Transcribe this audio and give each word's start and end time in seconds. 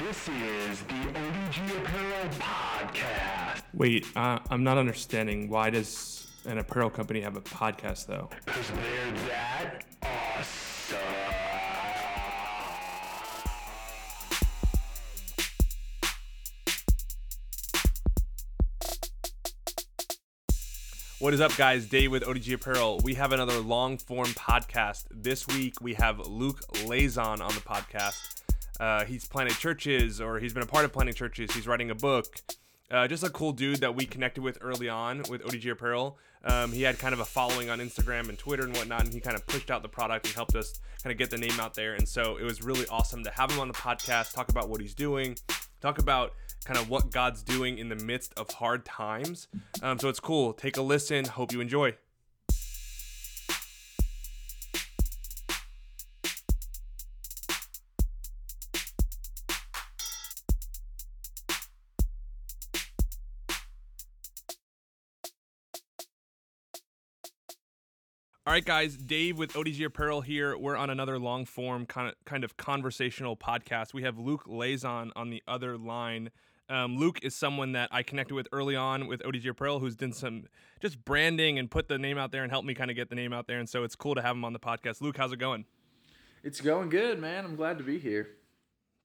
This 0.00 0.28
is 0.28 0.80
the 0.84 0.94
ODG 0.94 1.76
Apparel 1.76 2.30
Podcast. 2.38 3.60
Wait, 3.74 4.06
uh, 4.16 4.38
I'm 4.48 4.64
not 4.64 4.78
understanding. 4.78 5.50
Why 5.50 5.68
does 5.68 6.26
an 6.46 6.56
apparel 6.56 6.88
company 6.88 7.20
have 7.20 7.36
a 7.36 7.42
podcast, 7.42 8.06
though? 8.06 8.30
Because 8.46 8.70
they're 8.70 9.12
that 9.28 9.84
awesome. 10.02 10.98
What 21.18 21.34
is 21.34 21.42
up, 21.42 21.54
guys? 21.58 21.84
Dave 21.84 22.10
with 22.10 22.22
ODG 22.22 22.54
Apparel. 22.54 23.02
We 23.04 23.12
have 23.16 23.32
another 23.32 23.58
long 23.58 23.98
form 23.98 24.28
podcast. 24.28 25.04
This 25.10 25.46
week, 25.46 25.74
we 25.82 25.92
have 25.92 26.26
Luke 26.26 26.60
Lezon 26.86 27.42
on 27.42 27.54
the 27.54 27.60
podcast. 27.60 28.29
Uh, 28.80 29.04
he's 29.04 29.26
planted 29.26 29.54
churches, 29.56 30.20
or 30.20 30.40
he's 30.40 30.54
been 30.54 30.62
a 30.62 30.66
part 30.66 30.86
of 30.86 30.92
planting 30.92 31.14
churches. 31.14 31.52
He's 31.52 31.66
writing 31.66 31.90
a 31.90 31.94
book. 31.94 32.26
Uh, 32.90 33.06
just 33.06 33.22
a 33.22 33.30
cool 33.30 33.52
dude 33.52 33.80
that 33.80 33.94
we 33.94 34.04
connected 34.04 34.42
with 34.42 34.58
early 34.62 34.88
on 34.88 35.22
with 35.28 35.42
ODG 35.44 35.70
Apparel. 35.70 36.18
Um, 36.42 36.72
he 36.72 36.82
had 36.82 36.98
kind 36.98 37.12
of 37.12 37.20
a 37.20 37.24
following 37.24 37.70
on 37.70 37.78
Instagram 37.78 38.28
and 38.30 38.38
Twitter 38.38 38.64
and 38.64 38.74
whatnot, 38.76 39.04
and 39.04 39.12
he 39.12 39.20
kind 39.20 39.36
of 39.36 39.46
pushed 39.46 39.70
out 39.70 39.82
the 39.82 39.88
product 39.88 40.26
and 40.26 40.34
helped 40.34 40.56
us 40.56 40.80
kind 41.02 41.12
of 41.12 41.18
get 41.18 41.30
the 41.30 41.38
name 41.38 41.60
out 41.60 41.74
there. 41.74 41.94
And 41.94 42.08
so 42.08 42.36
it 42.38 42.42
was 42.42 42.62
really 42.62 42.86
awesome 42.88 43.22
to 43.24 43.30
have 43.30 43.50
him 43.52 43.60
on 43.60 43.68
the 43.68 43.74
podcast, 43.74 44.34
talk 44.34 44.48
about 44.48 44.68
what 44.68 44.80
he's 44.80 44.94
doing, 44.94 45.36
talk 45.80 45.98
about 45.98 46.32
kind 46.64 46.78
of 46.78 46.88
what 46.88 47.10
God's 47.10 47.42
doing 47.42 47.78
in 47.78 47.90
the 47.90 47.96
midst 47.96 48.32
of 48.38 48.50
hard 48.50 48.84
times. 48.84 49.48
Um, 49.82 49.98
so 49.98 50.08
it's 50.08 50.20
cool. 50.20 50.52
Take 50.52 50.76
a 50.76 50.82
listen. 50.82 51.26
Hope 51.26 51.52
you 51.52 51.60
enjoy. 51.60 51.94
All 68.46 68.54
right, 68.54 68.64
guys. 68.64 68.96
Dave 68.96 69.36
with 69.36 69.52
ODG 69.52 69.84
Apparel 69.84 70.22
here. 70.22 70.56
We're 70.56 70.74
on 70.74 70.88
another 70.88 71.18
long 71.18 71.44
form 71.44 71.84
kind 71.84 72.08
of 72.08 72.14
kind 72.24 72.42
of 72.42 72.56
conversational 72.56 73.36
podcast. 73.36 73.92
We 73.92 74.02
have 74.02 74.18
Luke 74.18 74.44
Lezon 74.46 75.10
on 75.14 75.28
the 75.28 75.42
other 75.46 75.76
line. 75.76 76.30
Um, 76.70 76.96
Luke 76.96 77.18
is 77.22 77.34
someone 77.34 77.72
that 77.72 77.90
I 77.92 78.02
connected 78.02 78.34
with 78.34 78.48
early 78.50 78.74
on 78.74 79.08
with 79.08 79.20
ODG 79.24 79.46
Apparel, 79.50 79.78
who's 79.80 79.94
done 79.94 80.14
some 80.14 80.44
just 80.80 81.04
branding 81.04 81.58
and 81.58 81.70
put 81.70 81.88
the 81.88 81.98
name 81.98 82.16
out 82.16 82.32
there 82.32 82.42
and 82.42 82.50
helped 82.50 82.66
me 82.66 82.72
kind 82.72 82.90
of 82.90 82.96
get 82.96 83.10
the 83.10 83.14
name 83.14 83.34
out 83.34 83.46
there. 83.46 83.58
And 83.58 83.68
so 83.68 83.84
it's 83.84 83.94
cool 83.94 84.14
to 84.14 84.22
have 84.22 84.34
him 84.34 84.44
on 84.46 84.54
the 84.54 84.58
podcast. 84.58 85.02
Luke, 85.02 85.18
how's 85.18 85.32
it 85.32 85.38
going? 85.38 85.66
It's 86.42 86.62
going 86.62 86.88
good, 86.88 87.20
man. 87.20 87.44
I'm 87.44 87.56
glad 87.56 87.76
to 87.76 87.84
be 87.84 87.98
here. 87.98 88.30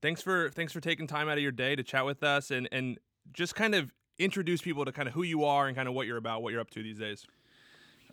Thanks 0.01 0.21
for 0.21 0.49
thanks 0.51 0.71
for 0.71 0.79
taking 0.79 1.07
time 1.07 1.27
out 1.27 1.37
of 1.37 1.43
your 1.43 1.51
day 1.51 1.75
to 1.75 1.83
chat 1.83 2.05
with 2.05 2.23
us 2.23 2.51
and 2.51 2.69
and 2.71 2.99
just 3.33 3.53
kind 3.53 3.75
of 3.75 3.91
introduce 4.17 4.61
people 4.61 4.85
to 4.85 4.93
kind 4.93 5.09
of 5.09 5.13
who 5.13 5.23
you 5.23 5.43
are 5.43 5.67
and 5.67 5.75
kind 5.75 5.89
of 5.89 5.93
what 5.93 6.07
you're 6.07 6.15
about, 6.15 6.41
what 6.41 6.53
you're 6.53 6.61
up 6.61 6.69
to 6.69 6.81
these 6.81 6.99
days. 6.99 7.25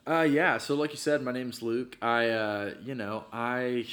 Uh, 0.07 0.27
yeah. 0.29 0.59
So, 0.59 0.75
like 0.75 0.91
you 0.91 0.97
said, 0.97 1.23
my 1.23 1.33
name's 1.33 1.63
Luke. 1.63 1.97
I, 2.03 2.29
uh, 2.29 2.75
you 2.85 2.95
know, 2.95 3.25
I, 3.33 3.87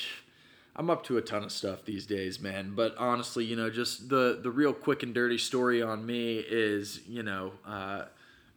I'm 0.76 0.90
up 0.90 1.04
to 1.04 1.18
a 1.18 1.22
ton 1.22 1.44
of 1.44 1.52
stuff 1.52 1.86
these 1.86 2.08
days, 2.08 2.40
man. 2.40 2.74
But 2.76 2.96
honestly, 2.98 3.46
you 3.46 3.56
know, 3.56 3.70
just 3.70 4.10
the 4.10 4.40
the 4.42 4.50
real 4.50 4.74
quick 4.74 5.04
and 5.04 5.14
dirty 5.14 5.38
story 5.38 5.84
on 5.84 6.06
me 6.06 6.40
is, 6.40 7.02
you 7.08 7.22
know, 7.22 7.52
uh, 7.66 8.06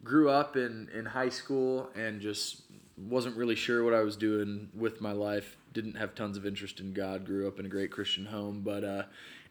grew 0.02 0.30
up 0.30 0.56
in 0.56 0.88
in 0.94 1.04
high 1.04 1.28
school 1.28 1.90
and 1.94 2.22
just 2.22 2.62
wasn't 2.96 3.36
really 3.36 3.56
sure 3.56 3.84
what 3.84 3.92
I 3.92 4.00
was 4.00 4.16
doing 4.16 4.70
with 4.74 5.02
my 5.02 5.12
life. 5.12 5.56
Didn't 5.74 5.96
have 5.96 6.14
tons 6.14 6.38
of 6.38 6.46
interest 6.46 6.80
in 6.80 6.94
God. 6.94 7.26
Grew 7.26 7.46
up 7.48 7.58
in 7.58 7.66
a 7.66 7.68
great 7.68 7.90
Christian 7.90 8.26
home, 8.26 8.62
but 8.64 8.82
uh, 8.82 9.02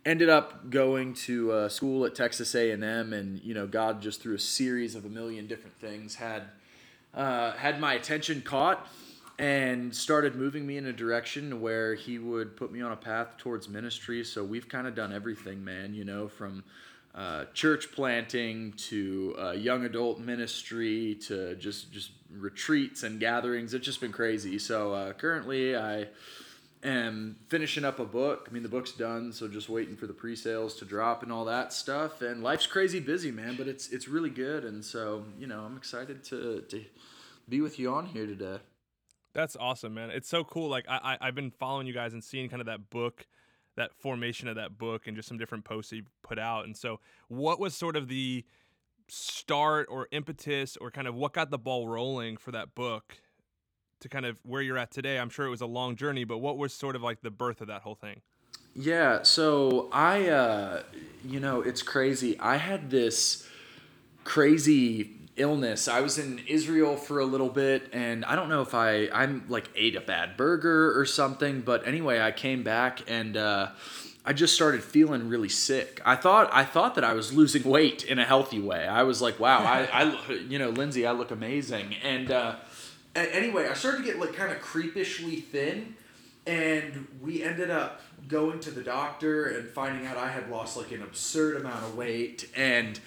ended 0.06 0.30
up 0.30 0.72
going 0.72 1.14
to 1.14 1.52
uh, 1.52 1.70
school 1.70 2.04
at 2.06 2.16
Texas 2.16 2.56
A 2.56 2.72
and 2.72 2.84
M, 2.84 3.14
and 3.14 3.40
you 3.44 3.54
know, 3.54 3.68
God 3.68 4.02
just 4.02 4.24
through 4.24 4.36
a 4.36 4.40
series 4.40 4.96
of 4.96 5.06
a 5.06 5.10
million 5.10 5.46
different 5.46 5.80
things 5.80 6.16
had 6.16 6.44
uh, 7.14 7.52
had 7.54 7.80
my 7.80 7.94
attention 7.94 8.42
caught 8.42 8.88
and 9.40 9.96
started 9.96 10.36
moving 10.36 10.68
me 10.68 10.78
in 10.78 10.86
a 10.86 10.94
direction 10.94 11.62
where 11.62 11.96
he 11.96 12.20
would 12.20 12.56
put 12.56 12.72
me 12.72 12.82
on 12.82 12.92
a 12.92 12.96
path 12.96 13.38
towards 13.38 13.68
ministry. 13.68 14.24
So 14.24 14.44
we've 14.44 14.70
kind 14.70 14.88
of 14.88 14.94
done 14.94 15.12
everything, 15.12 15.64
man, 15.64 15.94
you 15.94 16.06
know, 16.06 16.28
from 16.28 16.64
uh, 17.16 17.46
church 17.54 17.92
planting 17.92 18.74
to 18.74 19.36
uh, 19.40 19.52
young 19.52 19.84
adult 19.84 20.20
ministry 20.20 21.16
to 21.28 21.56
just 21.56 21.92
just 21.92 22.12
retreats 22.32 23.04
and 23.04 23.20
gatherings. 23.20 23.74
It's 23.74 23.86
just 23.86 24.00
been 24.00 24.14
crazy. 24.14 24.58
So 24.60 24.94
uh, 24.94 25.14
currently, 25.14 25.76
I 25.76 26.08
am 26.84 27.38
finishing 27.48 27.86
up 27.86 28.00
a 28.00 28.06
book. 28.06 28.48
I 28.50 28.54
mean, 28.54 28.64
the 28.64 28.70
book's 28.70 28.92
done, 28.92 29.32
so 29.34 29.48
just 29.48 29.70
waiting 29.70 29.96
for 29.96 30.08
the 30.08 30.14
pre-sales 30.14 30.76
to 30.76 30.86
drop 30.86 31.24
and 31.24 31.32
all 31.32 31.46
that 31.46 31.74
stuff. 31.74 32.22
And 32.22 32.44
life's 32.44 32.66
crazy 32.66 33.00
busy, 33.00 33.32
man, 33.32 33.56
but 33.56 33.68
it's 33.68 33.90
it's 33.90 34.08
really 34.08 34.30
good. 34.30 34.64
And 34.66 34.84
so 34.84 35.26
you 35.38 35.48
know, 35.48 35.62
I'm 35.62 35.78
excited 35.78 36.24
to 36.26 36.62
to 36.70 36.84
be 37.48 37.62
with 37.62 37.80
you 37.80 37.94
on 37.94 38.08
here 38.08 38.26
today. 38.26 38.58
That's 39.34 39.56
awesome, 39.56 39.94
man. 39.94 40.10
It's 40.10 40.28
so 40.28 40.44
cool. 40.44 40.70
Like 40.70 40.86
I, 40.90 41.18
I 41.22 41.28
I've 41.28 41.36
been 41.36 41.52
following 41.52 41.88
you 41.88 41.94
guys 41.94 42.14
and 42.14 42.24
seeing 42.24 42.50
kind 42.50 42.62
of 42.62 42.66
that 42.66 42.90
book, 42.90 43.28
that 43.76 43.94
formation 43.94 44.48
of 44.48 44.56
that 44.56 44.78
book, 44.78 45.08
and 45.08 45.16
just 45.16 45.28
some 45.28 45.38
different 45.38 45.64
posts 45.64 45.92
you 45.92 46.04
put 46.24 46.40
out. 46.40 46.66
And 46.66 46.76
so, 46.76 47.00
what 47.28 47.60
was 47.60 47.76
sort 47.76 47.96
of 47.96 48.08
the 48.08 48.44
start 49.08 49.88
or 49.90 50.08
impetus, 50.12 50.78
or 50.78 50.92
kind 50.92 51.08
of 51.08 51.16
what 51.16 51.34
got 51.34 51.52
the 51.52 51.58
ball 51.58 51.88
rolling 51.88 52.38
for 52.38 52.52
that 52.52 52.76
book? 52.76 53.18
To 54.02 54.10
kind 54.10 54.26
of 54.26 54.38
where 54.44 54.62
you're 54.62 54.78
at 54.78 54.92
today, 54.92 55.20
I'm 55.20 55.30
sure 55.30 55.46
it 55.46 55.50
was 55.50 55.62
a 55.62 55.68
long 55.68 55.96
journey, 55.96 56.24
but 56.24 56.40
what 56.40 56.58
was 56.58 56.74
sort 56.74 56.96
of 56.96 57.02
like 57.02 57.22
the 57.22 57.32
birth 57.32 57.62
of 57.62 57.68
that 57.68 57.84
whole 57.84 57.96
thing? 57.96 58.22
Yeah, 58.76 59.24
so 59.24 59.90
I, 59.92 60.30
uh, 60.30 60.84
you 61.26 61.40
know, 61.40 61.62
it's 61.62 61.84
crazy. 61.84 62.40
I 62.40 62.58
had 62.58 62.90
this 62.90 63.48
crazy 64.24 65.12
illness. 65.36 65.88
I 65.88 66.02
was 66.02 66.18
in 66.18 66.40
Israel 66.48 66.96
for 66.96 67.20
a 67.20 67.26
little 67.26 67.50
bit, 67.50 67.90
and 67.94 68.26
I 68.26 68.36
don't 68.36 68.50
know 68.50 68.62
if 68.62 68.74
I 68.74 69.10
I'm 69.14 69.46
like 69.50 69.70
ate 69.76 69.96
a 69.96 70.02
bad 70.02 70.38
burger 70.38 70.98
or 71.00 71.06
something, 71.06 71.62
but 71.62 71.86
anyway, 71.86 72.22
I 72.22 72.32
came 72.32 72.64
back 72.64 73.02
and 73.10 73.36
uh, 73.38 73.70
I 74.24 74.34
just 74.34 74.54
started 74.54 74.84
feeling 74.84 75.30
really 75.30 75.50
sick. 75.50 76.02
I 76.06 76.16
thought 76.16 76.50
I 76.54 76.64
thought 76.64 76.96
that 76.96 77.04
I 77.04 77.14
was 77.14 77.34
losing 77.34 77.64
weight 77.64 78.04
in 78.04 78.20
a 78.20 78.26
healthy 78.26 78.60
way. 78.60 78.88
I 78.88 79.04
was 79.04 79.22
like, 79.22 79.40
wow, 79.40 79.60
I, 79.60 79.88
I 79.92 80.34
you 80.48 80.60
know, 80.60 80.70
Lindsay, 80.70 81.06
I 81.06 81.12
look 81.12 81.32
amazing. 81.32 81.96
And 82.04 82.32
uh, 82.32 82.56
anyway, 83.16 83.68
I 83.68 83.74
started 83.74 84.00
to 84.00 84.04
get 84.04 84.20
like 84.20 84.34
kind 84.34 84.52
of 84.52 84.60
creepishly 84.60 85.44
thin, 85.44 85.96
and 86.46 87.08
we 87.22 87.44
ended 87.44 87.70
up 87.70 88.02
going 88.28 88.60
to 88.62 88.72
the 88.72 88.84
doctor 88.84 89.46
and 89.46 89.70
finding 89.70 90.06
out 90.06 90.18
I 90.18 90.30
had 90.30 90.50
lost 90.50 90.78
like 90.78 90.92
an 90.92 91.02
absurd 91.02 91.58
amount 91.58 91.84
of 91.84 91.98
weight 91.98 92.48
and 92.56 93.00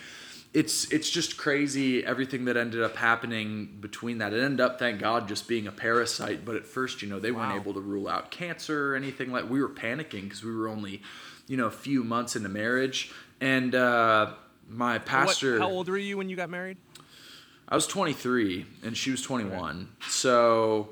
it's 0.55 0.91
it's 0.93 1.11
just 1.11 1.37
crazy 1.37 2.07
everything 2.07 2.45
that 2.45 2.57
ended 2.57 2.81
up 2.81 2.95
happening 2.95 3.77
between 3.81 4.19
that. 4.19 4.33
It 4.33 4.41
ended 4.41 4.61
up, 4.61 4.79
thank 4.79 5.01
God, 5.01 5.27
just 5.27 5.49
being 5.49 5.67
a 5.67 5.73
parasite. 5.73 6.45
But 6.45 6.55
at 6.55 6.65
first, 6.65 7.03
you 7.03 7.09
know, 7.09 7.19
they 7.19 7.33
wow. 7.33 7.49
weren't 7.49 7.61
able 7.61 7.75
to 7.75 7.81
rule 7.81 8.09
out 8.09 8.31
cancer 8.31 8.93
or 8.93 8.95
anything 8.95 9.33
like. 9.33 9.51
We 9.51 9.61
were 9.61 9.69
panicking 9.69 10.23
because 10.23 10.45
we 10.45 10.55
were 10.55 10.69
only, 10.69 11.03
you 11.49 11.57
know, 11.57 11.67
a 11.67 11.73
few 11.73 12.05
months 12.05 12.37
into 12.37 12.49
marriage, 12.49 13.13
and 13.41 13.75
uh, 13.75 14.35
my 14.69 14.99
pastor. 14.99 15.55
What, 15.55 15.63
how 15.63 15.71
old 15.71 15.89
were 15.89 15.99
you 15.99 16.17
when 16.17 16.29
you 16.29 16.37
got 16.37 16.51
married? 16.51 16.77
I 17.69 17.75
was 17.75 17.87
23 17.87 18.67
and 18.83 18.97
she 18.97 19.11
was 19.11 19.23
21. 19.23 19.89
So, 20.09 20.91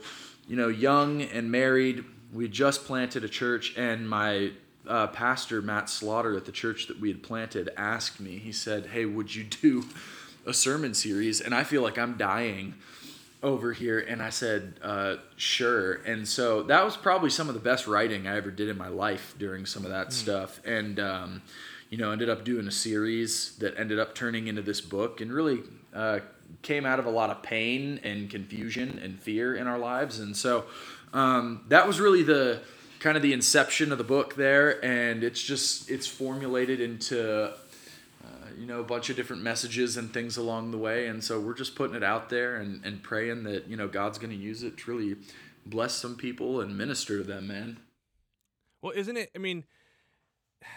you 0.48 0.56
know, 0.56 0.68
young 0.68 1.22
and 1.22 1.50
married. 1.50 2.04
We 2.32 2.48
just 2.48 2.84
planted 2.86 3.24
a 3.24 3.28
church, 3.28 3.76
and 3.76 4.08
my 4.08 4.52
uh, 4.88 5.08
pastor 5.08 5.60
Matt 5.60 5.90
Slaughter 5.90 6.36
at 6.36 6.44
the 6.44 6.52
church 6.52 6.86
that 6.86 6.98
we 6.98 7.08
had 7.08 7.22
planted 7.22 7.70
asked 7.76 8.20
me. 8.20 8.38
He 8.38 8.52
said, 8.52 8.86
"Hey, 8.86 9.04
would 9.04 9.34
you 9.34 9.44
do 9.44 9.84
a 10.46 10.54
sermon 10.54 10.94
series?" 10.94 11.40
And 11.40 11.54
I 11.54 11.64
feel 11.64 11.82
like 11.82 11.98
I'm 11.98 12.16
dying 12.16 12.74
over 13.42 13.72
here. 13.72 13.98
And 13.98 14.22
I 14.22 14.30
said, 14.30 14.80
uh, 14.82 15.16
"Sure." 15.36 15.94
And 16.06 16.26
so 16.26 16.62
that 16.64 16.84
was 16.84 16.96
probably 16.96 17.30
some 17.30 17.48
of 17.48 17.54
the 17.54 17.60
best 17.60 17.86
writing 17.86 18.26
I 18.26 18.36
ever 18.36 18.50
did 18.50 18.68
in 18.68 18.78
my 18.78 18.88
life 18.88 19.34
during 19.38 19.66
some 19.66 19.84
of 19.84 19.90
that 19.90 20.08
mm. 20.08 20.12
stuff. 20.12 20.60
And 20.64 20.98
um, 20.98 21.42
you 21.90 21.98
know, 21.98 22.10
ended 22.10 22.30
up 22.30 22.44
doing 22.44 22.66
a 22.66 22.72
series 22.72 23.56
that 23.58 23.78
ended 23.78 23.98
up 23.98 24.14
turning 24.14 24.48
into 24.48 24.62
this 24.62 24.80
book, 24.80 25.20
and 25.20 25.30
really 25.30 25.60
uh, 25.94 26.20
came 26.60 26.84
out 26.84 26.98
of 26.98 27.06
a 27.06 27.10
lot 27.10 27.30
of 27.30 27.42
pain 27.42 27.98
and 28.02 28.28
confusion 28.28 28.98
and 29.02 29.20
fear 29.20 29.54
in 29.54 29.66
our 29.66 29.78
lives. 29.78 30.18
And 30.20 30.36
so 30.36 30.66
um, 31.12 31.64
that 31.68 31.86
was 31.86 32.00
really 32.00 32.22
the 32.22 32.60
kind 33.02 33.16
of 33.16 33.22
the 33.22 33.32
inception 33.32 33.90
of 33.90 33.98
the 33.98 34.04
book 34.04 34.36
there, 34.36 34.82
and 34.84 35.24
it's 35.24 35.42
just 35.42 35.90
it's 35.90 36.06
formulated 36.06 36.80
into 36.80 37.46
uh, 37.46 38.46
you 38.56 38.64
know 38.64 38.80
a 38.80 38.84
bunch 38.84 39.10
of 39.10 39.16
different 39.16 39.42
messages 39.42 39.96
and 39.96 40.14
things 40.14 40.36
along 40.36 40.70
the 40.70 40.78
way, 40.78 41.08
and 41.08 41.22
so 41.22 41.40
we're 41.40 41.54
just 41.54 41.74
putting 41.74 41.96
it 41.96 42.04
out 42.04 42.30
there 42.30 42.56
and, 42.56 42.84
and 42.84 43.02
praying 43.02 43.42
that 43.42 43.66
you 43.68 43.76
know 43.76 43.88
God's 43.88 44.18
going 44.18 44.30
to 44.30 44.36
use 44.36 44.62
it 44.62 44.78
to 44.78 44.90
really 44.90 45.16
bless 45.66 45.94
some 45.94 46.16
people 46.16 46.60
and 46.60 46.78
minister 46.78 47.18
to 47.18 47.24
them, 47.24 47.48
man. 47.48 47.78
Well, 48.80 48.92
isn't 48.94 49.16
it? 49.16 49.30
I 49.34 49.38
mean. 49.38 49.64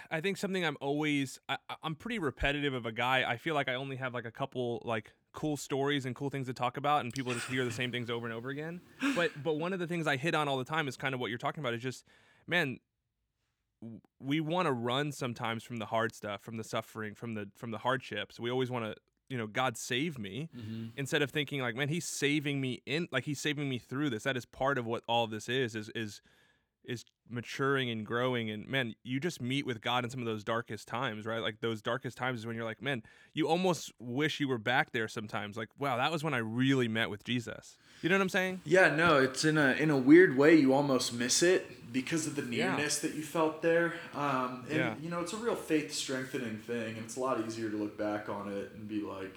I 0.09 0.19
think 0.19 0.37
something 0.37 0.65
I'm 0.65 0.77
always 0.81 1.39
I, 1.47 1.57
I'm 1.83 1.93
pretty 1.93 2.17
repetitive 2.17 2.73
of 2.73 2.87
a 2.87 2.91
guy. 2.91 3.23
I 3.23 3.37
feel 3.37 3.53
like 3.53 3.69
I 3.69 3.75
only 3.75 3.97
have 3.97 4.15
like 4.15 4.25
a 4.25 4.31
couple 4.31 4.81
like 4.83 5.13
cool 5.35 5.57
stories 5.57 6.05
and 6.05 6.15
cool 6.15 6.31
things 6.31 6.47
to 6.47 6.53
talk 6.53 6.77
about 6.77 7.01
and 7.01 7.13
people 7.13 7.33
just 7.33 7.45
hear 7.47 7.63
the 7.63 7.71
same 7.71 7.91
things 7.91 8.09
over 8.09 8.25
and 8.25 8.33
over 8.33 8.49
again. 8.49 8.81
But 9.15 9.31
but 9.43 9.57
one 9.57 9.73
of 9.73 9.79
the 9.79 9.87
things 9.87 10.07
I 10.07 10.17
hit 10.17 10.33
on 10.33 10.47
all 10.47 10.57
the 10.57 10.65
time 10.65 10.87
is 10.87 10.97
kind 10.97 11.13
of 11.13 11.19
what 11.19 11.29
you're 11.29 11.37
talking 11.37 11.61
about 11.61 11.73
is 11.73 11.83
just 11.83 12.05
man 12.47 12.79
we 14.19 14.39
want 14.39 14.67
to 14.67 14.71
run 14.71 15.11
sometimes 15.11 15.63
from 15.63 15.77
the 15.77 15.85
hard 15.85 16.13
stuff, 16.13 16.41
from 16.41 16.57
the 16.57 16.63
suffering, 16.63 17.13
from 17.13 17.33
the 17.33 17.49
from 17.55 17.71
the 17.71 17.79
hardships. 17.79 18.39
We 18.39 18.49
always 18.49 18.71
want 18.71 18.85
to, 18.85 18.95
you 19.29 19.37
know, 19.37 19.47
God 19.47 19.77
save 19.77 20.17
me 20.17 20.49
mm-hmm. 20.55 20.87
instead 20.95 21.21
of 21.21 21.31
thinking 21.31 21.61
like, 21.61 21.75
man, 21.75 21.89
he's 21.89 22.05
saving 22.05 22.61
me 22.61 22.81
in 22.85 23.07
like 23.11 23.25
he's 23.25 23.39
saving 23.39 23.69
me 23.69 23.77
through 23.77 24.09
this. 24.09 24.23
That 24.23 24.37
is 24.37 24.45
part 24.45 24.77
of 24.77 24.85
what 24.85 25.03
all 25.07 25.23
of 25.25 25.31
this 25.31 25.49
is 25.49 25.75
is 25.75 25.89
is 25.95 26.21
is 26.87 27.05
maturing 27.29 27.89
and 27.89 28.05
growing 28.05 28.49
and 28.51 28.67
man 28.67 28.93
you 29.03 29.19
just 29.19 29.41
meet 29.41 29.65
with 29.65 29.81
god 29.81 30.03
in 30.03 30.09
some 30.11 30.19
of 30.19 30.25
those 30.27 30.43
darkest 30.43 30.87
times 30.87 31.25
right 31.25 31.41
like 31.41 31.59
those 31.59 31.81
darkest 31.81 32.17
times 32.17 32.39
is 32.41 32.45
when 32.45 32.55
you're 32.55 32.65
like 32.65 32.81
man 32.81 33.01
you 33.33 33.47
almost 33.47 33.91
wish 33.99 34.39
you 34.39 34.47
were 34.47 34.59
back 34.59 34.91
there 34.91 35.07
sometimes 35.07 35.57
like 35.57 35.69
wow 35.79 35.97
that 35.97 36.11
was 36.11 36.23
when 36.23 36.33
i 36.35 36.37
really 36.37 36.87
met 36.87 37.09
with 37.09 37.23
jesus 37.23 37.77
you 38.03 38.09
know 38.09 38.15
what 38.15 38.21
i'm 38.21 38.29
saying 38.29 38.61
Yeah, 38.65 38.95
no, 38.95 39.17
it's 39.17 39.43
in 39.43 39.57
a 39.57 39.71
in 39.73 39.89
a 39.89 39.97
weird 39.97 40.37
way 40.37 40.55
you 40.55 40.73
almost 40.73 41.13
miss 41.13 41.41
it 41.41 41.91
because 41.91 42.27
of 42.27 42.35
the 42.35 42.41
Yeah. 42.43 42.75
nearness 42.75 42.99
that 42.99 43.15
you 43.15 43.23
felt 43.23 43.61
there. 43.61 43.93
Um, 44.13 44.65
and 44.69 44.77
Yeah. 44.77 44.95
you 45.01 45.09
know, 45.09 45.21
it's 45.21 45.33
a 45.33 45.37
real 45.37 45.55
faith 45.55 45.93
strengthening 45.93 46.57
thing, 46.57 46.95
and 46.97 47.05
it's 47.05 47.15
a 47.15 47.19
lot 47.19 47.43
easier 47.45 47.69
to 47.69 47.77
look 47.77 47.97
back 47.97 48.27
on 48.29 48.51
it 48.51 48.71
and 48.75 48.87
be 48.87 49.01
like, 49.01 49.35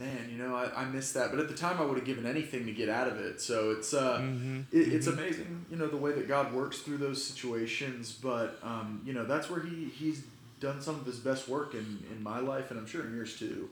man, 0.00 0.28
you 0.32 0.38
know, 0.38 0.56
I, 0.56 0.82
I 0.82 0.84
missed 0.86 1.14
that. 1.14 1.30
But 1.30 1.38
at 1.40 1.48
the 1.48 1.54
time, 1.54 1.78
I 1.78 1.84
would 1.84 1.96
have 1.98 2.06
given 2.06 2.26
anything 2.26 2.64
to 2.66 2.72
get 2.72 2.88
out 2.88 3.06
of 3.06 3.18
it. 3.20 3.40
So 3.40 3.70
it's 3.70 3.92
uh, 3.94 4.18
Mhm, 4.20 4.64
it, 4.72 4.92
it's 4.94 5.06
amazing, 5.06 5.66
you 5.70 5.76
know, 5.76 5.86
the 5.86 5.96
way 5.96 6.12
that 6.12 6.26
God 6.26 6.52
works 6.52 6.78
through 6.78 6.96
those 6.98 7.22
situations. 7.24 8.12
But 8.12 8.58
um, 8.62 9.02
you 9.04 9.12
know, 9.12 9.24
that's 9.24 9.48
where 9.50 9.60
he 9.60 9.84
he's 9.84 10.24
done 10.58 10.80
some 10.80 10.96
of 10.96 11.06
his 11.06 11.18
best 11.18 11.48
work 11.48 11.74
in 11.74 12.02
in 12.10 12.22
my 12.22 12.40
life, 12.40 12.70
and 12.70 12.80
I'm 12.80 12.86
sure 12.86 13.06
in 13.06 13.14
yours 13.14 13.38
too. 13.38 13.70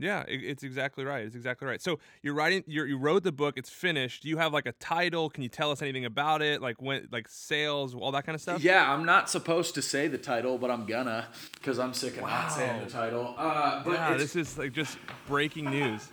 Yeah 0.00 0.24
it, 0.26 0.42
it's 0.42 0.62
exactly 0.62 1.04
right 1.04 1.24
it's 1.24 1.34
exactly 1.36 1.66
right. 1.66 1.80
So 1.80 1.98
you're 2.22 2.34
writing 2.34 2.64
you're, 2.66 2.86
you 2.86 2.98
wrote 2.98 3.22
the 3.22 3.32
book 3.32 3.54
it's 3.56 3.70
finished 3.70 4.22
do 4.22 4.28
you 4.28 4.38
have 4.38 4.52
like 4.52 4.66
a 4.66 4.72
title? 4.72 5.30
Can 5.30 5.42
you 5.42 5.48
tell 5.48 5.70
us 5.70 5.82
anything 5.82 6.04
about 6.04 6.42
it? 6.42 6.60
Like 6.60 6.80
when 6.80 7.08
like 7.10 7.28
sales 7.28 7.94
all 7.94 8.12
that 8.12 8.26
kind 8.26 8.34
of 8.34 8.40
stuff? 8.40 8.62
Yeah, 8.62 8.92
I'm 8.92 9.04
not 9.04 9.30
supposed 9.30 9.74
to 9.74 9.82
say 9.82 10.08
the 10.08 10.18
title, 10.18 10.58
but 10.58 10.70
I'm 10.70 10.86
gonna 10.86 11.28
because 11.54 11.78
I'm 11.78 11.94
sick 11.94 12.16
of 12.16 12.22
not 12.22 12.52
saying 12.52 12.84
the 12.84 12.90
title. 12.90 13.34
Uh, 13.36 13.82
but 13.84 13.92
yeah 13.92 14.16
this 14.16 14.36
is 14.36 14.58
like 14.58 14.72
just 14.72 14.98
breaking 15.26 15.70
news. 15.70 16.08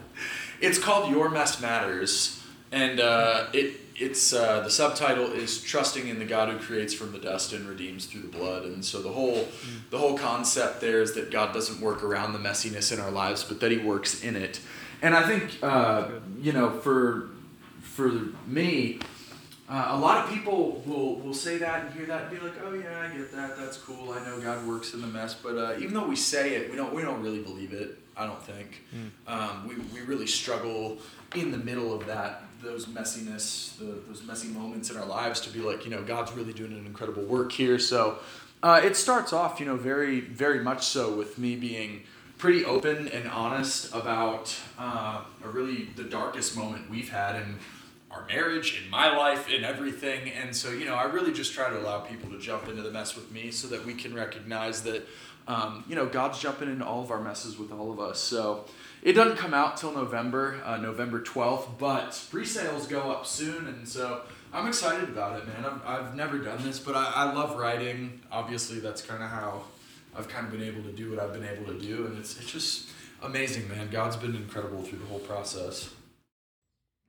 It's 0.61 0.79
called 0.79 1.11
Your 1.11 1.29
Mess 1.29 1.61
Matters, 1.61 2.43
and 2.71 2.99
uh, 2.99 3.47
it 3.53 3.86
it's 3.97 4.31
uh, 4.31 4.61
the 4.61 4.69
subtitle 4.69 5.31
is 5.31 5.61
trusting 5.61 6.07
in 6.07 6.19
the 6.19 6.25
God 6.25 6.49
who 6.49 6.59
creates 6.59 6.93
from 6.93 7.11
the 7.11 7.17
dust 7.17 7.51
and 7.51 7.67
redeems 7.67 8.05
through 8.05 8.21
the 8.21 8.27
blood. 8.27 8.63
And 8.63 8.85
so 8.85 9.01
the 9.01 9.09
whole 9.09 9.47
the 9.89 9.97
whole 9.97 10.17
concept 10.17 10.81
there 10.81 11.01
is 11.01 11.13
that 11.15 11.31
God 11.31 11.53
doesn't 11.53 11.81
work 11.81 12.03
around 12.03 12.33
the 12.33 12.39
messiness 12.39 12.93
in 12.93 12.99
our 12.99 13.11
lives, 13.11 13.43
but 13.43 13.59
that 13.59 13.71
He 13.71 13.77
works 13.77 14.23
in 14.23 14.35
it. 14.35 14.59
And 15.01 15.15
I 15.15 15.27
think 15.27 15.57
uh, 15.63 16.09
you 16.39 16.53
know 16.53 16.69
for 16.69 17.29
for 17.81 18.11
me. 18.45 18.99
Uh, 19.69 19.87
a 19.89 19.97
lot 19.97 20.23
of 20.23 20.29
people 20.31 20.81
will, 20.85 21.15
will 21.15 21.33
say 21.33 21.57
that 21.57 21.85
and 21.85 21.93
hear 21.93 22.05
that 22.05 22.23
and 22.23 22.31
be 22.31 22.45
like, 22.45 22.53
"Oh 22.63 22.73
yeah, 22.73 23.01
I 23.01 23.15
get 23.15 23.33
that. 23.33 23.57
That's 23.57 23.77
cool. 23.77 24.13
I 24.13 24.23
know 24.25 24.39
God 24.39 24.65
works 24.65 24.93
in 24.93 25.01
the 25.01 25.07
mess." 25.07 25.33
But 25.33 25.57
uh, 25.57 25.75
even 25.77 25.93
though 25.93 26.07
we 26.07 26.15
say 26.15 26.55
it, 26.55 26.69
we 26.69 26.77
don't 26.77 26.93
we 26.93 27.01
don't 27.01 27.21
really 27.21 27.41
believe 27.41 27.73
it. 27.73 27.97
I 28.15 28.25
don't 28.25 28.41
think. 28.41 28.83
Um, 29.27 29.67
we, 29.67 29.75
we 29.93 30.05
really 30.05 30.25
struggle 30.25 30.97
in 31.35 31.51
the 31.51 31.57
middle 31.57 31.93
of 31.93 32.07
that 32.07 32.43
those 32.63 32.87
messiness, 32.87 33.77
the, 33.77 34.01
those 34.07 34.23
messy 34.23 34.47
moments 34.47 34.89
in 34.89 34.97
our 34.97 35.05
lives 35.05 35.41
to 35.41 35.49
be 35.51 35.59
like, 35.59 35.85
you 35.85 35.91
know, 35.91 36.01
God's 36.01 36.31
really 36.31 36.53
doing 36.53 36.71
an 36.71 36.85
incredible 36.85 37.23
work 37.23 37.51
here. 37.51 37.77
So 37.77 38.17
uh, 38.63 38.81
it 38.83 38.95
starts 38.95 39.33
off, 39.33 39.59
you 39.59 39.65
know, 39.65 39.75
very 39.75 40.21
very 40.21 40.59
much 40.59 40.85
so 40.85 41.13
with 41.13 41.37
me 41.37 41.55
being 41.55 42.03
pretty 42.37 42.63
open 42.65 43.07
and 43.09 43.27
honest 43.29 43.93
about 43.93 44.55
uh, 44.79 45.23
a 45.43 45.47
really 45.49 45.89
the 45.95 46.03
darkest 46.03 46.55
moment 46.55 46.89
we've 46.89 47.09
had 47.09 47.35
in 47.35 47.57
our 48.17 48.27
marriage, 48.27 48.81
in 48.83 48.89
my 48.89 49.15
life, 49.15 49.49
in 49.49 49.63
everything. 49.63 50.31
And 50.31 50.55
so, 50.55 50.71
you 50.71 50.85
know, 50.85 50.95
I 50.95 51.03
really 51.03 51.33
just 51.33 51.53
try 51.53 51.69
to 51.69 51.79
allow 51.79 51.99
people 51.99 52.29
to 52.31 52.39
jump 52.39 52.67
into 52.67 52.81
the 52.81 52.91
mess 52.91 53.15
with 53.15 53.31
me 53.31 53.51
so 53.51 53.67
that 53.67 53.85
we 53.85 53.93
can 53.93 54.13
recognize 54.13 54.83
that, 54.83 55.07
um, 55.47 55.83
you 55.87 55.95
know, 55.95 56.05
God's 56.05 56.39
jumping 56.39 56.69
into 56.69 56.85
all 56.85 57.03
of 57.03 57.11
our 57.11 57.21
messes 57.21 57.57
with 57.57 57.71
all 57.71 57.91
of 57.91 57.99
us. 57.99 58.19
So 58.19 58.65
it 59.03 59.13
doesn't 59.13 59.37
come 59.37 59.53
out 59.53 59.77
till 59.77 59.91
November, 59.91 60.59
uh, 60.65 60.77
November 60.77 61.21
12th, 61.21 61.77
but 61.77 62.21
pre 62.31 62.45
sales 62.45 62.87
go 62.87 63.11
up 63.11 63.25
soon. 63.25 63.67
And 63.67 63.87
so 63.87 64.21
I'm 64.51 64.67
excited 64.67 65.09
about 65.09 65.39
it, 65.39 65.47
man. 65.47 65.65
I've, 65.65 65.85
I've 65.85 66.15
never 66.15 66.37
done 66.39 66.63
this, 66.63 66.79
but 66.79 66.95
I, 66.95 67.11
I 67.15 67.33
love 67.33 67.57
writing. 67.57 68.21
Obviously, 68.31 68.79
that's 68.79 69.01
kind 69.01 69.21
of 69.21 69.29
how 69.29 69.63
I've 70.17 70.27
kind 70.27 70.45
of 70.45 70.51
been 70.51 70.63
able 70.63 70.83
to 70.83 70.91
do 70.91 71.11
what 71.11 71.19
I've 71.19 71.33
been 71.33 71.45
able 71.45 71.65
to 71.65 71.79
do. 71.79 72.07
And 72.07 72.17
it's, 72.17 72.37
it's 72.39 72.51
just 72.51 72.89
amazing, 73.21 73.67
man. 73.69 73.89
God's 73.89 74.15
been 74.15 74.35
incredible 74.35 74.81
through 74.81 74.99
the 74.99 75.05
whole 75.05 75.19
process. 75.19 75.93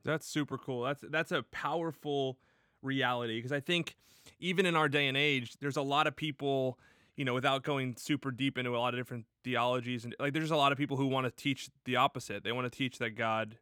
That's 0.09 0.27
super 0.27 0.57
cool. 0.57 0.83
That's 0.83 1.03
that's 1.09 1.31
a 1.31 1.43
powerful 1.51 2.37
reality 2.81 3.37
because 3.37 3.51
I 3.51 3.59
think 3.59 3.95
even 4.39 4.65
in 4.65 4.75
our 4.75 4.89
day 4.89 5.07
and 5.07 5.17
age, 5.17 5.53
there's 5.59 5.77
a 5.77 5.81
lot 5.81 6.07
of 6.07 6.15
people, 6.15 6.79
you 7.15 7.25
know, 7.25 7.33
without 7.33 7.63
going 7.63 7.95
super 7.97 8.31
deep 8.31 8.57
into 8.57 8.75
a 8.75 8.79
lot 8.79 8.93
of 8.93 8.99
different 8.99 9.25
theologies 9.43 10.03
and 10.05 10.15
like 10.19 10.33
there's 10.33 10.51
a 10.51 10.55
lot 10.55 10.71
of 10.71 10.77
people 10.77 10.97
who 10.97 11.07
want 11.07 11.25
to 11.25 11.31
teach 11.31 11.69
the 11.85 11.95
opposite. 11.95 12.43
They 12.43 12.51
want 12.51 12.71
to 12.71 12.75
teach 12.77 12.97
that 12.99 13.11
God, 13.11 13.57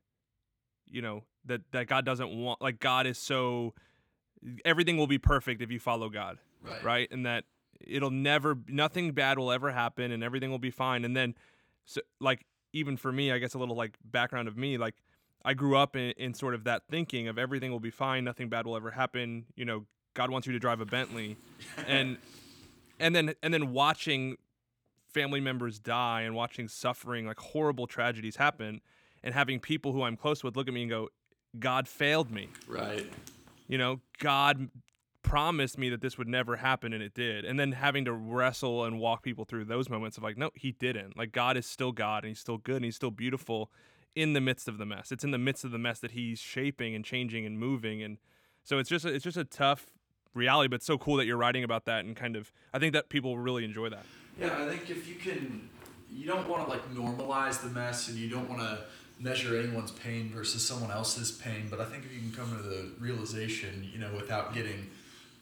you 0.85 1.01
know, 1.01 1.23
that 1.45 1.61
that 1.71 1.87
God 1.87 2.05
doesn't 2.05 2.29
want 2.29 2.61
like 2.61 2.79
God 2.79 3.07
is 3.07 3.17
so 3.17 3.73
everything 4.65 4.97
will 4.97 5.07
be 5.07 5.17
perfect 5.17 5.61
if 5.61 5.71
you 5.71 5.79
follow 5.79 6.09
God, 6.09 6.37
Right. 6.61 6.83
right? 6.83 7.07
And 7.11 7.25
that 7.25 7.45
it'll 7.79 8.11
never 8.11 8.57
nothing 8.67 9.11
bad 9.11 9.37
will 9.37 9.51
ever 9.51 9.71
happen 9.71 10.11
and 10.11 10.23
everything 10.23 10.49
will 10.51 10.59
be 10.59 10.71
fine. 10.71 11.05
And 11.05 11.15
then 11.15 11.35
so 11.85 12.01
like 12.19 12.45
even 12.73 12.97
for 12.97 13.11
me, 13.11 13.31
I 13.31 13.37
guess 13.39 13.53
a 13.53 13.59
little 13.59 13.75
like 13.75 13.97
background 14.03 14.47
of 14.47 14.57
me, 14.57 14.77
like 14.77 14.95
I 15.45 15.53
grew 15.53 15.77
up 15.77 15.95
in, 15.95 16.11
in 16.11 16.33
sort 16.33 16.53
of 16.53 16.63
that 16.65 16.83
thinking 16.89 17.27
of 17.27 17.37
everything 17.37 17.71
will 17.71 17.79
be 17.79 17.91
fine, 17.91 18.23
nothing 18.23 18.49
bad 18.49 18.65
will 18.65 18.75
ever 18.75 18.91
happen. 18.91 19.45
You 19.55 19.65
know, 19.65 19.85
God 20.13 20.29
wants 20.29 20.47
you 20.47 20.53
to 20.53 20.59
drive 20.59 20.81
a 20.81 20.85
Bentley, 20.85 21.37
and 21.87 22.17
and 22.99 23.15
then 23.15 23.33
and 23.41 23.53
then 23.53 23.71
watching 23.71 24.37
family 25.13 25.39
members 25.39 25.79
die 25.79 26.21
and 26.21 26.35
watching 26.35 26.67
suffering 26.67 27.25
like 27.25 27.39
horrible 27.39 27.87
tragedies 27.87 28.35
happen, 28.35 28.81
and 29.23 29.33
having 29.33 29.59
people 29.59 29.93
who 29.93 30.03
I'm 30.03 30.17
close 30.17 30.43
with 30.43 30.55
look 30.55 30.67
at 30.67 30.73
me 30.73 30.81
and 30.83 30.89
go, 30.89 31.09
God 31.59 31.87
failed 31.87 32.31
me. 32.31 32.49
Right. 32.67 33.11
You 33.67 33.77
know, 33.77 33.99
God 34.19 34.69
promised 35.27 35.77
me 35.77 35.89
that 35.89 35.99
this 35.99 36.17
would 36.17 36.27
never 36.27 36.55
happen 36.55 36.93
and 36.93 37.03
it 37.03 37.13
did. 37.13 37.43
And 37.43 37.59
then 37.59 37.73
having 37.73 38.05
to 38.05 38.13
wrestle 38.13 38.85
and 38.85 38.97
walk 38.97 39.23
people 39.23 39.43
through 39.43 39.65
those 39.65 39.89
moments 39.89 40.17
of 40.17 40.23
like, 40.23 40.37
no, 40.37 40.51
he 40.55 40.71
didn't. 40.71 41.17
Like 41.17 41.33
God 41.33 41.57
is 41.57 41.65
still 41.65 41.91
God 41.91 42.23
and 42.23 42.29
he's 42.29 42.39
still 42.39 42.57
good 42.57 42.77
and 42.77 42.85
he's 42.85 42.95
still 42.95 43.11
beautiful 43.11 43.69
in 44.15 44.33
the 44.33 44.41
midst 44.41 44.67
of 44.67 44.77
the 44.77 44.85
mess. 44.85 45.11
It's 45.11 45.23
in 45.23 45.31
the 45.31 45.37
midst 45.37 45.63
of 45.63 45.71
the 45.71 45.77
mess 45.77 45.99
that 45.99 46.11
he's 46.11 46.39
shaping 46.39 46.95
and 46.95 47.05
changing 47.05 47.45
and 47.45 47.59
moving 47.59 48.01
and 48.01 48.17
so 48.63 48.79
it's 48.79 48.89
just 48.89 49.05
a, 49.05 49.13
it's 49.13 49.23
just 49.23 49.37
a 49.37 49.45
tough 49.45 49.85
reality 50.33 50.67
but 50.67 50.83
so 50.83 50.97
cool 50.97 51.15
that 51.15 51.25
you're 51.25 51.37
writing 51.37 51.63
about 51.63 51.85
that 51.85 52.03
and 52.03 52.15
kind 52.15 52.35
of 52.35 52.51
I 52.73 52.79
think 52.79 52.93
that 52.93 53.09
people 53.09 53.37
really 53.37 53.63
enjoy 53.63 53.89
that. 53.89 54.05
Yeah, 54.39 54.55
I 54.59 54.67
think 54.67 54.89
if 54.89 55.07
you 55.07 55.15
can, 55.15 55.69
you 56.11 56.27
don't 56.27 56.47
want 56.47 56.65
to 56.65 56.69
like 56.69 56.93
normalize 56.93 57.61
the 57.61 57.69
mess, 57.69 58.07
and 58.07 58.17
you 58.17 58.29
don't 58.29 58.47
want 58.47 58.61
to 58.61 58.79
measure 59.19 59.57
anyone's 59.57 59.91
pain 59.91 60.29
versus 60.29 60.65
someone 60.65 60.91
else's 60.91 61.31
pain. 61.31 61.67
But 61.69 61.81
I 61.81 61.85
think 61.85 62.05
if 62.05 62.13
you 62.13 62.19
can 62.19 62.31
come 62.31 62.55
to 62.55 62.61
the 62.61 62.91
realization, 62.99 63.89
you 63.91 63.99
know, 63.99 64.11
without 64.15 64.53
getting 64.53 64.89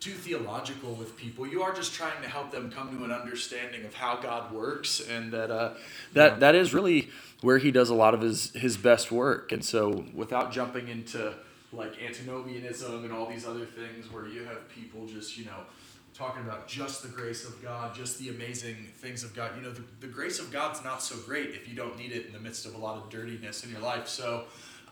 too 0.06 0.12
theological 0.12 0.94
with 0.94 1.18
people, 1.18 1.48
you 1.48 1.64
are 1.64 1.74
just 1.74 1.94
trying 1.96 2.22
to 2.22 2.30
help 2.30 2.52
them 2.52 2.70
come 2.70 2.96
to 2.96 3.04
an 3.04 3.12
understanding 3.12 3.84
of 3.86 3.96
how 3.96 4.16
God 4.18 4.52
works, 4.52 5.00
and 5.00 5.32
that 5.34 5.50
uh, 5.50 5.74
that 6.14 6.40
that 6.42 6.54
is 6.54 6.76
really 6.76 7.10
where 7.42 7.58
He 7.58 7.72
does 7.72 7.90
a 7.90 7.96
lot 7.96 8.14
of 8.14 8.22
His 8.22 8.52
His 8.52 8.78
best 8.78 9.12
work. 9.12 9.52
And 9.52 9.66
so, 9.66 10.06
without 10.14 10.52
jumping 10.52 10.90
into 10.90 11.34
like 11.74 11.94
antinomianism 12.00 13.04
and 13.04 13.12
all 13.12 13.28
these 13.28 13.48
other 13.48 13.66
things, 13.66 14.12
where 14.12 14.28
you 14.28 14.44
have 14.44 14.70
people 14.70 15.08
just 15.08 15.40
you 15.40 15.46
know 15.46 15.62
talking 16.14 16.44
about 16.44 16.68
just 16.68 17.02
the 17.02 17.10
grace 17.10 17.44
of 17.44 17.62
God, 17.64 17.96
just 17.96 18.20
the 18.20 18.30
amazing 18.30 18.88
things 18.98 19.24
of 19.24 19.36
God. 19.36 19.52
You 19.58 19.64
know, 19.64 19.72
the, 19.74 19.84
the 20.02 20.08
grace 20.08 20.40
of 20.40 20.52
God's 20.52 20.84
not 20.84 21.02
so 21.02 21.18
great 21.18 21.50
if 21.50 21.68
you 21.68 21.76
don't 21.76 21.98
need 21.98 22.12
it 22.12 22.28
in 22.28 22.32
the 22.32 22.40
midst 22.40 22.68
of 22.68 22.76
a 22.76 22.78
lot 22.78 22.96
of 22.98 23.10
dirtiness 23.10 23.64
in 23.64 23.72
your 23.72 23.82
life. 23.82 24.08
So, 24.08 24.44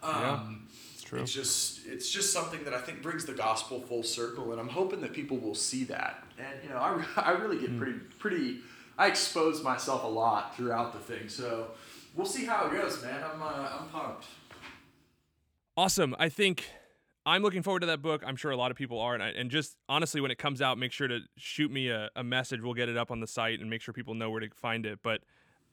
um, 0.02 0.68
It's 0.93 0.93
true. 1.04 1.22
it's 1.22 1.32
just 1.34 1.86
it's 1.86 2.10
just 2.10 2.32
something 2.34 2.64
that 2.64 2.74
I 2.74 2.80
think 2.82 3.02
brings 3.02 3.26
the 3.26 3.34
gospel 3.34 3.82
full 3.82 4.04
circle, 4.04 4.52
and 4.52 4.60
I'm 4.60 4.70
hoping 4.70 5.02
that 5.02 5.14
people 5.14 5.38
will 5.38 5.56
see 5.56 5.84
that. 5.86 6.24
And 6.38 6.64
you 6.64 6.70
know, 6.70 6.78
I, 6.78 7.04
I 7.22 7.32
really 7.32 7.60
get 7.60 7.78
pretty 7.78 8.00
pretty. 8.20 8.60
I 8.98 9.08
expose 9.08 9.64
myself 9.64 10.04
a 10.04 10.08
lot 10.08 10.56
throughout 10.56 10.94
the 10.94 11.00
thing, 11.00 11.30
so 11.30 11.72
we'll 12.16 12.26
see 12.26 12.46
how 12.46 12.68
it 12.68 12.74
goes, 12.74 13.02
man. 13.04 13.24
I'm 13.24 13.42
uh, 13.42 13.70
I'm 13.80 13.88
pumped. 13.90 14.26
Awesome. 15.76 16.16
I 16.20 16.30
think 16.30 16.66
I'm 17.26 17.42
looking 17.42 17.64
forward 17.64 17.80
to 17.80 17.88
that 17.88 18.02
book. 18.02 18.22
I'm 18.26 18.36
sure 18.36 18.52
a 18.52 18.56
lot 18.58 18.70
of 18.70 18.78
people 18.78 19.00
are. 19.00 19.14
And, 19.16 19.24
I, 19.24 19.30
and 19.30 19.50
just 19.50 19.78
honestly, 19.90 20.22
when 20.22 20.30
it 20.30 20.38
comes 20.38 20.62
out, 20.62 20.78
make 20.78 20.92
sure 20.92 21.08
to 21.08 21.22
shoot 21.38 21.72
me 21.72 21.90
a, 21.90 22.10
a 22.16 22.24
message. 22.24 22.62
We'll 22.62 22.76
get 22.76 22.90
it 22.90 22.98
up 22.98 23.10
on 23.12 23.20
the 23.20 23.28
site 23.28 23.60
and 23.60 23.70
make 23.70 23.82
sure 23.82 23.94
people 23.94 24.14
know 24.14 24.30
where 24.30 24.42
to 24.42 24.50
find 24.50 24.86
it. 24.86 25.00
But 25.02 25.22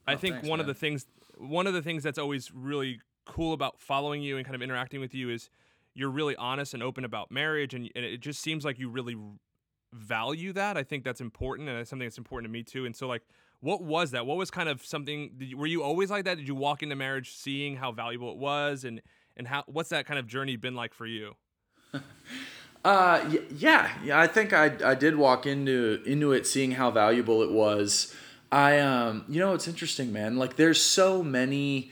I 0.07 0.13
Oh, 0.13 0.17
think 0.17 0.35
thanks, 0.35 0.49
one 0.49 0.59
of 0.59 0.65
the 0.65 0.73
things, 0.73 1.05
one 1.37 1.67
of 1.67 1.73
the 1.73 1.81
things 1.83 2.01
that's 2.01 2.17
always 2.17 2.51
really 2.51 2.99
cool 3.31 3.53
about 3.53 3.79
following 3.79 4.21
you 4.21 4.35
and 4.35 4.45
kind 4.45 4.55
of 4.55 4.61
interacting 4.61 4.99
with 4.99 5.15
you 5.15 5.29
is 5.29 5.49
you're 5.93 6.09
really 6.09 6.35
honest 6.35 6.73
and 6.73 6.83
open 6.83 7.05
about 7.05 7.31
marriage, 7.31 7.73
and, 7.73 7.89
and 7.95 8.03
it 8.03 8.19
just 8.19 8.41
seems 8.41 8.65
like 8.65 8.77
you 8.77 8.89
really 8.89 9.15
value 9.93 10.51
that. 10.53 10.75
I 10.77 10.83
think 10.83 11.05
that's 11.05 11.21
important, 11.21 11.69
and 11.69 11.77
it's 11.79 11.89
something 11.89 12.05
that's 12.05 12.17
important 12.17 12.49
to 12.49 12.51
me 12.51 12.61
too. 12.61 12.85
And 12.85 12.93
so, 12.93 13.07
like, 13.07 13.23
what 13.61 13.81
was 13.81 14.11
that? 14.11 14.25
What 14.25 14.35
was 14.35 14.51
kind 14.51 14.67
of 14.67 14.85
something? 14.85 15.31
You, 15.39 15.57
were 15.57 15.65
you 15.65 15.81
always 15.81 16.11
like 16.11 16.25
that? 16.25 16.37
Did 16.37 16.47
you 16.47 16.55
walk 16.55 16.83
into 16.83 16.95
marriage 16.97 17.31
seeing 17.33 17.77
how 17.77 17.93
valuable 17.93 18.31
it 18.31 18.37
was, 18.37 18.83
and 18.83 19.01
and 19.37 19.47
how 19.47 19.63
what's 19.67 19.89
that 19.89 20.05
kind 20.05 20.19
of 20.19 20.27
journey 20.27 20.57
been 20.57 20.75
like 20.75 20.93
for 20.93 21.05
you? 21.05 21.35
Uh, 22.83 23.23
yeah, 23.55 23.91
yeah. 24.03 24.19
I 24.19 24.25
think 24.25 24.53
I, 24.53 24.71
I 24.83 24.95
did 24.95 25.15
walk 25.15 25.45
into 25.45 26.01
into 26.03 26.31
it 26.31 26.47
seeing 26.47 26.71
how 26.71 26.89
valuable 26.89 27.43
it 27.43 27.51
was. 27.51 28.11
I 28.51 28.79
um, 28.79 29.23
you 29.29 29.39
know, 29.39 29.53
it's 29.53 29.67
interesting, 29.67 30.11
man. 30.11 30.37
Like, 30.37 30.55
there's 30.55 30.81
so 30.81 31.21
many 31.21 31.91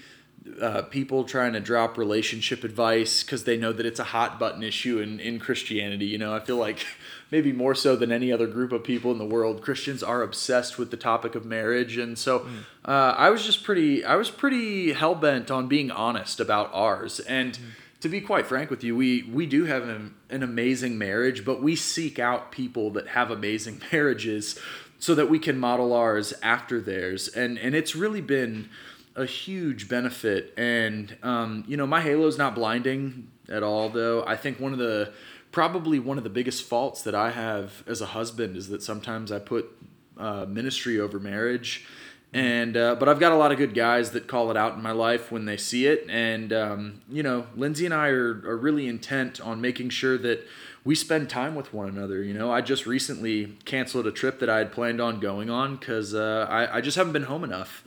uh, 0.62 0.82
people 0.84 1.24
trying 1.24 1.54
to 1.54 1.60
drop 1.60 1.98
relationship 1.98 2.64
advice 2.64 3.24
because 3.24 3.44
they 3.44 3.58
know 3.58 3.74
that 3.74 3.86
it's 3.86 4.00
a 4.00 4.06
hot 4.06 4.40
button 4.40 4.64
issue 4.64 5.00
in 5.00 5.20
in 5.20 5.40
Christianity. 5.40 6.06
You 6.06 6.18
know, 6.18 6.34
I 6.34 6.40
feel 6.40 6.58
like 6.58 6.86
maybe 7.32 7.52
more 7.52 7.76
so 7.76 7.96
than 7.96 8.12
any 8.12 8.32
other 8.32 8.48
group 8.48 8.72
of 8.72 8.84
people 8.84 9.12
in 9.12 9.18
the 9.18 9.26
world, 9.26 9.62
Christians 9.62 10.04
are 10.04 10.22
obsessed 10.22 10.78
with 10.78 10.92
the 10.92 10.98
topic 10.98 11.36
of 11.36 11.46
marriage, 11.46 11.98
and 11.98 12.18
so 12.18 12.46
uh, 12.86 13.16
I 13.18 13.30
was 13.30 13.46
just 13.46 13.64
pretty 13.64 14.04
I 14.04 14.16
was 14.16 14.30
pretty 14.30 14.94
hell 14.94 15.16
bent 15.16 15.52
on 15.52 15.68
being 15.68 15.92
honest 15.92 16.40
about 16.40 16.70
ours 16.74 17.20
and 17.22 17.58
to 18.02 18.10
be 18.10 18.22
quite 18.22 18.46
frank 18.46 18.70
with 18.70 18.84
you, 18.84 18.96
we 18.96 19.24
we 19.24 19.46
do 19.46 19.66
have 19.66 19.88
an, 19.88 20.16
an 20.30 20.44
amazing 20.44 20.98
marriage, 20.98 21.44
but 21.44 21.62
we 21.62 21.76
seek 21.76 22.18
out 22.18 22.52
people 22.52 22.92
that 22.92 23.10
have 23.10 23.32
amazing 23.32 23.82
marriages 23.92 24.60
so 25.00 25.16
that 25.16 25.30
we 25.30 25.40
can 25.40 25.58
model 25.58 25.94
ours 25.94 26.34
after 26.42 26.80
theirs. 26.80 27.28
And 27.28 27.58
and 27.58 27.76
it's 27.76 27.96
really 27.96 28.22
been 28.22 28.70
a 29.16 29.26
huge 29.26 29.90
benefit. 29.90 30.54
And 30.58 31.16
um, 31.24 31.64
you 31.68 31.78
know, 31.78 31.88
my 31.88 32.02
halo's 32.02 32.38
not 32.38 32.56
blinding 32.56 33.30
at 33.50 33.64
all 33.64 33.90
though. 33.90 34.24
I 34.26 34.36
think 34.36 34.60
one 34.60 34.74
of 34.74 34.80
the 34.80 35.12
probably 35.52 36.00
one 36.00 36.18
of 36.18 36.24
the 36.24 36.30
biggest 36.30 36.64
faults 36.64 37.02
that 37.04 37.16
I 37.16 37.32
have 37.32 37.84
as 37.88 38.02
a 38.02 38.08
husband 38.08 38.56
is 38.56 38.70
that 38.70 38.84
sometimes 38.84 39.32
I 39.32 39.40
put 39.40 39.76
uh, 40.18 40.46
ministry 40.48 41.00
over 41.00 41.20
marriage 41.20 41.86
and 42.34 42.78
uh, 42.78 42.96
but 42.96 43.10
I've 43.10 43.20
got 43.20 43.32
a 43.32 43.36
lot 43.36 43.52
of 43.52 43.58
good 43.58 43.74
guys 43.74 44.12
that 44.12 44.28
call 44.28 44.52
it 44.52 44.58
out 44.58 44.76
in 44.76 44.84
my 44.84 44.92
life 44.92 45.32
when 45.32 45.46
they 45.46 45.58
see 45.58 45.88
it, 45.88 46.06
and 46.10 46.54
um, 46.54 47.02
you 47.10 47.24
know, 47.24 47.48
Lindsay 47.56 47.86
and 47.86 47.94
I 47.94 48.10
are, 48.10 48.44
are 48.46 48.58
really 48.58 48.88
intent 48.88 49.42
on 49.42 49.60
making 49.60 49.90
sure 49.90 50.16
that 50.20 50.46
we 50.84 50.94
spend 50.94 51.30
time 51.30 51.56
with 51.56 51.74
one 51.74 51.90
another. 51.90 52.22
You 52.22 52.36
know, 52.36 52.52
I 52.52 52.62
just 52.62 52.86
recently 52.86 53.58
canceled 53.66 54.06
a 54.06 54.12
trip 54.12 54.40
that 54.40 54.50
I 54.50 54.60
had 54.60 54.72
planned 54.72 55.02
on 55.02 55.20
going 55.20 55.50
on 55.50 55.78
because 55.78 56.14
uh, 56.14 56.46
I, 56.48 56.78
I 56.78 56.82
just 56.82 56.98
haven't 56.98 57.14
been 57.14 57.24
home 57.24 57.44
enough, 57.44 57.84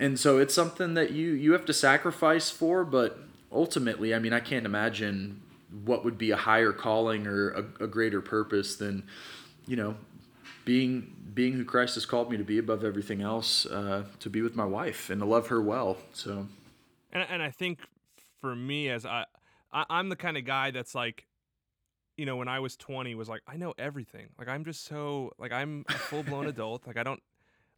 and 0.00 0.18
so 0.18 0.38
it's 0.38 0.54
something 0.54 0.94
that 0.94 1.12
you 1.12 1.32
you 1.32 1.52
have 1.52 1.64
to 1.66 1.72
sacrifice 1.72 2.50
for. 2.50 2.84
But 2.84 3.18
ultimately, 3.52 4.14
I 4.14 4.18
mean, 4.18 4.32
I 4.32 4.40
can't 4.40 4.66
imagine 4.66 5.42
what 5.84 6.04
would 6.04 6.18
be 6.18 6.30
a 6.30 6.36
higher 6.36 6.72
calling 6.72 7.26
or 7.26 7.50
a, 7.50 7.84
a 7.84 7.86
greater 7.86 8.20
purpose 8.20 8.76
than 8.76 9.04
you 9.66 9.76
know 9.76 9.96
being 10.64 11.14
being 11.34 11.52
who 11.54 11.64
Christ 11.64 11.94
has 11.94 12.06
called 12.06 12.30
me 12.30 12.36
to 12.36 12.44
be 12.44 12.58
above 12.58 12.84
everything 12.84 13.20
else, 13.20 13.66
uh, 13.66 14.04
to 14.20 14.30
be 14.30 14.40
with 14.40 14.54
my 14.54 14.64
wife 14.64 15.10
and 15.10 15.20
to 15.20 15.26
love 15.26 15.48
her 15.48 15.60
well. 15.60 15.96
So, 16.12 16.46
And 17.12 17.26
and 17.28 17.42
I 17.42 17.50
think 17.50 17.80
for 18.40 18.54
me 18.54 18.88
as 18.90 19.04
I, 19.06 19.24
I 19.72 19.84
I'm 19.90 20.08
the 20.08 20.16
kind 20.16 20.36
of 20.36 20.44
guy 20.44 20.70
that's 20.70 20.94
like 20.94 21.26
you 22.16 22.26
know, 22.26 22.36
when 22.36 22.46
I 22.46 22.60
was 22.60 22.76
20 22.76 23.14
was 23.14 23.28
like 23.28 23.42
I 23.46 23.56
know 23.56 23.74
everything. 23.78 24.28
Like 24.38 24.48
I'm 24.48 24.64
just 24.64 24.84
so 24.84 25.32
like 25.38 25.52
I'm 25.52 25.84
a 25.88 25.92
full-blown 25.94 26.46
adult. 26.48 26.86
Like 26.86 26.96
I 26.96 27.02
don't 27.02 27.22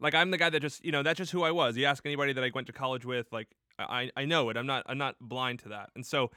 like 0.01 0.15
I'm 0.15 0.31
the 0.31 0.39
guy 0.39 0.51
that 0.51 0.61
just, 0.61 0.85
you 0.85 0.93
know, 0.93 1.03
that's 1.03 1.19
just 1.19 1.33
who 1.33 1.43
I 1.43 1.51
was. 1.51 1.77
You 1.77 1.87
ask 1.87 2.05
anybody 2.05 2.33
that 2.33 2.45
I 2.45 2.51
went 2.55 2.67
to 2.67 2.73
college 2.73 3.05
with, 3.05 3.33
like 3.33 3.49
I 3.79 4.11
I 4.17 4.25
know 4.25 4.51
it. 4.51 4.57
I'm 4.57 4.67
not 4.67 4.85
I'm 4.87 4.99
not 4.99 5.17
blind 5.21 5.61
to 5.61 5.71
that. 5.71 5.91
And 5.95 6.05
so 6.05 6.31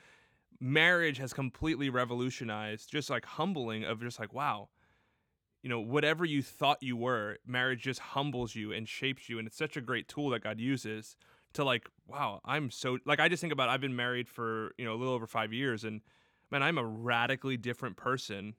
marriage 0.59 1.17
has 1.17 1.33
completely 1.33 1.89
revolutionized 1.89 2.89
just 2.91 3.09
like 3.09 3.25
humbling 3.25 3.83
of 3.83 4.01
just 4.01 4.19
like 4.19 4.33
wow. 4.33 4.69
You 5.61 5.69
know, 5.69 5.81
whatever 5.81 6.23
you 6.23 6.41
thought 6.41 6.77
you 6.81 6.95
were, 6.95 7.37
marriage 7.45 7.81
just 7.81 7.99
humbles 7.99 8.55
you 8.55 8.71
and 8.71 8.87
shapes 8.87 9.27
you 9.27 9.39
and 9.39 9.47
it's 9.47 9.57
such 9.57 9.75
a 9.75 9.81
great 9.81 10.07
tool 10.07 10.29
that 10.29 10.43
God 10.43 10.59
uses 10.59 11.17
to 11.53 11.63
like 11.63 11.89
wow, 12.07 12.39
I'm 12.45 12.71
so 12.71 12.97
like 13.05 13.19
I 13.19 13.27
just 13.27 13.41
think 13.41 13.53
about 13.53 13.69
I've 13.69 13.81
been 13.81 13.95
married 13.95 14.29
for, 14.29 14.71
you 14.77 14.85
know, 14.85 14.93
a 14.93 14.97
little 14.97 15.13
over 15.13 15.27
5 15.27 15.51
years 15.53 15.83
and 15.83 16.01
man, 16.49 16.63
I'm 16.63 16.77
a 16.77 16.85
radically 16.85 17.57
different 17.57 17.97
person 17.97 18.55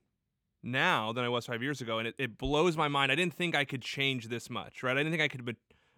now 0.63 1.13
than 1.13 1.25
I 1.25 1.29
was 1.29 1.47
five 1.47 1.63
years 1.63 1.81
ago, 1.81 1.99
and 1.99 2.09
it, 2.09 2.15
it 2.19 2.39
blows 2.39 2.77
my 2.77 2.89
mind. 2.89 3.11
I 3.11 3.15
didn't 3.15 3.35
think 3.35 3.55
I 3.55 3.65
could 3.65 3.83
change 3.83 4.29
this 4.29 4.51
much, 4.51 4.83
right? 4.83 4.97
I 4.97 5.01
didn't 5.01 5.13
think 5.13 5.23
I 5.23 5.29
could 5.29 5.47
ma- 5.47 5.53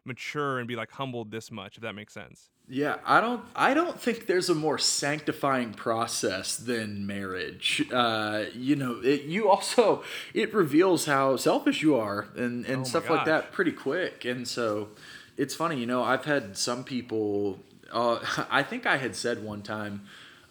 mature 0.04 0.58
and 0.58 0.68
be 0.68 0.76
like 0.76 0.90
humbled 0.92 1.30
this 1.30 1.50
much, 1.50 1.76
if 1.76 1.82
that 1.82 1.94
makes 1.94 2.12
sense. 2.12 2.50
yeah, 2.68 2.96
I 3.04 3.20
don't 3.20 3.42
I 3.54 3.74
don't 3.74 4.00
think 4.00 4.26
there's 4.26 4.48
a 4.48 4.54
more 4.54 4.78
sanctifying 4.78 5.74
process 5.74 6.56
than 6.56 7.06
marriage. 7.06 7.84
Uh, 7.92 8.44
you 8.54 8.76
know, 8.76 9.00
it, 9.02 9.22
you 9.22 9.48
also 9.48 10.02
it 10.34 10.54
reveals 10.54 11.06
how 11.06 11.36
selfish 11.36 11.82
you 11.82 11.96
are 11.96 12.28
and 12.36 12.64
and 12.66 12.82
Oh 12.82 12.84
stuff 12.84 13.10
like 13.10 13.26
that 13.26 13.52
pretty 13.52 13.72
quick. 13.72 14.24
And 14.24 14.46
so, 14.46 14.88
it's 15.36 15.54
funny, 15.54 15.78
you 15.78 15.86
know, 15.86 16.02
I've 16.02 16.24
had 16.24 16.56
some 16.56 16.84
people. 16.84 17.58
Uh, 17.92 18.18
I 18.50 18.62
think 18.62 18.86
I 18.86 18.96
had 18.96 19.14
said 19.16 19.42
one 19.44 19.62
time 19.62 20.02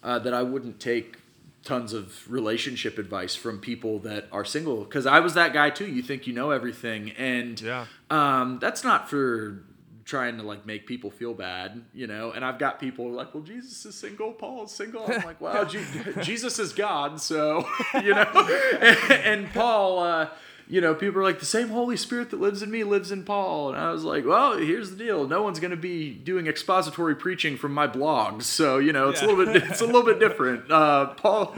uh, 0.02 0.18
that 0.20 0.32
I 0.34 0.42
wouldn't 0.42 0.80
take 0.80 1.16
tons 1.64 1.92
of 1.92 2.30
relationship 2.30 2.98
advice 2.98 3.34
from 3.34 3.58
people 3.60 3.98
that 4.00 4.26
are 4.32 4.44
single 4.44 4.84
because 4.84 5.06
I 5.06 5.20
was 5.20 5.34
that 5.34 5.52
guy 5.52 5.70
too. 5.70 5.86
You 5.86 6.02
think 6.02 6.26
you 6.26 6.32
know 6.32 6.50
everything, 6.50 7.10
and 7.12 7.60
Yeah. 7.60 7.86
um, 8.10 8.58
that's 8.60 8.82
not 8.82 9.08
for 9.08 9.62
trying 10.04 10.36
to 10.36 10.42
like 10.42 10.66
make 10.66 10.86
people 10.86 11.10
feel 11.12 11.32
bad, 11.32 11.80
you 11.94 12.08
know. 12.08 12.32
And 12.32 12.44
I've 12.44 12.58
got 12.58 12.80
people 12.80 13.08
like, 13.12 13.32
"Well, 13.32 13.44
Jesus 13.44 13.86
is 13.86 13.94
single, 13.94 14.32
Paul 14.32 14.64
is 14.64 14.72
single." 14.72 15.04
I'm 15.06 15.22
like, 15.22 15.40
"Wow, 15.40 15.64
Je- 15.72 15.84
Jesus 16.22 16.58
is 16.58 16.72
God," 16.72 17.20
so 17.20 17.64
you 18.02 18.12
know. 18.12 18.22
and, 18.80 19.12
and 19.12 19.52
Paul, 19.52 20.00
uh, 20.00 20.28
you 20.72 20.80
know, 20.80 20.94
people 20.94 21.20
are 21.20 21.22
like, 21.22 21.38
"The 21.38 21.44
same 21.44 21.68
Holy 21.68 21.98
Spirit 21.98 22.30
that 22.30 22.40
lives 22.40 22.62
in 22.62 22.70
me 22.70 22.82
lives 22.82 23.12
in 23.12 23.24
Paul," 23.24 23.68
and 23.68 23.78
I 23.78 23.92
was 23.92 24.04
like, 24.04 24.24
"Well, 24.24 24.56
here's 24.56 24.88
the 24.88 24.96
deal: 24.96 25.28
no 25.28 25.42
one's 25.42 25.60
going 25.60 25.72
to 25.72 25.76
be 25.76 26.08
doing 26.08 26.46
expository 26.46 27.14
preaching 27.14 27.58
from 27.58 27.74
my 27.74 27.86
blogs, 27.86 28.44
so 28.44 28.78
you 28.78 28.90
know, 28.90 29.10
it's 29.10 29.20
a 29.20 29.26
little 29.26 29.44
bit, 29.44 29.62
it's 29.64 29.82
a 29.82 29.84
little 29.84 30.02
bit 30.02 30.18
different." 30.26 30.72
Uh, 30.72 31.08
Paul, 31.08 31.54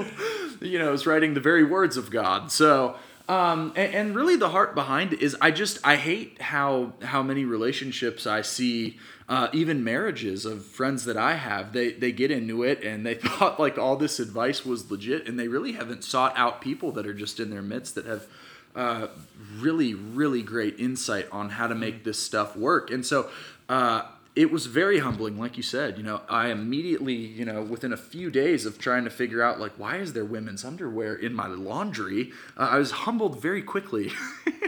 you 0.61 0.80
know, 0.80 0.92
is 0.92 1.06
writing 1.06 1.35
the 1.35 1.40
very 1.40 1.62
words 1.62 1.97
of 1.97 2.11
God, 2.11 2.50
so. 2.50 2.97
Um, 3.26 3.73
and, 3.75 3.94
and 3.94 4.14
really 4.14 4.37
the 4.37 4.50
heart 4.50 4.75
behind 4.75 5.14
it 5.14 5.23
is 5.23 5.35
I 5.40 5.50
just 5.50 5.78
I 5.83 5.97
hate 5.97 6.42
how 6.42 6.92
how 7.00 7.23
many 7.23 7.47
relationships 7.47 8.26
I 8.26 8.42
see 8.42 8.99
uh, 9.30 9.49
even 9.54 9.83
marriages 9.83 10.44
of 10.44 10.66
friends 10.66 11.06
that 11.06 11.16
I 11.16 11.37
have. 11.37 11.73
They 11.73 11.92
they 11.92 12.12
get 12.12 12.30
into 12.30 12.64
it 12.64 12.85
and 12.85 13.06
they 13.06 13.14
thought 13.14 13.59
like 13.59 13.78
all 13.78 13.97
this 13.97 14.21
advice 14.21 14.66
was 14.66 14.90
legit 14.90 15.26
and 15.26 15.38
they 15.38 15.49
really 15.49 15.73
haven't 15.73 16.04
sought 16.04 16.37
out 16.37 16.61
people 16.61 16.92
that 16.92 17.06
are 17.06 17.14
just 17.14 17.40
in 17.40 17.49
their 17.49 17.62
midst 17.62 17.94
that 17.94 18.04
have 18.04 18.26
uh, 18.75 19.09
really 19.59 19.95
really 19.95 20.43
great 20.43 20.78
insight 20.78 21.28
on 21.33 21.50
how 21.50 21.66
to 21.66 21.75
make 21.75 22.04
this 22.04 22.19
stuff 22.19 22.57
work 22.57 22.90
and 22.90 23.04
so 23.04 23.28
uh, 23.69 24.02
it 24.37 24.50
was 24.50 24.66
very 24.66 24.99
humbling 24.99 25.38
like 25.38 25.57
you 25.57 25.62
said 25.62 25.97
you 25.97 26.02
know 26.02 26.21
i 26.28 26.49
immediately 26.49 27.14
you 27.14 27.45
know 27.45 27.62
within 27.62 27.93
a 27.93 27.97
few 27.97 28.31
days 28.31 28.66
of 28.66 28.78
trying 28.78 29.04
to 29.04 29.11
figure 29.11 29.43
out 29.43 29.61
like 29.61 29.73
why 29.78 29.97
is 29.97 30.12
there 30.12 30.25
women's 30.25 30.64
underwear 30.64 31.14
in 31.14 31.33
my 31.33 31.47
laundry 31.47 32.31
uh, 32.57 32.69
i 32.71 32.78
was 32.78 32.90
humbled 32.90 33.40
very 33.40 33.62
quickly 33.62 34.11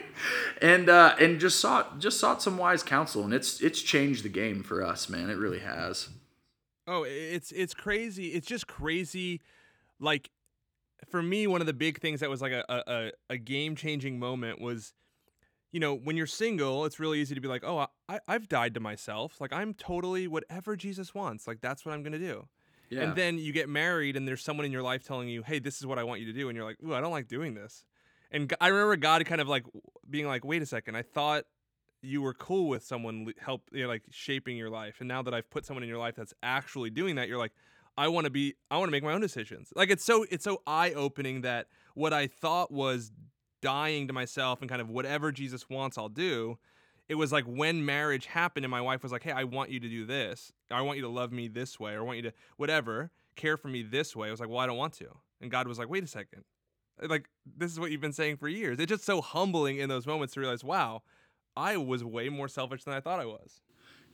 and 0.62 0.88
uh, 0.88 1.14
and 1.20 1.40
just 1.40 1.60
sought 1.60 1.98
just 1.98 2.18
sought 2.20 2.40
some 2.42 2.56
wise 2.56 2.82
counsel 2.82 3.24
and 3.24 3.34
it's 3.34 3.60
it's 3.60 3.82
changed 3.82 4.24
the 4.24 4.28
game 4.28 4.62
for 4.62 4.84
us 4.84 5.08
man 5.08 5.28
it 5.30 5.36
really 5.36 5.60
has 5.60 6.08
Oh, 6.88 7.04
it's 7.04 7.50
it's 7.52 7.74
crazy. 7.74 8.28
It's 8.28 8.46
just 8.46 8.66
crazy. 8.66 9.40
Like 9.98 10.30
for 11.08 11.22
me, 11.22 11.46
one 11.46 11.60
of 11.60 11.66
the 11.66 11.74
big 11.74 12.00
things 12.00 12.20
that 12.20 12.30
was 12.30 12.40
like 12.40 12.52
a 12.52 12.64
a, 12.68 13.12
a 13.30 13.38
game 13.38 13.76
changing 13.76 14.18
moment 14.18 14.60
was, 14.60 14.94
you 15.72 15.80
know, 15.80 15.94
when 15.94 16.16
you're 16.16 16.26
single, 16.26 16.84
it's 16.84 16.98
really 16.98 17.20
easy 17.20 17.34
to 17.34 17.40
be 17.40 17.48
like, 17.48 17.64
oh, 17.64 17.86
I 18.08 18.20
I've 18.26 18.48
died 18.48 18.74
to 18.74 18.80
myself. 18.80 19.40
Like 19.40 19.52
I'm 19.52 19.74
totally 19.74 20.26
whatever 20.26 20.76
Jesus 20.76 21.14
wants. 21.14 21.46
Like 21.46 21.60
that's 21.60 21.84
what 21.84 21.92
I'm 21.94 22.02
gonna 22.02 22.18
do. 22.18 22.48
yeah 22.90 23.02
And 23.02 23.16
then 23.16 23.38
you 23.38 23.52
get 23.52 23.68
married, 23.68 24.16
and 24.16 24.26
there's 24.26 24.42
someone 24.42 24.64
in 24.66 24.72
your 24.72 24.82
life 24.82 25.04
telling 25.04 25.28
you, 25.28 25.42
"Hey, 25.42 25.58
this 25.58 25.78
is 25.78 25.86
what 25.86 25.98
I 25.98 26.04
want 26.04 26.20
you 26.20 26.26
to 26.26 26.32
do," 26.32 26.48
and 26.48 26.56
you're 26.56 26.64
like, 26.64 26.78
"Ooh, 26.84 26.94
I 26.94 27.00
don't 27.00 27.12
like 27.12 27.28
doing 27.28 27.54
this." 27.54 27.84
And 28.30 28.52
I 28.60 28.68
remember 28.68 28.96
God 28.96 29.24
kind 29.26 29.40
of 29.40 29.48
like 29.48 29.64
being 30.08 30.26
like, 30.26 30.44
"Wait 30.44 30.62
a 30.62 30.66
second, 30.66 30.96
I 30.96 31.02
thought 31.02 31.44
you 32.02 32.22
were 32.22 32.34
cool 32.34 32.68
with 32.68 32.84
someone 32.84 33.32
help, 33.38 33.62
you 33.72 33.82
know, 33.82 33.88
like 33.88 34.02
shaping 34.10 34.56
your 34.56 34.70
life, 34.70 34.96
and 35.00 35.08
now 35.08 35.22
that 35.22 35.34
I've 35.34 35.50
put 35.50 35.64
someone 35.66 35.82
in 35.82 35.88
your 35.88 35.98
life 35.98 36.14
that's 36.16 36.34
actually 36.42 36.90
doing 36.90 37.16
that, 37.16 37.28
you're 37.28 37.38
like, 37.38 37.52
I 37.98 38.08
want 38.08 38.24
to 38.24 38.30
be, 38.30 38.54
I 38.70 38.76
want 38.78 38.88
to 38.88 38.92
make 38.92 39.02
my 39.02 39.12
own 39.12 39.20
decisions." 39.20 39.72
Like 39.74 39.90
it's 39.90 40.04
so 40.04 40.26
it's 40.30 40.44
so 40.44 40.62
eye 40.66 40.92
opening 40.92 41.42
that 41.42 41.68
what 41.94 42.12
I 42.12 42.26
thought 42.26 42.70
was 42.70 43.12
dying 43.62 44.06
to 44.06 44.12
myself 44.12 44.60
and 44.60 44.68
kind 44.68 44.80
of 44.80 44.90
whatever 44.90 45.32
Jesus 45.32 45.68
wants, 45.68 45.98
I'll 45.98 46.08
do. 46.08 46.58
It 47.08 47.14
was 47.14 47.32
like 47.32 47.44
when 47.44 47.84
marriage 47.84 48.26
happened 48.26 48.64
and 48.64 48.70
my 48.70 48.80
wife 48.80 49.02
was 49.02 49.12
like, 49.12 49.22
"Hey, 49.22 49.32
I 49.32 49.44
want 49.44 49.70
you 49.70 49.80
to 49.80 49.88
do 49.88 50.04
this. 50.04 50.52
I 50.70 50.82
want 50.82 50.98
you 50.98 51.02
to 51.02 51.08
love 51.08 51.32
me 51.32 51.48
this 51.48 51.78
way, 51.78 51.94
or 51.94 52.00
I 52.00 52.02
want 52.02 52.16
you 52.16 52.22
to 52.22 52.32
whatever, 52.56 53.10
care 53.36 53.56
for 53.56 53.68
me 53.68 53.82
this 53.82 54.14
way." 54.16 54.28
I 54.28 54.30
was 54.30 54.40
like, 54.40 54.48
"Well, 54.48 54.58
I 54.58 54.66
don't 54.66 54.76
want 54.76 54.94
to." 54.94 55.08
And 55.40 55.50
God 55.50 55.68
was 55.68 55.78
like, 55.78 55.88
"Wait 55.88 56.04
a 56.04 56.08
second. 56.08 56.44
Like 57.00 57.28
this 57.44 57.70
is 57.70 57.78
what 57.78 57.90
you've 57.90 58.00
been 58.00 58.12
saying 58.12 58.38
for 58.38 58.48
years." 58.48 58.78
It's 58.80 58.90
just 58.90 59.04
so 59.04 59.20
humbling 59.20 59.78
in 59.78 59.88
those 59.88 60.06
moments 60.06 60.34
to 60.34 60.40
realize, 60.40 60.64
"Wow, 60.64 61.02
I 61.56 61.76
was 61.76 62.02
way 62.04 62.28
more 62.28 62.48
selfish 62.48 62.84
than 62.84 62.94
I 62.94 63.00
thought 63.00 63.20
I 63.20 63.26
was." 63.26 63.60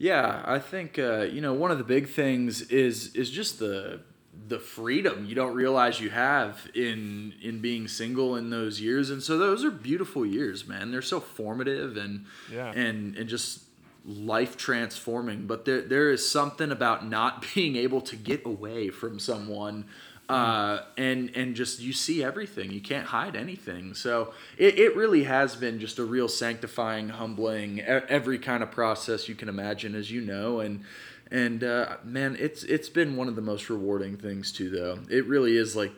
Yeah, 0.03 0.43
I 0.45 0.59
think 0.59 0.99
uh, 0.99 1.21
you 1.21 1.41
know 1.41 1.53
one 1.53 1.71
of 1.71 1.79
the 1.79 1.85
big 1.85 2.09
things 2.09 2.61
is 2.63 3.15
is 3.15 3.31
just 3.31 3.61
the 3.61 4.01
the 4.49 4.59
freedom 4.59 5.27
you 5.27 5.37
don't 5.37 5.55
realize 5.55 6.01
you 6.01 6.11
have 6.11 6.69
in 6.75 7.35
in 7.41 7.61
being 7.61 7.87
single 7.87 8.35
in 8.35 8.51
those 8.51 8.81
years, 8.81 9.11
and 9.11 9.23
so 9.23 9.39
those 9.39 9.65
are 9.65 9.71
beautiful 9.71 10.27
years, 10.27 10.67
man. 10.67 10.91
They're 10.91 11.03
so 11.03 11.21
formative 11.21 11.97
and 11.97 12.27
Yeah. 12.53 12.73
and 12.73 13.17
and 13.17 13.29
just 13.29 13.63
life 14.05 14.57
transforming. 14.57 15.47
But 15.47 15.67
there 15.67 15.83
there 15.83 16.11
is 16.11 16.29
something 16.29 16.73
about 16.73 17.07
not 17.09 17.47
being 17.55 17.77
able 17.77 18.01
to 18.01 18.17
get 18.17 18.45
away 18.45 18.91
from 18.91 19.21
someone 19.21 19.85
uh, 20.29 20.81
and 20.97 21.31
and 21.37 21.55
just 21.55 21.81
you 21.81 21.93
see 21.93 22.23
everything. 22.25 22.71
You 22.71 22.81
can't 22.81 23.07
hide 23.07 23.37
anything. 23.37 23.95
So 23.95 24.33
it, 24.57 24.79
it 24.79 24.97
really 24.97 25.25
has 25.25 25.57
been 25.57 25.79
just 25.81 25.99
a 25.99 26.05
real 26.05 26.29
sanctifying, 26.29 27.11
humbling, 27.11 27.81
every 27.81 28.39
kind 28.39 28.63
of 28.63 28.71
process 28.71 29.29
you 29.29 29.35
can 29.35 29.49
imagine, 29.49 29.95
as 29.95 30.11
you 30.11 30.21
know, 30.21 30.61
and 30.61 30.85
and 31.31 31.65
uh, 31.65 31.97
man, 32.05 32.37
it's 32.39 32.63
it's 32.65 32.89
been 32.89 33.17
one 33.17 33.29
of 33.29 33.37
the 33.37 33.43
most 33.43 33.69
rewarding 33.69 34.17
things 34.17 34.53
too. 34.53 34.71
Though 34.71 34.99
it 35.11 35.27
really 35.27 35.57
is 35.57 35.75
like 35.77 35.93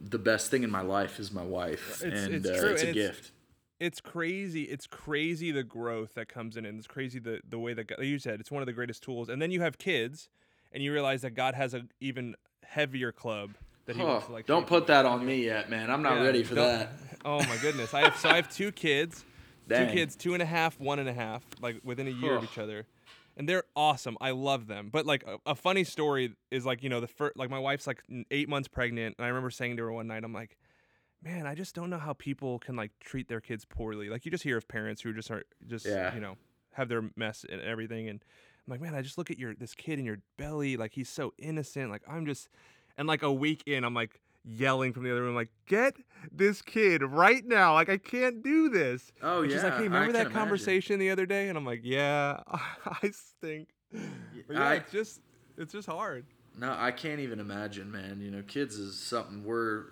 the 0.00 0.18
best 0.18 0.50
thing 0.50 0.62
in 0.62 0.70
my 0.70 0.82
life 0.82 1.18
is 1.20 1.30
my 1.32 1.42
wife, 1.44 2.02
It's- 2.02 2.24
and 2.26 2.34
it's 2.34 2.46
uh, 2.48 2.52
it's 2.52 2.82
a 2.82 2.88
it's- 2.90 2.94
gift. 2.94 3.30
it's 3.80 4.00
crazy 4.00 4.62
it's 4.64 4.86
crazy 4.88 5.52
the 5.52 5.62
growth 5.62 6.14
that 6.14 6.28
comes 6.28 6.56
in 6.56 6.64
and 6.64 6.78
it's 6.78 6.86
crazy 6.88 7.18
the 7.20 7.40
the 7.48 7.58
way 7.58 7.74
that 7.74 7.88
like 7.98 8.06
you 8.08 8.18
said 8.18 8.40
it's 8.40 8.50
one 8.50 8.60
of 8.62 8.66
the 8.66 8.72
greatest 8.72 9.02
tools 9.04 9.28
and 9.28 9.40
then 9.40 9.52
you 9.52 9.60
have 9.60 9.78
kids 9.78 10.28
and 10.72 10.82
you 10.82 10.92
realize 10.92 11.22
that 11.22 11.30
god 11.30 11.54
has 11.54 11.74
a 11.74 11.82
even 12.00 12.34
heavier 12.68 13.12
club 13.12 13.50
that 13.86 13.96
he 13.96 14.02
Oh, 14.02 14.20
to 14.20 14.32
like 14.32 14.46
don't 14.46 14.66
put 14.66 14.86
that 14.88 15.04
on 15.06 15.24
me 15.24 15.44
yet, 15.44 15.70
man. 15.70 15.90
I'm 15.90 16.02
not 16.02 16.16
Yeah, 16.16 16.22
ready 16.24 16.42
for 16.42 16.54
that. 16.56 16.92
oh 17.24 17.38
my 17.38 17.56
goodness 17.62 17.92
i 17.94 18.02
have 18.02 18.16
so 18.16 18.28
i 18.28 18.36
have 18.36 18.48
two 18.54 18.70
kids 18.70 19.24
Dang. 19.66 19.88
two 19.88 19.92
kids 19.92 20.14
two 20.14 20.34
and 20.34 20.42
a 20.42 20.46
half 20.46 20.78
one 20.78 21.00
and 21.00 21.08
a 21.08 21.12
half 21.12 21.42
like 21.60 21.80
within 21.82 22.06
a 22.06 22.10
year 22.10 22.36
of 22.36 22.44
each 22.44 22.58
other 22.58 22.86
and 23.36 23.48
they're 23.48 23.64
awesome 23.74 24.16
i 24.20 24.30
love 24.30 24.68
them 24.68 24.88
but 24.92 25.04
like 25.04 25.24
a, 25.26 25.38
a 25.44 25.54
funny 25.56 25.82
story 25.82 26.34
is 26.52 26.64
like 26.64 26.80
you 26.82 26.88
know 26.88 27.00
the 27.00 27.08
first 27.08 27.36
like 27.36 27.50
my 27.50 27.58
wife's 27.58 27.88
like 27.88 28.02
eight 28.30 28.48
months 28.48 28.68
pregnant 28.68 29.16
and 29.18 29.24
i 29.24 29.28
remember 29.28 29.50
saying 29.50 29.76
to 29.76 29.82
her 29.82 29.92
one 29.92 30.06
night 30.06 30.22
i'm 30.22 30.32
like 30.32 30.56
man, 31.20 31.48
I 31.48 31.56
just 31.56 31.74
don't 31.74 31.90
know 31.90 31.98
how 31.98 32.12
people 32.12 32.60
can 32.60 32.76
like 32.76 32.92
treat 33.00 33.26
their 33.26 33.40
kids 33.40 33.64
poorly. 33.64 34.08
Like 34.08 34.24
you 34.24 34.30
just 34.30 34.44
hear 34.44 34.56
of 34.56 34.68
parents 34.68 35.02
who 35.02 35.12
just 35.12 35.32
are 35.32 35.42
just 35.66 35.84
Yeah. 35.84 36.14
you 36.14 36.20
know 36.20 36.36
have 36.74 36.88
their 36.88 37.10
mess 37.16 37.44
and 37.50 37.60
everything, 37.60 38.08
and 38.08 38.22
I'm 38.68 38.72
like, 38.72 38.82
man, 38.82 38.94
I 38.94 39.00
just 39.00 39.16
look 39.16 39.30
at 39.30 39.38
your 39.38 39.54
this 39.54 39.74
kid 39.74 39.98
in 39.98 40.04
your 40.04 40.18
belly, 40.36 40.76
like 40.76 40.92
he's 40.92 41.08
so 41.08 41.32
innocent. 41.38 41.90
Like 41.90 42.02
I'm 42.06 42.26
just, 42.26 42.50
and 42.98 43.08
like 43.08 43.22
a 43.22 43.32
week 43.32 43.62
in, 43.66 43.82
I'm 43.82 43.94
like 43.94 44.20
yelling 44.44 44.92
from 44.92 45.04
the 45.04 45.10
other 45.10 45.22
room, 45.22 45.34
like, 45.34 45.48
get 45.66 45.94
this 46.30 46.60
kid 46.60 47.02
right 47.02 47.46
now. 47.46 47.72
Like 47.74 47.88
I 47.88 47.96
can't 47.96 48.42
do 48.42 48.68
this. 48.68 49.10
Oh 49.22 49.40
and 49.40 49.50
yeah. 49.50 49.56
she's 49.56 49.64
like, 49.64 49.74
hey, 49.74 49.82
remember 49.84 50.12
that 50.12 50.26
imagine. 50.26 50.38
conversation 50.38 50.98
the 50.98 51.10
other 51.10 51.24
day? 51.24 51.48
And 51.48 51.56
I'm 51.56 51.64
like, 51.64 51.80
yeah, 51.82 52.40
I 52.50 53.10
stink. 53.10 53.68
But 53.90 54.02
yeah, 54.50 54.68
I- 54.68 54.74
it's 54.74 54.92
just 54.92 55.20
it's 55.56 55.72
just 55.72 55.88
hard. 55.88 56.26
No, 56.58 56.74
I 56.76 56.90
can't 56.90 57.20
even 57.20 57.40
imagine, 57.40 57.90
man. 57.90 58.20
You 58.20 58.30
know, 58.32 58.42
kids 58.42 58.76
is 58.76 58.98
something 58.98 59.44
we're 59.44 59.84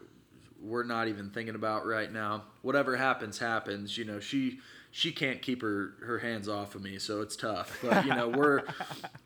we're 0.61 0.83
not 0.85 1.09
even 1.09 1.30
thinking 1.30 1.54
about 1.54 1.87
right 1.87 2.12
now. 2.12 2.45
Whatever 2.62 2.97
happens, 2.97 3.38
happens. 3.38 3.97
You 3.97 4.04
know, 4.04 4.21
she 4.21 4.59
she 4.97 5.12
can't 5.12 5.43
keep 5.43 5.61
her 5.61 5.93
her 6.00 6.21
hands 6.21 6.49
off 6.49 6.75
of 6.75 6.81
me, 6.81 6.99
so 6.99 7.21
it's 7.21 7.37
tough. 7.37 7.81
But 7.83 8.07
you 8.07 8.15
know, 8.15 8.29
we're 8.35 8.62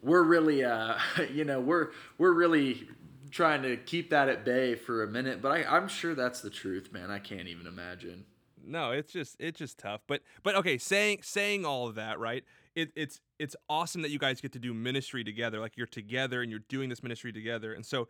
we're 0.03 0.25
really 0.25 0.65
uh 0.65 0.97
you 1.33 1.45
know 1.45 1.61
we're 1.61 1.91
we're 2.19 2.33
really 2.33 2.89
trying 3.31 3.63
to 3.63 3.77
keep 3.77 4.11
that 4.11 4.29
at 4.29 4.45
bay 4.45 4.75
for 4.75 5.05
a 5.05 5.07
minute. 5.07 5.41
But 5.41 5.53
I, 5.53 5.77
I'm 5.77 5.87
sure 5.87 6.17
that's 6.17 6.41
the 6.41 6.51
truth, 6.51 6.93
man. 6.93 7.13
I 7.13 7.21
can't 7.21 7.47
even 7.47 7.69
imagine. 7.69 8.25
No, 8.67 8.91
it's 8.91 9.13
just 9.13 9.37
it's 9.39 9.61
just 9.61 9.79
tough. 9.79 10.01
But 10.09 10.23
but 10.43 10.57
okay, 10.57 10.77
saying 10.77 11.21
saying 11.23 11.65
all 11.65 11.87
of 11.87 11.95
that, 11.95 12.19
right? 12.19 12.43
It, 12.75 12.91
it's 12.97 13.21
it's 13.39 13.55
awesome 13.69 14.03
that 14.03 14.11
you 14.11 14.19
guys 14.19 14.41
get 14.41 14.51
to 14.55 14.59
do 14.59 14.75
ministry 14.75 15.23
together. 15.23 15.61
Like 15.61 15.77
you're 15.77 15.87
together 15.87 16.43
and 16.43 16.51
you're 16.51 16.65
doing 16.69 16.89
this 16.89 17.01
ministry 17.01 17.33
together. 17.33 17.75
And 17.75 17.87
so, 17.87 18.09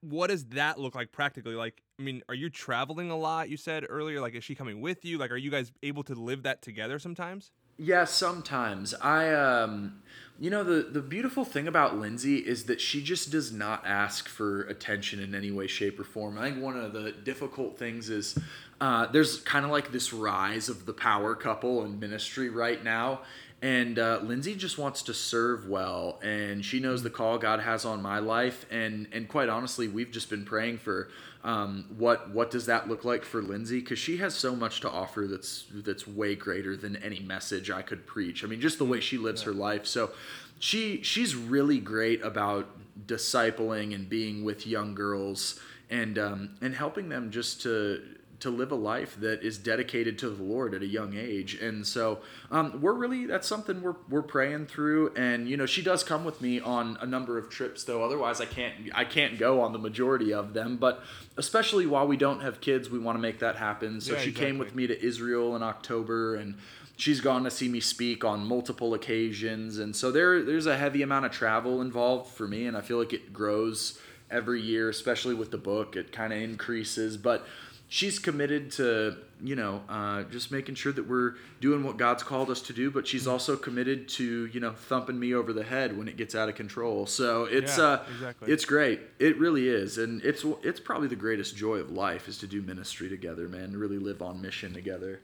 what 0.00 0.26
does 0.26 0.46
that 0.46 0.80
look 0.80 0.96
like 0.96 1.12
practically? 1.12 1.54
Like, 1.54 1.84
I 2.00 2.02
mean, 2.02 2.22
are 2.30 2.34
you 2.34 2.48
traveling 2.48 3.10
a 3.10 3.16
lot? 3.16 3.50
You 3.50 3.58
said 3.58 3.84
earlier. 3.88 4.20
Like, 4.20 4.34
is 4.34 4.42
she 4.42 4.54
coming 4.54 4.80
with 4.80 5.04
you? 5.04 5.18
Like, 5.18 5.30
are 5.30 5.36
you 5.36 5.50
guys 5.50 5.70
able 5.82 6.02
to 6.04 6.14
live 6.14 6.44
that 6.44 6.62
together 6.62 6.98
sometimes? 6.98 7.52
Yeah, 7.76 8.04
sometimes. 8.04 8.94
I 8.94 9.32
um 9.32 10.02
you 10.38 10.50
know 10.50 10.64
the 10.64 10.82
the 10.82 11.02
beautiful 11.02 11.44
thing 11.44 11.68
about 11.68 11.98
Lindsay 11.98 12.36
is 12.36 12.64
that 12.64 12.80
she 12.80 13.02
just 13.02 13.30
does 13.30 13.52
not 13.52 13.86
ask 13.86 14.28
for 14.28 14.62
attention 14.62 15.20
in 15.20 15.34
any 15.34 15.50
way 15.50 15.66
shape 15.66 16.00
or 16.00 16.04
form. 16.04 16.38
I 16.38 16.50
think 16.50 16.62
one 16.62 16.78
of 16.78 16.92
the 16.92 17.12
difficult 17.12 17.78
things 17.78 18.08
is 18.08 18.38
uh, 18.80 19.06
there's 19.06 19.40
kind 19.40 19.64
of 19.64 19.70
like 19.70 19.92
this 19.92 20.12
rise 20.12 20.68
of 20.70 20.86
the 20.86 20.94
power 20.94 21.34
couple 21.34 21.84
in 21.84 22.00
ministry 22.00 22.48
right 22.48 22.82
now. 22.82 23.20
And 23.62 23.98
uh, 23.98 24.20
Lindsay 24.22 24.54
just 24.54 24.78
wants 24.78 25.02
to 25.02 25.12
serve 25.12 25.68
well, 25.68 26.18
and 26.22 26.64
she 26.64 26.80
knows 26.80 27.02
the 27.02 27.10
call 27.10 27.36
God 27.36 27.60
has 27.60 27.84
on 27.84 28.00
my 28.00 28.18
life. 28.18 28.64
And 28.70 29.06
and 29.12 29.28
quite 29.28 29.50
honestly, 29.50 29.86
we've 29.86 30.10
just 30.10 30.30
been 30.30 30.46
praying 30.46 30.78
for 30.78 31.10
um, 31.42 31.86
what 31.96 32.30
what 32.30 32.50
does 32.50 32.66
that 32.66 32.88
look 32.88 33.04
like 33.04 33.24
for 33.24 33.40
Lindsay 33.40 33.80
because 33.80 33.98
she 33.98 34.18
has 34.18 34.34
so 34.34 34.54
much 34.54 34.80
to 34.80 34.90
offer 34.90 35.26
that's 35.26 35.64
that's 35.72 36.06
way 36.06 36.34
greater 36.34 36.76
than 36.76 36.96
any 36.96 37.20
message 37.20 37.70
I 37.70 37.82
could 37.82 38.06
preach. 38.06 38.44
I 38.44 38.46
mean, 38.46 38.60
just 38.60 38.78
the 38.78 38.84
way 38.84 39.00
she 39.00 39.16
lives 39.16 39.42
her 39.42 39.52
life. 39.52 39.86
So 39.86 40.10
she 40.58 41.02
she's 41.02 41.34
really 41.34 41.78
great 41.78 42.22
about 42.22 42.66
discipling 43.06 43.94
and 43.94 44.08
being 44.08 44.44
with 44.44 44.66
young 44.66 44.94
girls 44.94 45.58
and 45.88 46.18
um, 46.18 46.56
and 46.60 46.74
helping 46.74 47.08
them 47.08 47.30
just 47.30 47.62
to 47.62 48.02
to 48.40 48.50
live 48.50 48.72
a 48.72 48.76
life 48.76 49.18
that 49.20 49.42
is 49.42 49.58
dedicated 49.58 50.18
to 50.18 50.30
the 50.30 50.42
Lord 50.42 50.74
at 50.74 50.82
a 50.82 50.86
young 50.86 51.14
age. 51.16 51.54
And 51.54 51.86
so 51.86 52.20
um, 52.50 52.80
we're 52.80 52.94
really 52.94 53.26
that's 53.26 53.46
something 53.46 53.82
we're 53.82 53.96
we're 54.08 54.22
praying 54.22 54.66
through. 54.66 55.14
And 55.14 55.48
you 55.48 55.56
know, 55.56 55.66
she 55.66 55.82
does 55.82 56.02
come 56.02 56.24
with 56.24 56.40
me 56.40 56.60
on 56.60 56.98
a 57.00 57.06
number 57.06 57.38
of 57.38 57.50
trips, 57.50 57.84
though. 57.84 58.02
Otherwise, 58.02 58.40
I 58.40 58.46
can't 58.46 58.74
I 58.94 59.04
can't 59.04 59.38
go 59.38 59.60
on 59.60 59.72
the 59.72 59.78
majority 59.78 60.32
of 60.32 60.54
them. 60.54 60.76
But 60.76 61.02
especially 61.36 61.86
while 61.86 62.06
we 62.06 62.16
don't 62.16 62.40
have 62.40 62.60
kids, 62.60 62.90
we 62.90 62.98
want 62.98 63.16
to 63.16 63.22
make 63.22 63.38
that 63.40 63.56
happen. 63.56 64.00
So 64.00 64.14
Yeah, 64.14 64.20
she 64.20 64.32
came 64.32 64.58
with 64.58 64.74
me 64.74 64.86
to 64.86 65.04
Israel 65.04 65.54
in 65.56 65.62
October 65.62 66.36
and. 66.36 66.56
She's 66.96 67.22
gone 67.22 67.44
to 67.44 67.50
see 67.50 67.66
me 67.66 67.80
speak 67.80 68.26
on 68.26 68.44
multiple 68.44 68.92
occasions, 68.92 69.78
and 69.78 69.96
so 69.96 70.12
there 70.12 70.42
there's 70.42 70.66
a 70.66 70.76
heavy 70.76 71.00
amount 71.00 71.24
of 71.24 71.32
travel 71.32 71.80
involved 71.80 72.30
for 72.34 72.46
me, 72.46 72.66
and 72.66 72.76
I 72.76 72.82
feel 72.82 72.98
like 72.98 73.14
it 73.14 73.32
grows 73.32 73.98
every 74.30 74.60
year, 74.60 74.88
especially 74.88 75.34
with 75.34 75.50
the 75.50 75.58
book. 75.58 75.96
It 75.96 76.12
kind 76.12 76.32
of 76.32 76.40
increases, 76.40 77.16
but 77.16 77.46
she's 77.90 78.20
committed 78.20 78.70
to 78.70 79.16
you 79.42 79.56
know 79.56 79.82
uh, 79.88 80.22
just 80.24 80.50
making 80.52 80.76
sure 80.76 80.92
that 80.92 81.06
we're 81.08 81.34
doing 81.60 81.82
what 81.82 81.96
god's 81.96 82.22
called 82.22 82.48
us 82.48 82.62
to 82.62 82.72
do 82.72 82.90
but 82.90 83.06
she's 83.06 83.26
also 83.26 83.56
committed 83.56 84.08
to 84.08 84.46
you 84.46 84.60
know 84.60 84.70
thumping 84.72 85.18
me 85.18 85.34
over 85.34 85.52
the 85.52 85.64
head 85.64 85.98
when 85.98 86.08
it 86.08 86.16
gets 86.16 86.34
out 86.34 86.48
of 86.48 86.54
control. 86.54 87.04
So 87.04 87.44
it's 87.44 87.76
Yeah, 87.76 87.84
uh 87.84 88.04
exactly. 88.14 88.52
it's 88.52 88.64
great. 88.64 89.00
It 89.18 89.36
really 89.38 89.68
is 89.68 89.98
and 89.98 90.22
it's 90.22 90.44
it's 90.62 90.80
probably 90.80 91.08
the 91.08 91.16
greatest 91.16 91.56
joy 91.56 91.76
of 91.76 91.90
life 91.90 92.28
is 92.28 92.38
to 92.38 92.46
do 92.46 92.62
ministry 92.62 93.08
together 93.08 93.48
man 93.48 93.76
really 93.76 93.98
live 93.98 94.22
on 94.22 94.40
mission 94.40 94.72
together. 94.72 95.20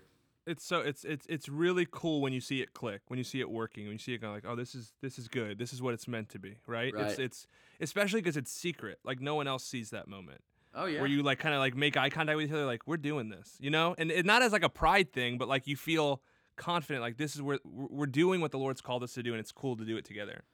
It's 0.47 0.65
so 0.65 0.81
it's 0.81 1.05
it's 1.05 1.27
it's 1.29 1.49
really 1.49 1.87
cool 1.91 2.21
when 2.21 2.33
you 2.33 2.41
see 2.41 2.63
it 2.63 2.73
click, 2.73 3.03
when 3.07 3.19
you 3.19 3.25
see 3.25 3.41
it 3.41 3.51
working, 3.51 3.85
when 3.85 3.95
you 3.95 3.99
see 3.99 4.15
it 4.15 4.19
going 4.19 4.33
like, 4.33 4.45
oh, 4.47 4.57
this 4.57 4.75
is 4.75 4.93
this 5.03 5.19
is 5.19 5.29
good, 5.29 5.59
this 5.59 5.73
is 5.73 5.81
what 5.81 5.95
it's 5.95 6.09
meant 6.09 6.29
to 6.31 6.39
be, 6.39 6.59
right? 6.67 6.93
It's 6.97 7.19
it's 7.19 7.47
especially 7.81 8.21
because 8.21 8.37
it's 8.37 8.51
secret, 8.51 8.99
like 9.05 9.21
no 9.21 9.35
one 9.35 9.47
else 9.47 9.65
sees 9.65 9.91
that 9.91 10.09
moment. 10.09 10.41
Oh 10.77 10.87
yeah 10.87 11.01
where 11.01 11.09
you 11.09 11.23
like 11.23 11.39
kind 11.39 11.55
of 11.55 11.61
like 11.61 11.75
make 11.75 11.97
eye 11.97 12.11
contact 12.11 12.37
with 12.37 12.47
each 12.47 12.53
other, 12.53 12.67
like 12.67 12.83
we're 12.87 12.97
doing 12.97 13.29
this, 13.29 13.57
you 13.59 13.71
know, 13.71 13.95
and, 13.99 14.11
and 14.11 14.25
not 14.25 14.43
as 14.43 14.53
like 14.53 14.63
a 14.63 14.69
pride 14.69 15.13
thing, 15.13 15.39
but 15.39 15.49
like 15.49 15.67
you 15.67 15.77
feel 15.77 16.23
confident, 16.57 17.03
like 17.03 17.17
this 17.17 17.35
is 17.35 17.43
where 17.43 17.59
we're 17.65 17.89
we're 17.91 18.07
doing 18.07 18.41
what 18.41 18.51
the 18.51 18.59
Lord's 18.59 18.81
called 18.81 19.03
us 19.03 19.15
to 19.15 19.23
do, 19.23 19.33
and 19.33 19.41
it's 19.41 19.53
cool 19.53 19.77
to 19.77 19.85
do 19.85 19.97
it 19.97 20.05
together. 20.05 20.45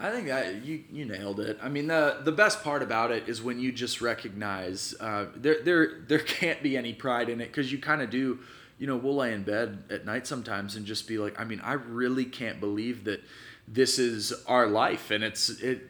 I 0.00 0.10
think 0.10 0.26
that 0.26 0.64
you 0.64 0.84
you 0.90 1.04
nailed 1.04 1.38
it. 1.40 1.58
I 1.62 1.68
mean, 1.68 1.86
the 1.86 2.18
the 2.24 2.32
best 2.32 2.64
part 2.64 2.82
about 2.82 3.12
it 3.12 3.28
is 3.28 3.42
when 3.42 3.60
you 3.60 3.70
just 3.72 4.00
recognize 4.00 4.94
uh, 5.00 5.26
there 5.36 5.62
there 5.62 6.00
there 6.08 6.18
can't 6.18 6.62
be 6.62 6.76
any 6.76 6.92
pride 6.92 7.28
in 7.28 7.40
it 7.40 7.46
because 7.46 7.70
you 7.70 7.78
kind 7.78 8.02
of 8.02 8.10
do. 8.10 8.40
You 8.78 8.88
know, 8.88 8.96
we'll 8.96 9.14
lay 9.14 9.32
in 9.32 9.44
bed 9.44 9.84
at 9.90 10.04
night 10.04 10.26
sometimes 10.26 10.74
and 10.74 10.84
just 10.84 11.06
be 11.06 11.16
like, 11.16 11.38
I 11.38 11.44
mean, 11.44 11.60
I 11.60 11.74
really 11.74 12.24
can't 12.24 12.58
believe 12.58 13.04
that 13.04 13.22
this 13.68 13.96
is 14.00 14.32
our 14.48 14.66
life, 14.66 15.12
and 15.12 15.22
it's 15.22 15.50
it. 15.50 15.88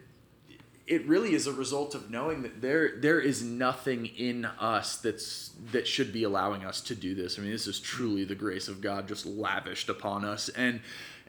It 0.87 1.07
really 1.07 1.35
is 1.35 1.47
a 1.47 1.53
result 1.53 1.95
of 1.95 2.11
knowing 2.11 2.43
that 2.43 2.61
there 2.61 2.97
there 2.99 3.21
is 3.21 3.43
nothing 3.43 4.07
in 4.07 4.45
us 4.45 4.97
that's 4.97 5.51
that 5.71 5.87
should 5.87 6.13
be 6.13 6.25
allowing 6.25 6.65
us 6.65 6.81
to 6.83 6.95
do 6.95 7.15
this. 7.15 7.39
I 7.39 7.43
mean, 7.43 7.53
this 7.53 7.67
is 7.67 7.79
truly 7.79 8.25
the 8.25 8.35
grace 8.35 8.69
of 8.69 8.81
God 8.81 9.07
just 9.07 9.25
lavished 9.25 9.89
upon 9.89 10.25
us, 10.25 10.49
and, 10.51 10.81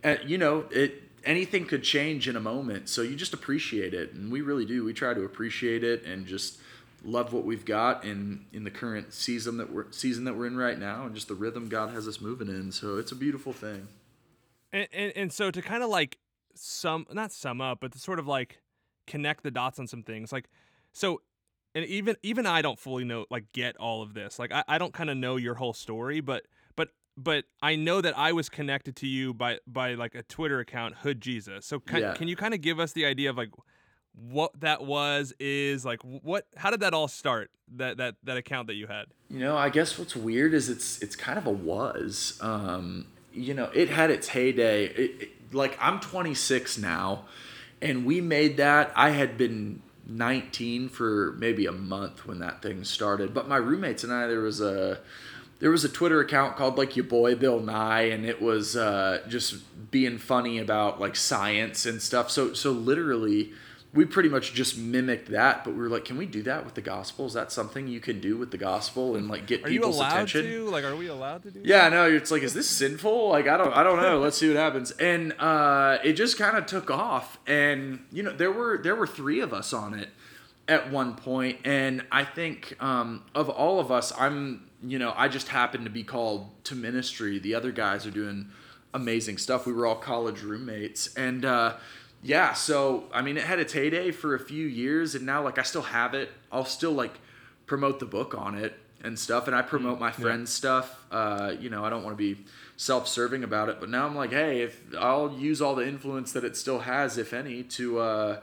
and 0.04 0.20
you 0.26 0.38
know 0.38 0.66
it 0.72 1.04
anything 1.24 1.66
could 1.66 1.84
change 1.84 2.28
in 2.28 2.36
a 2.36 2.40
moment. 2.40 2.90
So 2.90 3.02
you 3.02 3.16
just 3.16 3.34
appreciate 3.34 3.94
it, 3.94 4.14
and 4.14 4.32
we 4.32 4.42
really 4.42 4.66
do. 4.66 4.84
We 4.84 4.94
try 4.94 5.14
to 5.14 5.24
appreciate 5.24 5.84
it 5.84 6.04
and 6.04 6.26
just 6.26 6.60
love 7.06 7.34
what 7.34 7.44
we've 7.44 7.66
got 7.66 8.06
in 8.06 8.46
in 8.54 8.64
the 8.64 8.72
current 8.72 9.14
season 9.14 9.58
that 9.58 9.72
we're 9.72 9.92
season 9.92 10.24
that 10.26 10.36
we're 10.36 10.48
in 10.48 10.58
right 10.58 10.80
now, 10.80 11.06
and 11.06 11.16
just 11.16 11.28
the 11.28 11.36
rhythm 11.36 11.70
God 11.70 11.94
has 11.94 12.08
us 12.08 12.20
moving 12.22 12.48
in. 12.48 12.72
So 12.72 12.98
it's 12.98 13.12
a 13.12 13.16
beautiful 13.16 13.54
thing. 13.54 13.88
And 14.72 14.88
and, 14.92 15.14
and 15.16 15.34
so 15.34 15.52
to 15.52 15.62
kind 15.62 15.84
of 15.84 15.90
like 15.90 16.18
sum 16.56 17.06
not 17.12 17.32
sum 17.32 17.62
up, 17.62 17.80
but 17.82 17.92
to 17.94 18.00
sort 18.00 18.20
of 18.20 18.28
like 18.28 18.60
connect 19.08 19.44
the 19.44 19.52
dots 19.52 19.80
on 19.80 19.88
some 19.88 20.04
things, 20.04 20.32
like 20.32 20.50
so. 20.92 21.22
And 21.76 21.86
even 21.86 22.16
even 22.22 22.46
I 22.46 22.62
don't 22.62 22.78
fully 22.78 23.04
know 23.04 23.26
like 23.32 23.52
get 23.52 23.76
all 23.78 24.04
of 24.04 24.14
this. 24.14 24.38
Like 24.38 24.52
I, 24.52 24.64
I 24.68 24.78
don't 24.78 24.94
kind 24.94 25.10
of 25.10 25.18
know 25.18 25.38
your 25.38 25.56
whole 25.56 25.74
story, 25.74 26.22
but 26.22 26.44
but 26.76 26.90
but 27.18 27.46
I 27.64 27.76
know 27.76 28.00
that 28.00 28.16
I 28.16 28.32
was 28.32 28.48
connected 28.48 28.96
to 28.98 29.08
you 29.08 29.34
by 29.34 29.58
by 29.66 29.96
like 29.96 30.14
a 30.14 30.22
Twitter 30.22 30.60
account, 30.60 30.98
Hood 30.98 31.20
Jesus. 31.20 31.66
So 31.66 31.80
can, 31.80 32.02
Yeah. 32.02 32.14
can 32.14 32.28
you 32.28 32.36
kind 32.36 32.54
of 32.54 32.62
give 32.62 32.80
us 32.80 32.92
the 32.92 33.06
idea 33.06 33.32
of 33.32 33.38
like 33.38 33.50
what 34.14 34.52
that 34.60 34.84
was 34.86 35.34
is 35.40 35.84
like 35.84 36.00
what 36.04 36.46
how 36.56 36.70
did 36.70 36.82
that 36.82 36.94
all 36.94 37.08
start 37.08 37.50
that 37.76 37.98
that 37.98 38.16
that 38.24 38.38
account 38.38 38.68
that 38.68 38.76
you 38.76 38.86
had 38.86 39.06
You 39.32 39.40
know, 39.40 39.58
I 39.58 39.70
guess 39.70 39.98
what's 39.98 40.16
weird 40.16 40.54
is 40.54 40.70
it's 40.70 41.02
it's 41.02 41.16
kind 41.16 41.40
of 41.40 41.48
a 41.48 41.52
was. 41.52 42.38
Um, 42.40 43.08
you 43.34 43.56
know, 43.56 43.72
it 43.74 43.90
had 43.90 44.12
its 44.12 44.28
heyday. 44.28 44.86
It, 44.86 45.22
it- 45.24 45.30
like 45.54 45.76
I'm 45.82 46.00
26 46.00 46.78
now, 46.80 47.26
and 47.84 48.06
we 48.06 48.22
made 48.22 48.58
that. 48.58 48.92
I 48.96 49.10
had 49.10 49.38
been 49.38 49.82
19 50.08 50.90
for 50.90 51.36
maybe 51.38 51.66
a 51.66 51.72
month 51.72 52.26
when 52.26 52.40
that 52.40 52.62
thing 52.62 52.84
started. 52.84 53.34
But 53.34 53.48
my 53.48 53.58
roommates 53.58 54.04
and 54.04 54.14
I, 54.14 54.28
there 54.28 54.42
was 54.42 54.62
a 54.62 55.00
there 55.60 55.72
was 55.72 55.86
a 55.86 55.90
Twitter 55.90 56.20
account 56.20 56.58
called 56.58 56.78
like 56.78 56.96
your 56.96 57.06
boy 57.06 57.36
Bill 57.36 57.60
Nye, 57.60 58.04
and 58.04 58.26
it 58.26 58.42
was 58.42 58.76
uh, 58.76 59.22
just 59.28 59.92
being 59.92 60.18
funny 60.18 60.58
about 60.58 61.00
like 61.00 61.16
science 61.16 61.86
and 61.86 62.02
stuff. 62.02 62.32
So 62.32 62.54
so 62.54 62.72
literally, 62.72 63.54
we 63.94 64.06
pretty 64.06 64.30
much 64.30 64.54
just 64.54 64.78
mimicked 64.78 65.30
that. 65.30 65.64
But 65.64 65.76
we 65.76 65.82
were 65.82 65.90
like, 65.90 66.06
can 66.06 66.18
we 66.18 66.26
do 66.26 66.42
that 66.44 66.66
with 66.66 66.74
the 66.74 66.82
gospel? 66.82 67.26
Is 67.28 67.34
that 67.34 67.52
something 67.52 67.88
you 67.88 68.00
can 68.00 68.20
do 68.20 68.38
with 68.38 68.52
the 68.52 68.58
gospel 68.58 69.16
and 69.16 69.28
like 69.28 69.46
get 69.46 69.64
Are 69.64 69.70
you 69.70 69.80
people's 69.80 69.98
allowed 69.98 70.14
attention? 70.14 70.46
to? 70.46 70.70
Like, 70.70 70.84
are 70.84 70.96
we 70.96 71.08
allowed 71.08 71.44
to 71.44 71.52
do? 71.52 71.62
Yeah, 71.64 71.90
no, 71.90 72.10
it's 72.10 72.32
like, 72.32 72.42
is 72.42 72.54
this 72.54 72.70
sinful? 72.70 73.30
Like, 73.30 73.48
I 73.48 73.56
don't, 73.58 73.74
I 73.74 73.84
don't 73.84 74.02
know. 74.02 74.20
Let's 74.20 74.38
see 74.38 74.48
what 74.48 74.58
happens. 74.58 74.92
And 74.92 75.34
uh, 75.40 76.00
it 76.04 76.14
just 76.14 76.38
kind 76.38 76.58
of 76.58 76.66
took 76.66 76.90
off, 76.90 77.38
and 77.46 78.04
you 78.12 78.24
know, 78.24 78.32
there 78.32 78.52
were 78.52 78.80
there 78.82 78.96
were 78.96 79.08
three 79.08 79.40
of 79.40 79.54
us 79.54 79.74
on 79.74 79.94
it 79.94 80.10
at 80.68 80.90
one 80.92 81.16
point, 81.16 81.60
and 81.66 82.04
I 82.12 82.24
think 82.24 82.76
um, 82.82 83.24
of 83.36 83.50
all 83.50 83.80
of 83.80 83.92
us, 83.92 84.14
I'm, 84.18 84.70
you 84.82 84.98
know, 84.98 85.14
I 85.16 85.28
just 85.28 85.50
happened 85.50 85.84
to 85.86 85.92
be 85.92 86.04
called 86.04 86.50
to 86.66 86.76
ministry. 86.76 87.38
The 87.38 87.54
other 87.54 87.72
guys 87.72 88.08
are 88.08 88.12
doing 88.12 88.50
amazing 88.94 89.38
stuff. 89.40 89.66
We 89.66 89.74
were 89.74 89.86
all 89.86 89.96
college 89.96 90.42
roommates, 90.42 91.14
and 91.16 91.44
uh, 91.46 91.76
yeah, 92.24 92.54
so 92.54 93.04
I 93.14 93.22
mean, 93.22 93.38
it 93.38 93.44
had 93.44 93.60
its 93.60 93.74
heyday 93.74 94.12
for 94.12 94.34
a 94.34 94.40
few 94.40 94.66
years, 94.66 95.14
and 95.14 95.26
now 95.26 95.44
like 95.44 95.60
I 95.60 95.64
still 95.64 95.82
have 95.82 96.14
it. 96.14 96.32
I'll 96.52 96.66
still 96.66 96.94
like 96.94 97.20
promote 97.66 98.00
the 98.00 98.06
book 98.06 98.34
on 98.34 98.56
it 98.56 98.74
and 99.04 99.20
stuff, 99.20 99.48
and 99.48 99.56
I 99.56 99.62
promote 99.62 100.00
my 100.00 100.12
friends' 100.12 100.52
stuff. 100.52 101.04
Uh, 101.12 101.54
you 101.60 101.70
know, 101.70 101.84
I 101.84 101.90
don't 101.90 102.04
want 102.04 102.18
to 102.18 102.34
be 102.34 102.46
self-serving 102.78 103.44
about 103.44 103.68
it, 103.68 103.80
but 103.80 103.90
now 103.90 104.06
I'm 104.06 104.16
like, 104.16 104.32
hey, 104.32 104.62
if 104.62 104.82
I'll 104.98 105.34
use 105.34 105.62
all 105.62 105.76
the 105.76 105.86
influence 105.86 106.32
that 106.32 106.46
it 106.46 106.56
still 106.56 106.80
has, 106.80 107.18
if 107.18 107.34
any, 107.34 107.64
to 107.64 108.00
uh, 108.00 108.40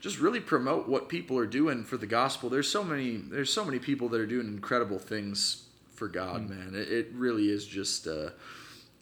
just 0.00 0.18
really 0.18 0.40
promote 0.40 0.88
what 0.88 1.08
people 1.08 1.38
are 1.38 1.46
doing 1.46 1.84
for 1.84 1.96
the 1.96 2.06
gospel. 2.06 2.50
There's 2.50 2.68
so 2.68 2.82
many, 2.82 3.16
there's 3.16 3.52
so 3.52 3.64
many 3.64 3.78
people 3.78 4.08
that 4.08 4.20
are 4.20 4.26
doing 4.26 4.48
incredible 4.48 4.98
things 4.98 5.64
for 5.92 6.08
God, 6.08 6.50
man. 6.50 6.72
It, 6.74 6.90
it 6.90 7.08
really 7.14 7.48
is 7.48 7.64
just. 7.64 8.08
Uh, 8.08 8.30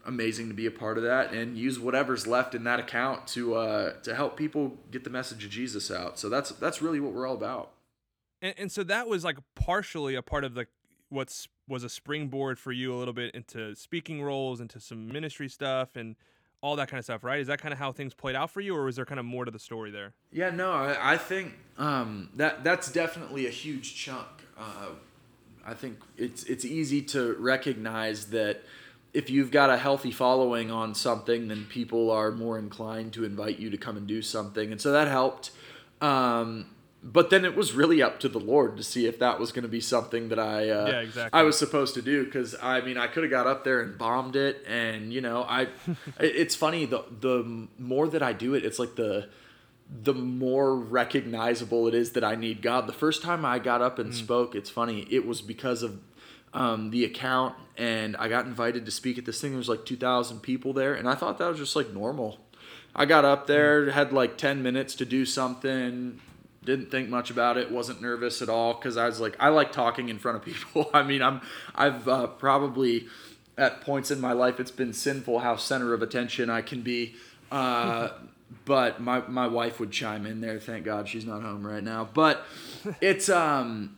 amazing 0.08 0.48
to 0.48 0.54
be 0.54 0.66
a 0.66 0.70
part 0.70 0.96
of 0.96 1.04
that 1.04 1.32
and 1.32 1.56
use 1.56 1.78
whatever's 1.78 2.26
left 2.26 2.54
in 2.54 2.64
that 2.64 2.80
account 2.80 3.26
to 3.28 3.54
uh, 3.54 3.92
to 4.02 4.14
help 4.14 4.36
people 4.36 4.78
get 4.90 5.04
the 5.04 5.10
message 5.10 5.44
of 5.44 5.50
Jesus 5.50 5.90
out. 5.90 6.18
So 6.18 6.28
that's 6.28 6.50
that's 6.50 6.82
really 6.82 6.98
what 6.98 7.12
we're 7.12 7.28
all 7.28 7.34
about. 7.34 7.72
And, 8.40 8.54
and 8.58 8.72
so 8.72 8.82
that 8.84 9.06
was 9.06 9.22
like 9.22 9.36
partially 9.54 10.14
a 10.14 10.22
part 10.22 10.44
of 10.44 10.54
the 10.54 10.66
what's 11.10 11.46
was 11.68 11.84
a 11.84 11.88
springboard 11.88 12.58
for 12.58 12.72
you 12.72 12.94
a 12.94 12.96
little 12.96 13.14
bit 13.14 13.34
into 13.34 13.76
speaking 13.76 14.22
roles, 14.22 14.60
into 14.60 14.80
some 14.80 15.06
ministry 15.08 15.48
stuff, 15.48 15.94
and 15.94 16.16
all 16.62 16.74
that 16.76 16.88
kind 16.88 16.98
of 16.98 17.04
stuff, 17.04 17.22
right? 17.22 17.40
Is 17.40 17.46
that 17.46 17.60
kind 17.60 17.72
of 17.72 17.78
how 17.78 17.92
things 17.92 18.14
played 18.14 18.34
out 18.34 18.50
for 18.50 18.60
you, 18.60 18.74
or 18.74 18.84
was 18.84 18.96
there 18.96 19.04
kind 19.04 19.20
of 19.20 19.26
more 19.26 19.44
to 19.44 19.50
the 19.50 19.58
story 19.58 19.90
there? 19.90 20.14
Yeah, 20.32 20.50
no, 20.50 20.72
I, 20.72 21.12
I 21.12 21.16
think 21.18 21.54
um, 21.76 22.30
that 22.36 22.64
that's 22.64 22.90
definitely 22.90 23.46
a 23.46 23.50
huge 23.50 23.94
chunk. 23.94 24.26
Uh, 24.58 24.90
I 25.64 25.74
think 25.74 25.98
it's 26.16 26.44
it's 26.44 26.64
easy 26.64 27.02
to 27.02 27.34
recognize 27.38 28.26
that 28.26 28.62
if 29.12 29.30
you've 29.30 29.50
got 29.50 29.70
a 29.70 29.78
healthy 29.78 30.10
following 30.10 30.70
on 30.70 30.94
something, 30.94 31.48
then 31.48 31.66
people 31.68 32.10
are 32.10 32.30
more 32.30 32.58
inclined 32.58 33.12
to 33.14 33.24
invite 33.24 33.58
you 33.58 33.70
to 33.70 33.78
come 33.78 33.96
and 33.96 34.06
do 34.06 34.22
something, 34.22 34.70
and 34.70 34.80
so 34.80 34.92
that 34.92 35.08
helped. 35.08 35.50
Um, 36.00 36.66
but 37.02 37.30
then 37.30 37.44
it 37.44 37.54
was 37.54 37.72
really 37.72 38.02
up 38.02 38.18
to 38.20 38.28
the 38.28 38.40
Lord 38.40 38.76
to 38.76 38.82
see 38.82 39.06
if 39.06 39.20
that 39.20 39.38
was 39.38 39.52
going 39.52 39.62
to 39.62 39.68
be 39.68 39.80
something 39.80 40.28
that 40.30 40.38
I 40.38 40.68
uh, 40.68 40.86
Yeah, 40.88 41.00
exactly. 41.00 41.38
I 41.38 41.42
was 41.44 41.56
supposed 41.56 41.94
to 41.94 42.02
do 42.02 42.24
because 42.24 42.56
I 42.60 42.80
mean 42.80 42.98
I 42.98 43.06
could 43.06 43.22
have 43.22 43.30
got 43.30 43.46
up 43.46 43.64
there 43.64 43.80
and 43.80 43.96
bombed 43.96 44.36
it, 44.36 44.64
and 44.66 45.12
you 45.12 45.20
know 45.20 45.44
I 45.48 45.68
it's 46.20 46.54
funny 46.54 46.84
the 46.84 47.04
the 47.20 47.68
more 47.78 48.08
that 48.08 48.22
I 48.22 48.32
do 48.32 48.54
it, 48.54 48.64
it's 48.64 48.78
like 48.78 48.96
the 48.96 49.28
the 50.02 50.12
more 50.12 50.76
recognizable 50.76 51.88
it 51.88 51.94
is 51.94 52.12
that 52.12 52.24
I 52.24 52.34
need 52.34 52.60
God. 52.60 52.86
The 52.86 52.92
first 52.92 53.22
time 53.22 53.44
I 53.44 53.58
got 53.58 53.80
up 53.80 53.98
and 53.98 54.14
spoke, 54.14 54.54
it's 54.54 54.68
funny, 54.68 55.06
it 55.10 55.26
was 55.26 55.40
because 55.40 55.82
of 55.82 55.98
um, 56.52 56.90
the 56.90 57.04
account, 57.04 57.54
and 57.76 58.16
I 58.16 58.28
got 58.28 58.46
invited 58.46 58.86
to 58.86 58.90
speak 58.90 59.18
at 59.18 59.24
this 59.24 59.40
thing. 59.40 59.50
There 59.50 59.58
was 59.58 59.68
like 59.68 59.84
2,000 59.84 60.40
people 60.40 60.72
there, 60.72 60.94
and 60.94 61.08
I 61.08 61.14
thought 61.14 61.38
that 61.38 61.48
was 61.48 61.58
just 61.58 61.76
like 61.76 61.92
normal. 61.92 62.38
I 62.94 63.04
got 63.04 63.24
up 63.24 63.46
there, 63.46 63.90
had 63.90 64.12
like 64.12 64.36
10 64.36 64.62
minutes 64.62 64.94
to 64.96 65.04
do 65.04 65.24
something, 65.24 66.20
didn't 66.64 66.90
think 66.90 67.08
much 67.08 67.30
about 67.30 67.56
it, 67.56 67.70
wasn't 67.70 68.02
nervous 68.02 68.42
at 68.42 68.48
all 68.48 68.74
because 68.74 68.96
I 68.96 69.06
was 69.06 69.20
like, 69.20 69.36
I 69.38 69.48
like 69.48 69.72
talking 69.72 70.08
in 70.08 70.18
front 70.18 70.36
of 70.36 70.44
people. 70.44 70.90
I 70.94 71.02
mean, 71.02 71.22
I'm, 71.22 71.40
I've 71.74 72.08
uh, 72.08 72.26
probably 72.26 73.06
at 73.56 73.80
points 73.80 74.10
in 74.10 74.20
my 74.20 74.32
life 74.32 74.60
it's 74.60 74.70
been 74.70 74.92
sinful 74.92 75.40
how 75.40 75.56
center 75.56 75.92
of 75.94 76.02
attention 76.02 76.50
I 76.50 76.62
can 76.62 76.82
be. 76.82 77.14
Uh, 77.50 78.10
but 78.64 79.00
my, 79.00 79.20
my 79.28 79.46
wife 79.46 79.78
would 79.80 79.90
chime 79.90 80.26
in 80.26 80.40
there. 80.40 80.58
Thank 80.58 80.84
God 80.84 81.08
she's 81.08 81.24
not 81.24 81.42
home 81.42 81.66
right 81.66 81.82
now. 81.82 82.08
But 82.12 82.44
it's 83.00 83.28
um, 83.28 83.96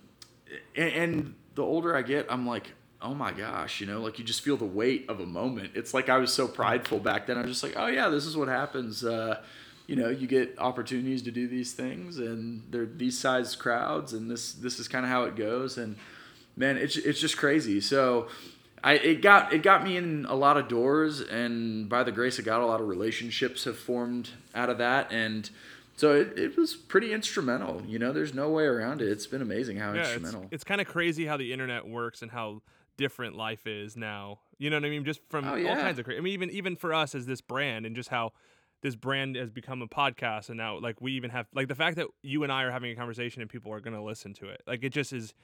and, 0.77 0.93
and 0.93 1.35
the 1.55 1.63
older 1.63 1.97
I 1.97 2.03
get, 2.03 2.27
I'm 2.29 2.47
like, 2.47 2.73
oh 3.03 3.15
my 3.15 3.33
gosh, 3.33 3.81
you 3.81 3.87
know, 3.87 4.01
like 4.01 4.19
you 4.19 4.25
just 4.25 4.43
feel 4.43 4.57
the 4.57 4.65
weight 4.65 5.09
of 5.09 5.21
a 5.21 5.27
moment. 5.27 5.73
It's 5.75 5.95
like 5.95 6.09
I 6.09 6.19
was 6.19 6.33
so 6.33 6.47
prideful 6.47 6.99
back 6.99 7.27
then. 7.27 7.39
I 7.39 7.43
was 7.43 7.51
just 7.51 7.63
like, 7.63 7.75
oh 7.77 7.87
yeah, 7.87 8.09
this 8.09 8.27
is 8.27 8.37
what 8.37 8.49
happens. 8.49 9.05
Uh, 9.05 9.41
you 9.87 9.97
know, 9.97 10.09
you 10.09 10.27
get 10.27 10.57
opportunities 10.59 11.23
to 11.23 11.31
do 11.31 11.49
these 11.49 11.73
things, 11.73 12.19
and 12.19 12.63
they're 12.71 12.87
these 12.87 13.19
size 13.19 13.57
crowds, 13.57 14.13
and 14.13 14.31
this 14.31 14.53
this 14.53 14.79
is 14.79 14.87
kind 14.87 15.05
of 15.05 15.11
how 15.11 15.25
it 15.25 15.35
goes. 15.35 15.79
And 15.79 15.97
man, 16.57 16.77
it's 16.77 16.97
it's 16.97 17.21
just 17.21 17.37
crazy. 17.37 17.81
So. 17.81 18.29
I, 18.83 18.95
it 18.95 19.21
got 19.21 19.53
it 19.53 19.63
got 19.63 19.85
me 19.85 19.99
in 19.99 20.25
a 20.27 20.35
lot 20.35 20.57
of 20.57 20.67
doors, 20.67 21.21
and 21.21 21.87
by 21.87 22.03
the 22.03 22.13
grace 22.13 22.39
of 22.39 22.47
God, 22.47 22.63
a 22.63 22.65
lot 22.65 22.81
of 22.81 22.89
relationships 22.89 23.65
have 23.65 23.77
formed 23.77 24.31
out 24.55 24.71
of 24.71 24.79
that, 24.79 25.13
and 25.13 25.51
so 26.01 26.13
it, 26.15 26.39
it 26.39 26.57
was 26.57 26.75
pretty 26.75 27.13
instrumental. 27.13 27.83
You 27.87 27.99
know, 27.99 28.11
there's 28.13 28.33
no 28.33 28.49
way 28.49 28.65
around 28.65 29.03
it. 29.03 29.09
It's 29.09 29.27
been 29.27 29.43
amazing 29.43 29.77
how 29.77 29.93
Yeah, 29.93 30.01
it's, 30.01 30.11
instrumental. 30.13 30.49
it's 30.51 30.65
kind 30.65 30.81
of 30.81 30.87
crazy 30.87 31.27
how 31.27 31.37
the 31.37 31.53
internet 31.53 31.87
works 31.87 32.23
and 32.23 32.31
how 32.31 32.63
different 32.97 33.37
life 33.37 33.67
is 33.67 33.97
now. 33.99 34.39
You 34.59 34.71
know 34.71 34.77
what 34.77 34.87
I 34.87 34.91
mean? 34.91 35.05
Just 35.05 35.21
from 35.29 35.45
Oh, 35.45 35.51
all 35.69 35.77
kinds 35.77 35.99
of 35.99 36.07
crazy. 36.07 36.19
I 36.19 36.23
mean, 36.23 36.33
even 36.33 36.51
even 36.51 36.77
for 36.77 36.95
us 36.95 37.15
as 37.15 37.27
this 37.27 37.43
brand 37.43 37.85
and 37.85 37.95
just 37.95 38.09
how 38.09 38.33
this 38.83 38.97
brand 38.97 39.37
has 39.37 39.51
become 39.51 39.83
a 39.83 39.87
podcast 39.87 40.49
and 40.49 40.57
now 40.57 40.79
like 40.79 41.03
we 41.03 41.13
even 41.13 41.29
have 41.29 41.47
like 41.55 41.69
the 41.69 41.75
fact 41.75 41.97
that 41.97 42.07
you 42.23 42.45
and 42.45 42.51
I 42.51 42.63
are 42.63 42.71
having 42.71 42.91
a 42.91 42.97
conversation 42.97 43.43
and 43.43 43.51
people 43.51 43.71
are 43.73 43.81
gonna 43.81 44.03
listen 44.03 44.33
to 44.35 44.49
it. 44.49 44.63
Like 44.67 44.83
it 44.83 44.91
just 44.95 45.13
is. 45.13 45.35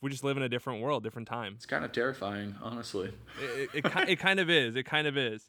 We 0.00 0.10
just 0.10 0.22
live 0.22 0.36
in 0.36 0.42
a 0.42 0.48
different 0.48 0.80
world, 0.82 1.02
different 1.02 1.26
time. 1.26 1.54
It's 1.56 1.66
kind 1.66 1.84
of 1.84 1.90
terrifying, 1.92 2.54
honestly. 2.62 3.10
It, 3.42 3.70
it, 3.74 3.84
it, 3.86 4.08
it 4.10 4.18
kind 4.18 4.38
of 4.38 4.48
is. 4.50 4.76
It 4.76 4.84
kind 4.84 5.06
of 5.06 5.16
is. 5.16 5.48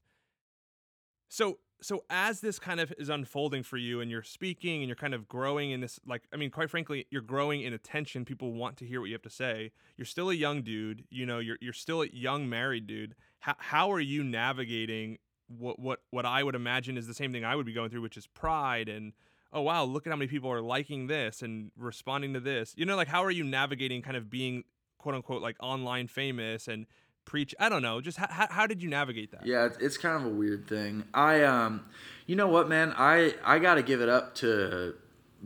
So 1.29 1.57
so 1.81 2.03
as 2.09 2.41
this 2.41 2.59
kind 2.59 2.79
of 2.79 2.93
is 2.97 3.09
unfolding 3.09 3.63
for 3.63 3.77
you 3.77 4.01
and 4.01 4.09
you're 4.09 4.23
speaking 4.23 4.81
and 4.81 4.87
you're 4.87 4.95
kind 4.95 5.13
of 5.13 5.27
growing 5.27 5.71
in 5.71 5.81
this 5.81 5.99
like 6.05 6.23
I 6.33 6.37
mean 6.37 6.49
quite 6.49 6.69
frankly 6.69 7.05
you're 7.09 7.21
growing 7.21 7.61
in 7.61 7.73
attention 7.73 8.25
people 8.25 8.53
want 8.53 8.77
to 8.77 8.85
hear 8.85 9.01
what 9.01 9.07
you 9.07 9.13
have 9.13 9.21
to 9.23 9.29
say. 9.29 9.71
You're 9.97 10.05
still 10.05 10.29
a 10.29 10.33
young 10.33 10.61
dude 10.61 11.03
you 11.09 11.25
know 11.25 11.39
you're 11.39 11.57
you're 11.61 11.73
still 11.73 12.01
a 12.01 12.07
young 12.07 12.49
married 12.49 12.87
dude. 12.87 13.15
How, 13.39 13.55
how 13.57 13.91
are 13.91 13.99
you 13.99 14.23
navigating 14.23 15.17
what 15.47 15.79
what 15.79 15.99
what 16.11 16.25
I 16.25 16.43
would 16.43 16.55
imagine 16.55 16.97
is 16.97 17.07
the 17.07 17.13
same 17.13 17.31
thing 17.31 17.45
I 17.45 17.55
would 17.55 17.65
be 17.65 17.73
going 17.73 17.89
through 17.89 18.01
which 18.01 18.17
is 18.17 18.27
pride 18.27 18.89
and 18.89 19.13
oh 19.53 19.61
wow 19.61 19.83
look 19.83 20.07
at 20.07 20.11
how 20.11 20.17
many 20.17 20.27
people 20.27 20.51
are 20.51 20.61
liking 20.61 21.07
this 21.07 21.41
and 21.41 21.71
responding 21.77 22.33
to 22.33 22.39
this. 22.39 22.73
You 22.77 22.85
know 22.85 22.95
like 22.95 23.09
how 23.09 23.23
are 23.23 23.31
you 23.31 23.43
navigating 23.43 24.01
kind 24.01 24.17
of 24.17 24.29
being 24.29 24.63
quote 24.97 25.15
unquote 25.15 25.41
like 25.41 25.57
online 25.59 26.07
famous 26.07 26.67
and 26.67 26.87
preach 27.25 27.53
i 27.59 27.67
don't 27.69 27.81
know 27.81 27.99
just 28.01 28.17
how, 28.17 28.27
how, 28.29 28.47
how 28.49 28.67
did 28.67 28.81
you 28.83 28.89
navigate 28.89 29.31
that 29.31 29.45
Yeah, 29.45 29.65
it's- 29.65 29.81
it's 29.81 29.97
kind 29.97 30.15
of 30.15 30.25
a 30.31 30.33
weird 30.35 30.67
thing. 30.67 31.03
I 31.13 31.43
um, 31.43 31.85
you 32.27 32.35
know 32.35 32.47
what, 32.47 32.69
man? 32.69 32.93
I 32.97 33.35
I 33.43 33.59
got 33.59 33.75
to 33.75 33.83
give 33.83 34.01
it 34.01 34.09
up 34.09 34.35
to 34.35 34.93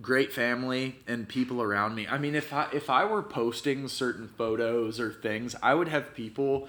great 0.02 0.32
family 0.32 0.96
and 1.08 1.28
people 1.28 1.62
around 1.62 1.96
me. 1.96 2.08
I 2.08 2.18
mean, 2.18 2.36
if 2.36 2.54
I 2.54 2.68
if 2.74 2.90
I 2.90 3.04
were 3.06 3.22
posting 3.24 3.88
certain 3.88 4.28
photos 4.28 5.00
or 5.00 5.12
things, 5.12 5.56
I 5.64 5.74
would 5.74 5.88
have 5.88 6.14
people. 6.14 6.68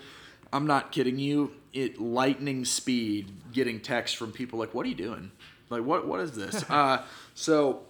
I'm 0.53 0.67
not 0.67 0.91
kidding 0.91 1.19
you. 1.19 1.53
it 1.73 2.01
lightning 2.01 2.65
speed, 2.65 3.31
getting 3.53 3.79
texts 3.81 4.17
from 4.17 4.33
people 4.33 4.59
like, 4.59 4.75
"What 4.75 4.85
are 4.87 4.89
you 4.89 4.97
doing? 4.97 5.31
Like, 5.71 5.85
what 5.85 6.07
what 6.09 6.19
is 6.21 6.33
this?" 6.33 6.65
uh, 6.71 7.03
so 7.35 7.83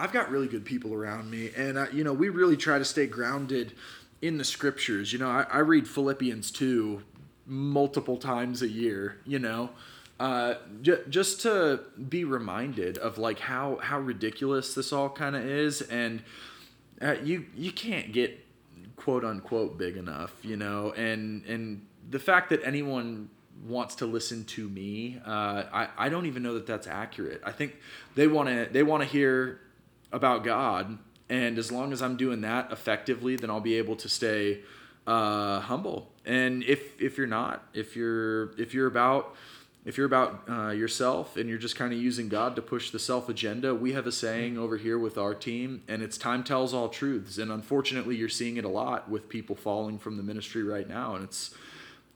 I've 0.00 0.12
got 0.12 0.30
really 0.30 0.48
good 0.48 0.64
people 0.64 0.92
around 0.94 1.30
me, 1.30 1.50
and 1.56 1.78
uh, 1.78 1.86
you 1.92 2.02
know, 2.02 2.12
we 2.12 2.28
really 2.28 2.56
try 2.56 2.78
to 2.78 2.84
stay 2.84 3.06
grounded 3.06 3.72
in 4.20 4.38
the 4.38 4.44
scriptures. 4.44 5.12
You 5.12 5.18
know, 5.18 5.28
I, 5.28 5.46
I 5.50 5.58
read 5.58 5.88
Philippians 5.88 6.50
two 6.50 7.02
multiple 7.46 8.16
times 8.16 8.62
a 8.62 8.68
year. 8.68 9.18
You 9.26 9.38
know, 9.38 9.70
uh, 10.20 10.54
j- 10.82 11.02
just 11.08 11.40
to 11.42 11.80
be 12.08 12.24
reminded 12.24 12.98
of 12.98 13.18
like 13.18 13.38
how 13.38 13.76
how 13.82 14.00
ridiculous 14.00 14.74
this 14.74 14.92
all 14.92 15.08
kind 15.08 15.36
of 15.36 15.44
is, 15.44 15.82
and 15.82 16.22
uh, 17.00 17.16
you 17.22 17.46
you 17.56 17.72
can't 17.72 18.12
get 18.12 18.44
quote 18.96 19.24
unquote 19.24 19.78
big 19.78 19.96
enough, 19.96 20.34
you 20.42 20.56
know, 20.56 20.92
and 20.92 21.44
and 21.46 21.86
the 22.10 22.18
fact 22.18 22.50
that 22.50 22.60
anyone 22.64 23.30
wants 23.66 23.96
to 23.96 24.06
listen 24.06 24.44
to 24.44 24.68
me, 24.68 25.20
uh, 25.24 25.64
I 25.72 25.88
I 25.96 26.08
don't 26.08 26.26
even 26.26 26.42
know 26.42 26.54
that 26.54 26.66
that's 26.66 26.86
accurate. 26.86 27.40
I 27.44 27.52
think 27.52 27.76
they 28.14 28.26
want 28.26 28.48
to 28.48 28.68
they 28.70 28.82
want 28.82 29.02
to 29.02 29.08
hear 29.08 29.60
about 30.12 30.42
God, 30.42 30.98
and 31.28 31.58
as 31.58 31.70
long 31.70 31.92
as 31.92 32.02
I'm 32.02 32.16
doing 32.16 32.40
that 32.42 32.72
effectively, 32.72 33.36
then 33.36 33.50
I'll 33.50 33.60
be 33.60 33.76
able 33.76 33.96
to 33.96 34.08
stay 34.08 34.60
uh, 35.06 35.60
humble. 35.60 36.10
And 36.24 36.62
if 36.64 37.00
if 37.00 37.18
you're 37.18 37.26
not, 37.26 37.64
if 37.74 37.96
you're 37.96 38.52
if 38.58 38.74
you're 38.74 38.86
about 38.86 39.34
if 39.84 39.96
you're 39.96 40.06
about 40.06 40.42
uh, 40.48 40.68
yourself 40.68 41.36
and 41.36 41.48
you're 41.48 41.58
just 41.58 41.76
kind 41.76 41.94
of 41.94 41.98
using 41.98 42.28
God 42.28 42.56
to 42.56 42.62
push 42.62 42.90
the 42.90 42.98
self 42.98 43.28
agenda, 43.28 43.74
we 43.74 43.92
have 43.92 44.06
a 44.06 44.12
saying 44.12 44.58
over 44.58 44.76
here 44.76 44.98
with 44.98 45.16
our 45.16 45.34
team, 45.34 45.82
and 45.88 46.02
it's 46.02 46.18
time 46.18 46.44
tells 46.44 46.74
all 46.74 46.90
truths. 46.90 47.38
And 47.38 47.50
unfortunately, 47.50 48.16
you're 48.16 48.28
seeing 48.28 48.58
it 48.58 48.64
a 48.64 48.68
lot 48.68 49.08
with 49.08 49.28
people 49.30 49.56
falling 49.56 49.98
from 49.98 50.18
the 50.18 50.22
ministry 50.22 50.62
right 50.62 50.86
now. 50.86 51.14
And 51.14 51.24
it's, 51.24 51.54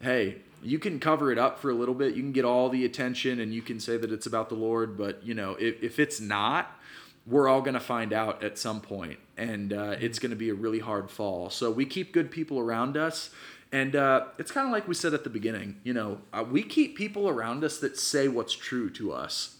hey, 0.02 0.42
you 0.62 0.78
can 0.78 1.00
cover 1.00 1.32
it 1.32 1.38
up 1.38 1.58
for 1.58 1.70
a 1.70 1.74
little 1.74 1.94
bit. 1.94 2.14
You 2.14 2.22
can 2.22 2.32
get 2.32 2.44
all 2.44 2.68
the 2.68 2.84
attention 2.84 3.40
and 3.40 3.54
you 3.54 3.62
can 3.62 3.80
say 3.80 3.96
that 3.96 4.12
it's 4.12 4.26
about 4.26 4.50
the 4.50 4.54
Lord, 4.54 4.98
but 4.98 5.24
you 5.24 5.32
know, 5.32 5.56
if, 5.58 5.82
if 5.82 5.98
it's 5.98 6.20
not, 6.20 6.78
we're 7.26 7.48
all 7.48 7.60
going 7.62 7.74
to 7.74 7.80
find 7.80 8.12
out 8.12 8.42
at 8.42 8.58
some 8.58 8.80
point, 8.80 9.18
and 9.36 9.72
uh, 9.72 9.96
it's 10.00 10.18
going 10.18 10.30
to 10.30 10.36
be 10.36 10.48
a 10.50 10.54
really 10.54 10.80
hard 10.80 11.10
fall. 11.10 11.50
So 11.50 11.70
we 11.70 11.84
keep 11.86 12.12
good 12.12 12.30
people 12.30 12.58
around 12.58 12.96
us, 12.96 13.30
and 13.70 13.94
uh, 13.94 14.26
it's 14.38 14.50
kind 14.50 14.66
of 14.66 14.72
like 14.72 14.88
we 14.88 14.94
said 14.94 15.14
at 15.14 15.22
the 15.24 15.30
beginning. 15.30 15.80
You 15.84 15.94
know, 15.94 16.20
uh, 16.32 16.44
we 16.48 16.62
keep 16.62 16.96
people 16.96 17.28
around 17.28 17.62
us 17.64 17.78
that 17.78 17.96
say 17.98 18.28
what's 18.28 18.54
true 18.54 18.90
to 18.90 19.12
us. 19.12 19.56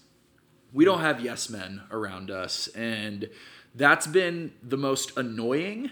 We 0.73 0.85
don't 0.85 1.01
have 1.01 1.21
yes 1.21 1.49
men 1.49 1.81
around 1.91 2.29
us, 2.31 2.67
and 2.69 3.29
that's 3.75 4.07
been 4.07 4.53
the 4.61 4.77
most 4.77 5.15
annoying 5.17 5.89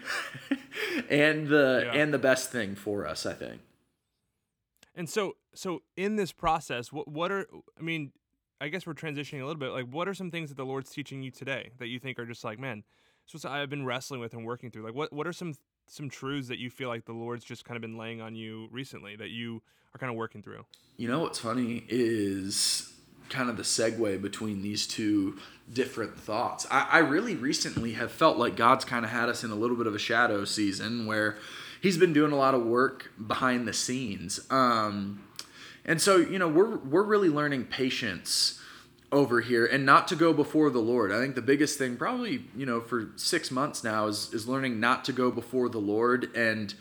and 1.10 1.48
the 1.48 1.84
Yeah. 1.86 1.94
and 2.02 2.14
the 2.14 2.20
best 2.20 2.52
thing 2.52 2.76
for 2.76 3.08
us, 3.08 3.26
I 3.26 3.34
think. 3.34 3.62
And 4.94 5.10
so, 5.10 5.38
so 5.56 5.84
in 5.96 6.16
this 6.18 6.32
process, 6.32 6.92
what 6.92 7.08
what 7.08 7.32
are 7.32 7.48
I 7.80 7.82
mean, 7.82 8.12
I 8.62 8.69
guess 8.69 8.86
we're 8.86 8.93
transitioning 8.93 9.41
a 9.41 9.45
little 9.45 9.60
bit. 9.60 9.71
Like, 9.71 9.88
what 9.88 10.08
are 10.08 10.13
some 10.13 10.30
things 10.30 10.50
that 10.50 10.56
the 10.56 10.65
Lord's 10.65 10.91
teaching 10.91 11.24
you 11.24 11.32
today 11.32 11.71
that 11.80 11.88
you 11.88 12.00
think 12.00 12.19
are 12.19 12.26
just 12.26 12.43
like, 12.43 12.60
man, 12.60 12.84
was 13.34 13.45
I've 13.45 13.69
been 13.69 13.86
wrestling 13.86 14.19
with 14.19 14.34
and 14.34 14.45
working 14.45 14.71
through. 14.71 14.84
Like, 14.84 14.93
what 14.93 15.12
what 15.13 15.28
are 15.28 15.34
some 15.34 15.54
some 15.88 16.10
truths 16.10 16.47
that 16.47 16.60
you 16.60 16.69
feel 16.69 16.89
like 16.89 17.06
the 17.06 17.13
Lord's 17.13 17.43
just 17.43 17.65
kind 17.65 17.76
of 17.76 17.82
been 17.82 17.97
laying 17.97 18.21
on 18.21 18.36
you 18.36 18.67
recently 18.71 19.15
that 19.15 19.30
you 19.30 19.62
are 19.93 19.97
kind 19.97 20.10
of 20.10 20.15
working 20.15 20.41
through? 20.41 20.65
You 20.97 21.08
know 21.08 21.19
what's 21.19 21.39
funny 21.39 21.84
is 21.88 22.93
kind 23.30 23.50
of 23.50 23.58
the 23.58 23.63
segue 23.63 24.21
between 24.21 24.62
these 24.62 24.86
two 24.86 25.38
different 25.71 26.19
thoughts. 26.19 26.67
I, 26.69 26.88
I 26.91 26.97
really 27.00 27.36
recently 27.36 27.93
have 27.93 28.12
felt 28.12 28.38
like 28.38 28.58
God's 28.58 28.84
kind 28.84 29.06
of 29.06 29.12
had 29.12 29.30
us 29.30 29.43
in 29.43 29.52
a 29.52 29.56
little 29.56 29.78
bit 29.78 29.88
of 29.88 29.95
a 29.95 30.00
shadow 30.00 30.43
season 30.43 31.06
where 31.06 31.38
He's 31.82 31.97
been 31.97 32.13
doing 32.13 32.32
a 32.32 32.36
lot 32.36 32.54
of 32.54 32.63
work 32.63 33.12
behind 33.26 33.67
the 33.67 33.74
scenes. 33.74 34.39
Um, 34.52 35.24
and 35.86 36.02
so, 36.02 36.17
you 36.17 36.39
know, 36.39 36.48
we're 36.48 36.78
we're 36.78 37.04
really 37.04 37.30
learning 37.30 37.65
patience 37.65 38.60
over 39.12 39.41
here 39.41 39.65
and 39.65 39.86
not 39.86 40.08
to 40.08 40.15
go 40.15 40.32
before 40.32 40.70
the 40.70 40.80
Lord. 40.80 41.12
I 41.12 41.20
think 41.20 41.36
the 41.36 41.41
biggest 41.41 41.78
thing 41.78 41.98
probably, 41.98 42.46
you 42.56 42.65
know, 42.65 42.80
for 42.80 43.10
6 43.15 43.52
months 43.52 43.84
now 43.84 44.08
is 44.08 44.34
is 44.34 44.48
learning 44.48 44.80
not 44.80 45.04
to 45.06 45.13
go 45.13 45.32
before 45.32 45.70
the 45.70 45.80
Lord 45.80 46.36
and 46.36 46.74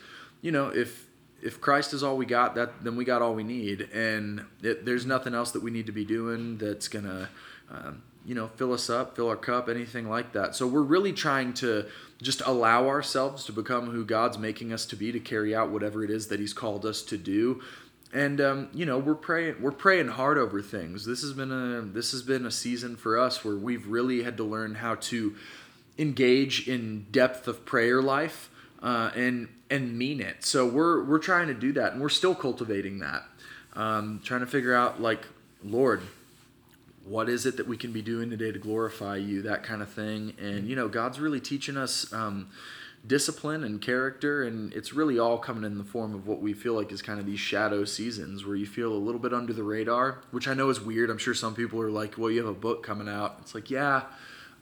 you 0.43 0.53
know, 0.53 0.69
if 0.69 1.07
if 1.43 1.61
Christ 1.61 1.95
is 1.95 2.03
all 2.03 2.17
we 2.17 2.27
got, 2.27 2.55
that 2.55 2.85
then 2.85 2.97
we 2.97 3.05
got 3.05 3.23
all 3.23 3.35
we 3.35 3.45
need, 3.45 3.89
and 3.93 4.45
it, 4.63 4.85
there's 4.85 5.07
nothing 5.07 5.35
else 5.35 5.53
that 5.53 5.63
we 5.63 5.71
need 5.71 5.87
to 5.87 5.93
be 5.93 6.05
doing 6.05 6.59
that's 6.59 6.89
gonna, 6.89 7.29
um, 7.71 8.03
you 8.27 8.35
know, 8.35 8.49
fill 8.49 8.73
us 8.73 8.91
up, 8.91 9.17
fill 9.17 9.29
our 9.29 9.37
cup, 9.37 9.69
anything 9.69 10.09
like 10.09 10.33
that. 10.33 10.55
So 10.55 10.67
we're 10.67 10.83
really 10.83 11.13
trying 11.13 11.55
to 11.55 11.87
just 12.21 12.43
allow 12.45 12.89
ourselves 12.89 13.45
to 13.47 13.53
become 13.53 13.91
who 13.91 14.05
God's 14.05 14.39
making 14.39 14.73
us 14.73 14.85
to 14.87 14.97
be, 14.97 15.13
to 15.13 15.21
carry 15.21 15.55
out 15.55 15.71
whatever 15.71 16.05
it 16.05 16.11
is 16.11 16.29
that 16.29 16.41
He's 16.41 16.53
called 16.53 16.85
us 16.85 17.03
to 17.03 17.17
do. 17.17 17.63
And 18.13 18.41
um, 18.41 18.69
you 18.75 18.87
know 18.87 18.99
we're 18.99 19.15
praying 19.15 19.63
we're 19.63 19.71
praying 19.71 20.09
hard 20.09 20.37
over 20.37 20.61
things. 20.63 21.05
This 21.05 21.23
has 21.23 21.33
been 21.33 21.53
a 21.53 21.83
this 21.83 22.11
has 22.11 22.23
been 22.23 22.45
a 22.45 22.51
season 22.51 22.97
for 22.97 23.19
us 23.19 23.45
where 23.45 23.55
we've 23.55 23.87
really 23.87 24.23
had 24.25 24.37
to 24.39 24.45
learn 24.45 24.77
how 24.77 24.97
to 24.97 25.37
engage 25.99 26.67
in 26.67 27.07
depth 27.13 27.47
of 27.47 27.65
prayer 27.65 28.03
life 28.03 28.51
uh, 28.83 29.11
and 29.15 29.49
and 29.71 29.97
mean 29.97 30.21
it. 30.21 30.45
So 30.45 30.67
we're 30.67 31.05
we're 31.05 31.19
trying 31.19 31.49
to 31.49 31.55
do 31.55 31.73
that, 31.75 31.93
and 31.93 32.01
we're 32.01 32.09
still 32.09 32.35
cultivating 32.35 32.99
that. 33.01 33.25
Um, 33.75 34.21
trying 34.25 34.41
to 34.41 34.47
figure 34.47 34.75
out 34.75 35.01
like, 35.01 35.27
Lord, 35.63 36.03
what 37.05 37.29
is 37.29 37.47
it 37.47 37.57
that 37.59 37.69
we 37.69 37.77
can 37.77 37.93
be 37.93 38.03
doing 38.03 38.31
today 38.31 38.51
to 38.51 38.59
glorify 38.59 39.17
you? 39.17 39.43
That 39.43 39.63
kind 39.63 39.83
of 39.83 39.89
thing. 39.89 40.35
And 40.41 40.67
you 40.67 40.75
know, 40.75 40.89
God's 40.89 41.21
really 41.21 41.41
teaching 41.41 41.77
us. 41.77 42.13
Um, 42.13 42.49
discipline 43.07 43.65
and 43.65 43.81
character 43.81 44.43
and 44.43 44.75
it's 44.75 44.93
really 44.93 45.19
all 45.19 45.39
coming 45.39 45.65
in 45.65 45.79
the 45.79 45.85
form 45.85 46.15
of 46.15 46.27
what 46.27 46.41
we 46.41 46.53
feel 46.53 46.75
like 46.75 46.93
is 46.93 47.01
kind 47.01 47.19
of 47.19 47.25
these 47.25 47.41
shadow 47.41 47.83
seasons 47.85 48.45
where 48.45 48.57
you 48.57 48.67
feel 48.67 48.93
a 48.93 48.95
little 48.95 49.21
bit 49.21 49.33
under 49.33 49.55
the 49.55 49.63
radar 49.63 50.21
which 50.31 50.47
i 50.47 50.53
know 50.53 50.69
is 50.69 50.81
weird. 50.81 51.09
I'm 51.09 51.19
sure 51.19 51.33
some 51.33 51.55
people 51.55 51.81
are 51.81 51.91
like 51.91 52.19
well 52.19 52.31
you 52.31 52.39
have 52.41 52.49
a 52.49 52.59
book 52.59 52.83
coming 52.83 53.09
out. 53.09 53.39
It's 53.41 53.55
like 53.55 53.71
yeah 53.71 54.03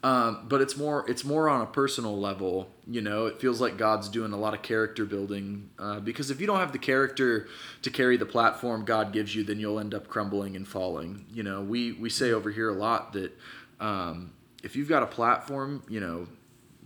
um, 0.05 0.47
but 0.49 0.61
it's 0.61 0.77
more 0.77 1.05
it's 1.11 1.25
more 1.25 1.49
on 1.49 1.63
a 1.63 1.67
personal 1.67 2.17
level 2.17 2.71
you 2.87 3.01
know? 3.01 3.27
It 3.27 3.41
feels 3.41 3.61
like 3.61 3.77
god's 3.77 4.09
doing 4.09 4.33
a 4.33 4.39
lot 4.39 4.55
of 4.55 4.63
character 4.63 5.05
building 5.05 5.71
uh, 5.77 5.99
because 5.99 6.31
if 6.31 6.41
you 6.41 6.47
don't 6.47 6.61
have 6.61 6.73
the 6.73 6.79
character 6.79 7.49
to 7.83 7.91
carry 7.91 8.17
the 8.17 8.27
platform 8.27 8.85
god 8.85 9.13
gives 9.13 9.35
you 9.35 9.43
then 9.43 9.59
you'll 9.59 9.81
end 9.81 9.95
up 9.95 10.07
crumbling 10.07 10.55
and 10.55 10.69
falling 10.69 11.27
you 11.33 11.43
know? 11.43 11.61
We 11.63 11.91
we 11.93 12.09
say 12.09 12.31
over 12.31 12.53
here 12.53 12.71
a 12.71 12.75
lot 12.75 13.15
that 13.15 13.37
um, 13.81 14.33
if 14.63 14.77
you've 14.77 14.89
got 14.89 15.03
a 15.03 15.07
platform 15.07 15.83
you 15.89 15.99
know 15.99 16.29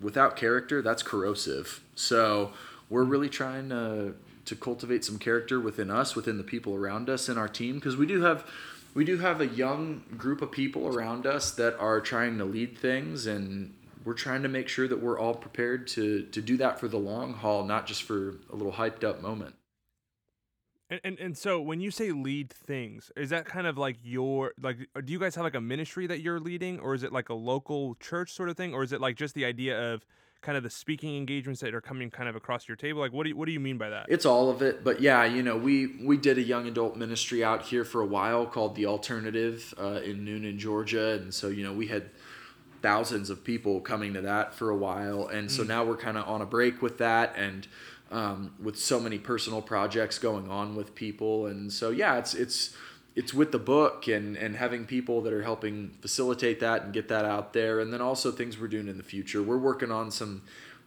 without 0.02 0.36
character, 0.36 0.82
that's 0.82 1.02
corrosive. 1.02 1.80
So 1.94 2.52
we're 2.90 3.04
really 3.04 3.28
trying 3.28 3.68
to 3.70 4.14
to 4.44 4.56
cultivate 4.56 5.04
some 5.04 5.18
character 5.18 5.60
within 5.60 5.88
us, 5.88 6.16
within 6.16 6.36
the 6.36 6.42
people 6.42 6.74
around 6.74 7.08
us 7.08 7.28
in 7.28 7.38
our 7.38 7.48
team, 7.48 7.76
because 7.76 7.96
we 7.96 8.06
do 8.06 8.22
have 8.22 8.44
we 8.94 9.04
do 9.04 9.18
have 9.18 9.40
a 9.40 9.46
young 9.46 10.02
group 10.18 10.42
of 10.42 10.50
people 10.50 10.86
around 10.86 11.26
us 11.26 11.52
that 11.52 11.78
are 11.78 12.00
trying 12.00 12.38
to 12.38 12.44
lead 12.44 12.76
things 12.76 13.26
and 13.26 13.72
we're 14.04 14.12
trying 14.14 14.42
to 14.42 14.48
make 14.48 14.68
sure 14.68 14.88
that 14.88 15.00
we're 15.00 15.18
all 15.18 15.34
prepared 15.34 15.86
to 15.88 16.24
to 16.24 16.42
do 16.42 16.56
that 16.58 16.80
for 16.80 16.88
the 16.88 16.98
long 16.98 17.34
haul, 17.34 17.64
not 17.64 17.86
just 17.86 18.02
for 18.02 18.36
a 18.52 18.56
little 18.56 18.72
hyped 18.72 19.04
up 19.04 19.22
moment. 19.22 19.54
And, 20.92 21.00
and 21.04 21.18
and 21.18 21.38
so 21.38 21.58
when 21.58 21.80
you 21.80 21.90
say 21.90 22.12
lead 22.12 22.50
things, 22.50 23.10
is 23.16 23.30
that 23.30 23.46
kind 23.46 23.66
of 23.66 23.78
like 23.78 23.96
your 24.04 24.52
like 24.60 24.76
uh, 24.94 25.00
do 25.00 25.10
you 25.10 25.18
guys 25.18 25.34
have 25.36 25.44
like 25.44 25.54
a 25.54 25.60
ministry 25.60 26.06
that 26.06 26.20
you're 26.20 26.38
leading 26.38 26.78
or 26.80 26.94
is 26.94 27.02
it 27.02 27.12
like 27.12 27.30
a 27.30 27.34
local 27.34 27.94
church 27.94 28.30
sort 28.30 28.50
of 28.50 28.58
thing 28.58 28.74
or 28.74 28.82
is 28.82 28.92
it 28.92 29.00
like 29.00 29.16
just 29.16 29.34
the 29.34 29.46
idea 29.46 29.94
of 29.94 30.04
kind 30.42 30.58
of 30.58 30.62
the 30.62 30.68
speaking 30.68 31.16
engagements 31.16 31.62
that 31.62 31.72
are 31.72 31.80
coming 31.80 32.10
kind 32.10 32.28
of 32.28 32.36
across 32.36 32.68
your 32.68 32.76
table? 32.76 33.00
Like 33.00 33.12
what 33.14 33.22
do 33.22 33.30
you, 33.30 33.36
what 33.36 33.46
do 33.46 33.52
you 33.52 33.60
mean 33.60 33.78
by 33.78 33.88
that? 33.88 34.04
It's 34.10 34.26
all 34.26 34.50
of 34.50 34.60
it, 34.60 34.84
but 34.84 35.00
yeah, 35.00 35.24
you 35.24 35.42
know, 35.42 35.56
we 35.56 35.96
we 36.04 36.18
did 36.18 36.36
a 36.36 36.42
young 36.42 36.68
adult 36.68 36.94
ministry 36.96 37.42
out 37.42 37.62
here 37.62 37.86
for 37.86 38.02
a 38.02 38.06
while 38.06 38.44
called 38.44 38.74
the 38.74 38.84
Alternative 38.84 39.72
uh, 39.80 40.02
in 40.04 40.26
Newnan, 40.26 40.58
Georgia, 40.58 41.12
and 41.12 41.32
so 41.32 41.48
you 41.48 41.64
know 41.64 41.72
we 41.72 41.86
had 41.86 42.10
thousands 42.82 43.30
of 43.30 43.44
people 43.44 43.80
coming 43.80 44.12
to 44.12 44.20
that 44.20 44.52
for 44.52 44.68
a 44.68 44.76
while, 44.76 45.26
and 45.28 45.50
so 45.50 45.62
now 45.62 45.84
we're 45.84 45.96
kind 45.96 46.18
of 46.18 46.28
on 46.28 46.42
a 46.42 46.46
break 46.46 46.82
with 46.82 46.98
that, 46.98 47.32
and 47.34 47.66
um, 48.12 48.54
with 48.62 48.78
so 48.78 49.00
many 49.00 49.18
personal 49.18 49.62
projects 49.62 50.18
going 50.18 50.50
on 50.50 50.74
with 50.74 50.94
people, 50.94 51.46
and 51.46 51.72
so 51.72 51.90
yeah, 51.90 52.18
it's 52.18 52.34
it's 52.34 52.76
it's 53.14 53.34
with 53.34 53.52
the 53.52 53.58
book 53.58 54.06
and 54.06 54.36
and 54.36 54.56
having 54.56 54.84
people 54.84 55.22
that 55.22 55.32
are 55.32 55.42
helping 55.42 55.96
facilitate 56.00 56.60
that 56.60 56.84
and 56.84 56.92
get 56.92 57.08
that 57.08 57.24
out 57.24 57.52
there, 57.52 57.80
and 57.80 57.92
then 57.92 58.00
also 58.00 58.30
things 58.30 58.58
we're 58.58 58.68
doing 58.68 58.88
in 58.88 58.96
the 58.96 59.02
future. 59.02 59.42
We're 59.42 59.58
working 59.58 59.90
on 59.90 60.10
some 60.10 60.42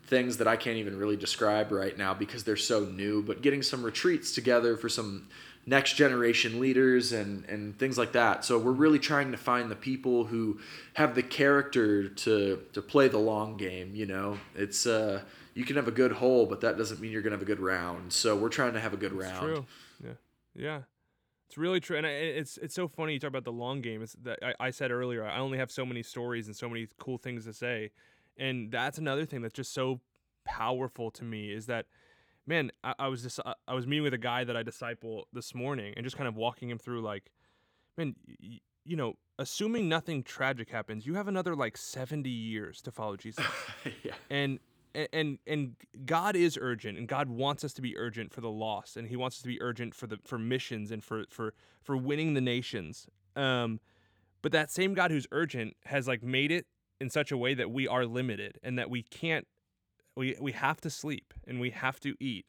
things 0.07 0.37
that 0.37 0.47
I 0.47 0.55
can't 0.55 0.77
even 0.77 0.97
really 0.97 1.17
describe 1.17 1.71
right 1.71 1.97
now 1.97 2.13
because 2.13 2.43
they're 2.43 2.55
so 2.55 2.85
new, 2.85 3.23
but 3.23 3.41
getting 3.41 3.63
some 3.63 3.83
retreats 3.83 4.35
together 4.35 4.77
for 4.77 4.87
some 4.87 5.27
next 5.65 5.93
generation 5.93 6.59
leaders 6.59 7.11
and, 7.11 7.43
and 7.45 7.77
things 7.79 7.97
like 7.97 8.11
that. 8.11 8.45
So 8.45 8.59
we're 8.59 8.71
really 8.71 8.99
trying 8.99 9.31
to 9.31 9.37
find 9.37 9.71
the 9.71 9.75
people 9.75 10.25
who 10.25 10.59
have 10.93 11.15
the 11.15 11.23
character 11.23 12.07
to 12.07 12.61
to 12.73 12.81
play 12.81 13.07
the 13.07 13.17
long 13.17 13.57
game, 13.57 13.95
you 13.95 14.05
know. 14.05 14.37
It's 14.55 14.85
uh 14.85 15.21
you 15.55 15.63
can 15.63 15.77
have 15.77 15.87
a 15.87 15.91
good 15.91 16.11
hole, 16.11 16.45
but 16.45 16.61
that 16.61 16.77
doesn't 16.77 16.99
mean 16.99 17.11
you're 17.11 17.21
going 17.21 17.31
to 17.31 17.37
have 17.37 17.41
a 17.41 17.45
good 17.45 17.61
round. 17.61 18.13
So 18.13 18.35
we're 18.35 18.49
trying 18.49 18.73
to 18.73 18.79
have 18.79 18.93
a 18.93 18.97
good 18.97 19.13
round. 19.13 19.39
True. 19.39 19.65
Yeah. 20.03 20.11
Yeah. 20.53 20.81
It's 21.47 21.57
really 21.57 21.79
true, 21.79 21.95
and 21.95 22.07
I, 22.07 22.09
it's 22.09 22.57
it's 22.57 22.73
so 22.73 22.87
funny 22.87 23.13
you 23.13 23.19
talk 23.19 23.27
about 23.27 23.43
the 23.43 23.51
long 23.51 23.79
game. 23.81 24.01
It's 24.01 24.13
that 24.23 24.39
I, 24.41 24.53
I 24.59 24.69
said 24.71 24.89
earlier. 24.89 25.23
I 25.23 25.37
only 25.37 25.59
have 25.59 25.69
so 25.69 25.85
many 25.85 26.01
stories 26.01 26.47
and 26.47 26.55
so 26.55 26.67
many 26.67 26.87
cool 26.97 27.19
things 27.19 27.45
to 27.45 27.53
say, 27.53 27.91
and 28.35 28.71
that's 28.71 28.97
another 28.97 29.25
thing 29.25 29.43
that's 29.43 29.53
just 29.53 29.71
so 29.71 30.01
powerful 30.43 31.11
to 31.11 31.23
me 31.23 31.51
is 31.51 31.67
that, 31.67 31.85
man, 32.47 32.71
I, 32.83 32.95
I 32.97 33.07
was 33.09 33.21
just 33.21 33.39
I 33.67 33.75
was 33.75 33.85
meeting 33.85 34.03
with 34.03 34.15
a 34.15 34.17
guy 34.17 34.43
that 34.43 34.57
I 34.57 34.63
disciple 34.63 35.27
this 35.33 35.53
morning, 35.53 35.93
and 35.95 36.03
just 36.03 36.17
kind 36.17 36.27
of 36.27 36.35
walking 36.35 36.67
him 36.71 36.79
through 36.79 37.01
like, 37.01 37.31
man, 37.95 38.15
y- 38.41 38.59
you 38.83 38.95
know, 38.95 39.13
assuming 39.37 39.87
nothing 39.87 40.23
tragic 40.23 40.71
happens, 40.71 41.05
you 41.05 41.13
have 41.13 41.27
another 41.27 41.55
like 41.55 41.77
seventy 41.77 42.31
years 42.31 42.81
to 42.81 42.91
follow 42.91 43.17
Jesus 43.17 43.45
yeah. 44.03 44.13
and 44.31 44.59
and 45.11 45.39
and 45.45 45.75
God 46.05 46.35
is 46.35 46.57
urgent, 46.59 46.97
and 46.97 47.07
God 47.07 47.29
wants 47.29 47.63
us 47.63 47.73
to 47.73 47.81
be 47.81 47.97
urgent 47.97 48.33
for 48.33 48.41
the 48.41 48.49
lost, 48.49 48.97
and 48.97 49.07
He 49.07 49.15
wants 49.15 49.37
us 49.37 49.41
to 49.41 49.47
be 49.47 49.61
urgent 49.61 49.93
for 49.93 50.07
the 50.07 50.17
for 50.23 50.37
missions 50.37 50.91
and 50.91 51.03
for 51.03 51.25
for 51.29 51.53
for 51.81 51.97
winning 51.97 52.33
the 52.33 52.41
nations. 52.41 53.07
Um, 53.35 53.79
but 54.41 54.51
that 54.51 54.71
same 54.71 54.93
God 54.93 55.11
who's 55.11 55.27
urgent 55.31 55.75
has 55.85 56.07
like 56.07 56.23
made 56.23 56.51
it 56.51 56.67
in 57.01 57.09
such 57.09 57.31
a 57.31 57.37
way 57.37 57.53
that 57.53 57.71
we 57.71 57.87
are 57.87 58.05
limited, 58.05 58.59
and 58.63 58.77
that 58.79 58.89
we 58.89 59.03
can't, 59.03 59.47
we 60.15 60.35
we 60.39 60.53
have 60.53 60.79
to 60.81 60.89
sleep, 60.89 61.33
and 61.45 61.59
we 61.59 61.71
have 61.71 61.99
to 62.01 62.15
eat, 62.19 62.45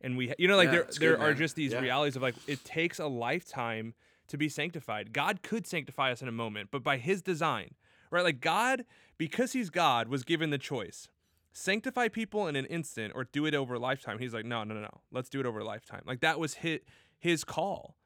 and 0.00 0.16
we 0.16 0.32
you 0.38 0.46
know 0.48 0.56
like 0.56 0.66
Yeah, 0.66 0.72
there 0.72 0.86
there 1.00 1.10
good, 1.12 1.20
are 1.20 1.28
man. 1.28 1.36
just 1.36 1.56
these 1.56 1.72
Yeah. 1.72 1.80
realities 1.80 2.16
of 2.16 2.22
like 2.22 2.36
it 2.46 2.64
takes 2.64 2.98
a 2.98 3.06
lifetime 3.06 3.94
to 4.28 4.36
be 4.36 4.48
sanctified. 4.48 5.12
God 5.12 5.42
could 5.42 5.66
sanctify 5.66 6.12
us 6.12 6.22
in 6.22 6.28
a 6.28 6.32
moment, 6.32 6.68
but 6.70 6.82
by 6.82 6.98
His 6.98 7.22
design, 7.22 7.74
right? 8.10 8.24
Like 8.24 8.40
God, 8.40 8.84
because 9.16 9.52
He's 9.52 9.70
God, 9.70 10.08
was 10.08 10.22
given 10.22 10.50
the 10.50 10.58
choice 10.58 11.08
sanctify 11.52 12.08
people 12.08 12.46
in 12.46 12.56
an 12.56 12.66
instant 12.66 13.12
or 13.14 13.24
do 13.24 13.46
it 13.46 13.54
over 13.54 13.74
a 13.74 13.78
lifetime. 13.78 14.18
He's 14.18 14.34
like, 14.34 14.44
no, 14.44 14.64
no, 14.64 14.74
no, 14.74 14.80
no. 14.80 15.00
Let's 15.10 15.28
do 15.28 15.40
it 15.40 15.46
over 15.46 15.60
a 15.60 15.64
lifetime. 15.64 16.02
Like 16.06 16.20
that 16.20 16.38
was 16.38 16.54
his 16.54 16.80
his 17.18 17.44
call. 17.44 17.96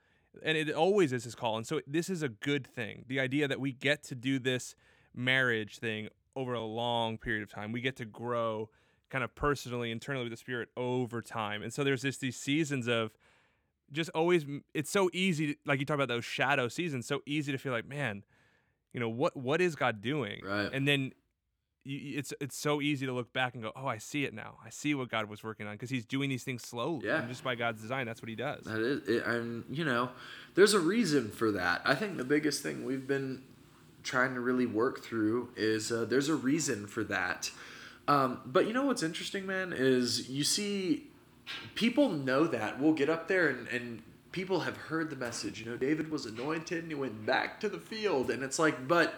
and 0.42 0.56
it 0.56 0.70
always 0.70 1.12
is 1.12 1.24
his 1.24 1.34
call. 1.34 1.56
And 1.56 1.66
so 1.66 1.80
this 1.86 2.08
is 2.08 2.22
a 2.22 2.28
good 2.28 2.66
thing. 2.66 3.04
The 3.06 3.20
idea 3.20 3.46
that 3.48 3.60
we 3.60 3.72
get 3.72 4.02
to 4.04 4.14
do 4.14 4.38
this 4.38 4.74
marriage 5.14 5.78
thing 5.78 6.08
over 6.34 6.54
a 6.54 6.64
long 6.64 7.18
period 7.18 7.42
of 7.42 7.50
time. 7.50 7.72
We 7.72 7.80
get 7.82 7.96
to 7.96 8.06
grow 8.06 8.70
kind 9.10 9.22
of 9.22 9.34
personally, 9.34 9.90
internally 9.90 10.24
with 10.24 10.32
the 10.32 10.38
Spirit 10.38 10.70
over 10.76 11.20
time. 11.20 11.62
And 11.62 11.72
so 11.72 11.84
there's 11.84 12.00
just 12.02 12.20
these 12.20 12.36
seasons 12.36 12.88
of 12.88 13.12
just 13.92 14.08
always. 14.14 14.46
It's 14.72 14.90
so 14.90 15.10
easy, 15.12 15.58
like 15.66 15.78
you 15.80 15.84
talk 15.84 15.96
about 15.96 16.08
those 16.08 16.24
shadow 16.24 16.68
seasons. 16.68 17.06
So 17.06 17.20
easy 17.26 17.52
to 17.52 17.58
feel 17.58 17.72
like, 17.72 17.86
man, 17.86 18.24
you 18.94 19.00
know 19.00 19.10
what 19.10 19.36
what 19.36 19.60
is 19.60 19.76
God 19.76 20.00
doing? 20.00 20.40
Right. 20.42 20.70
And 20.72 20.88
then 20.88 21.12
it's 21.84 22.32
it's 22.40 22.56
so 22.56 22.80
easy 22.80 23.06
to 23.06 23.12
look 23.12 23.32
back 23.32 23.54
and 23.54 23.62
go, 23.62 23.72
oh, 23.74 23.86
I 23.86 23.98
see 23.98 24.24
it 24.24 24.34
now. 24.34 24.58
I 24.64 24.70
see 24.70 24.94
what 24.94 25.08
God 25.08 25.28
was 25.28 25.42
working 25.42 25.66
on 25.66 25.74
because 25.74 25.90
He's 25.90 26.04
doing 26.04 26.28
these 26.28 26.44
things 26.44 26.62
slowly. 26.62 27.06
Yeah. 27.06 27.20
And 27.20 27.28
just 27.28 27.42
by 27.42 27.54
God's 27.54 27.82
design, 27.82 28.06
that's 28.06 28.22
what 28.22 28.28
He 28.28 28.36
does. 28.36 28.64
That 28.64 28.80
is, 28.80 29.08
it, 29.08 29.26
and 29.26 29.64
you 29.70 29.84
know, 29.84 30.10
there's 30.54 30.74
a 30.74 30.80
reason 30.80 31.30
for 31.30 31.50
that. 31.52 31.82
I 31.84 31.94
think 31.94 32.16
the 32.16 32.24
biggest 32.24 32.62
thing 32.62 32.84
we've 32.84 33.06
been 33.06 33.42
trying 34.02 34.34
to 34.34 34.40
really 34.40 34.66
work 34.66 35.02
through 35.02 35.50
is 35.56 35.92
uh, 35.92 36.04
there's 36.04 36.28
a 36.28 36.34
reason 36.34 36.86
for 36.86 37.04
that. 37.04 37.50
Um, 38.08 38.40
but 38.44 38.66
you 38.66 38.72
know 38.72 38.84
what's 38.84 39.02
interesting, 39.02 39.46
man, 39.46 39.72
is 39.72 40.28
you 40.28 40.44
see 40.44 41.06
people 41.74 42.08
know 42.10 42.46
that. 42.46 42.80
We'll 42.80 42.94
get 42.94 43.08
up 43.08 43.28
there 43.28 43.48
and, 43.48 43.68
and 43.68 44.02
people 44.32 44.60
have 44.60 44.76
heard 44.76 45.10
the 45.10 45.16
message. 45.16 45.60
You 45.60 45.66
know, 45.66 45.76
David 45.76 46.10
was 46.10 46.26
anointed 46.26 46.82
and 46.82 46.88
he 46.90 46.94
went 46.94 47.24
back 47.24 47.60
to 47.60 47.68
the 47.68 47.78
field. 47.78 48.30
And 48.30 48.42
it's 48.42 48.58
like, 48.58 48.88
but 48.88 49.14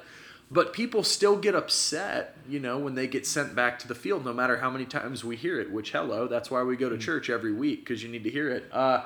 but 0.50 0.72
people 0.72 1.02
still 1.02 1.36
get 1.36 1.54
upset, 1.54 2.36
you 2.48 2.60
know, 2.60 2.78
when 2.78 2.94
they 2.94 3.06
get 3.06 3.26
sent 3.26 3.54
back 3.54 3.78
to 3.80 3.88
the 3.88 3.94
field, 3.94 4.24
no 4.24 4.32
matter 4.32 4.58
how 4.58 4.70
many 4.70 4.84
times 4.84 5.24
we 5.24 5.36
hear 5.36 5.60
it. 5.60 5.72
Which, 5.72 5.92
hello, 5.92 6.28
that's 6.28 6.50
why 6.50 6.62
we 6.62 6.76
go 6.76 6.88
to 6.88 6.98
church 6.98 7.30
every 7.30 7.52
week 7.52 7.80
because 7.80 8.02
you 8.02 8.08
need 8.08 8.24
to 8.24 8.30
hear 8.30 8.50
it. 8.50 8.64
Uh, 8.72 9.04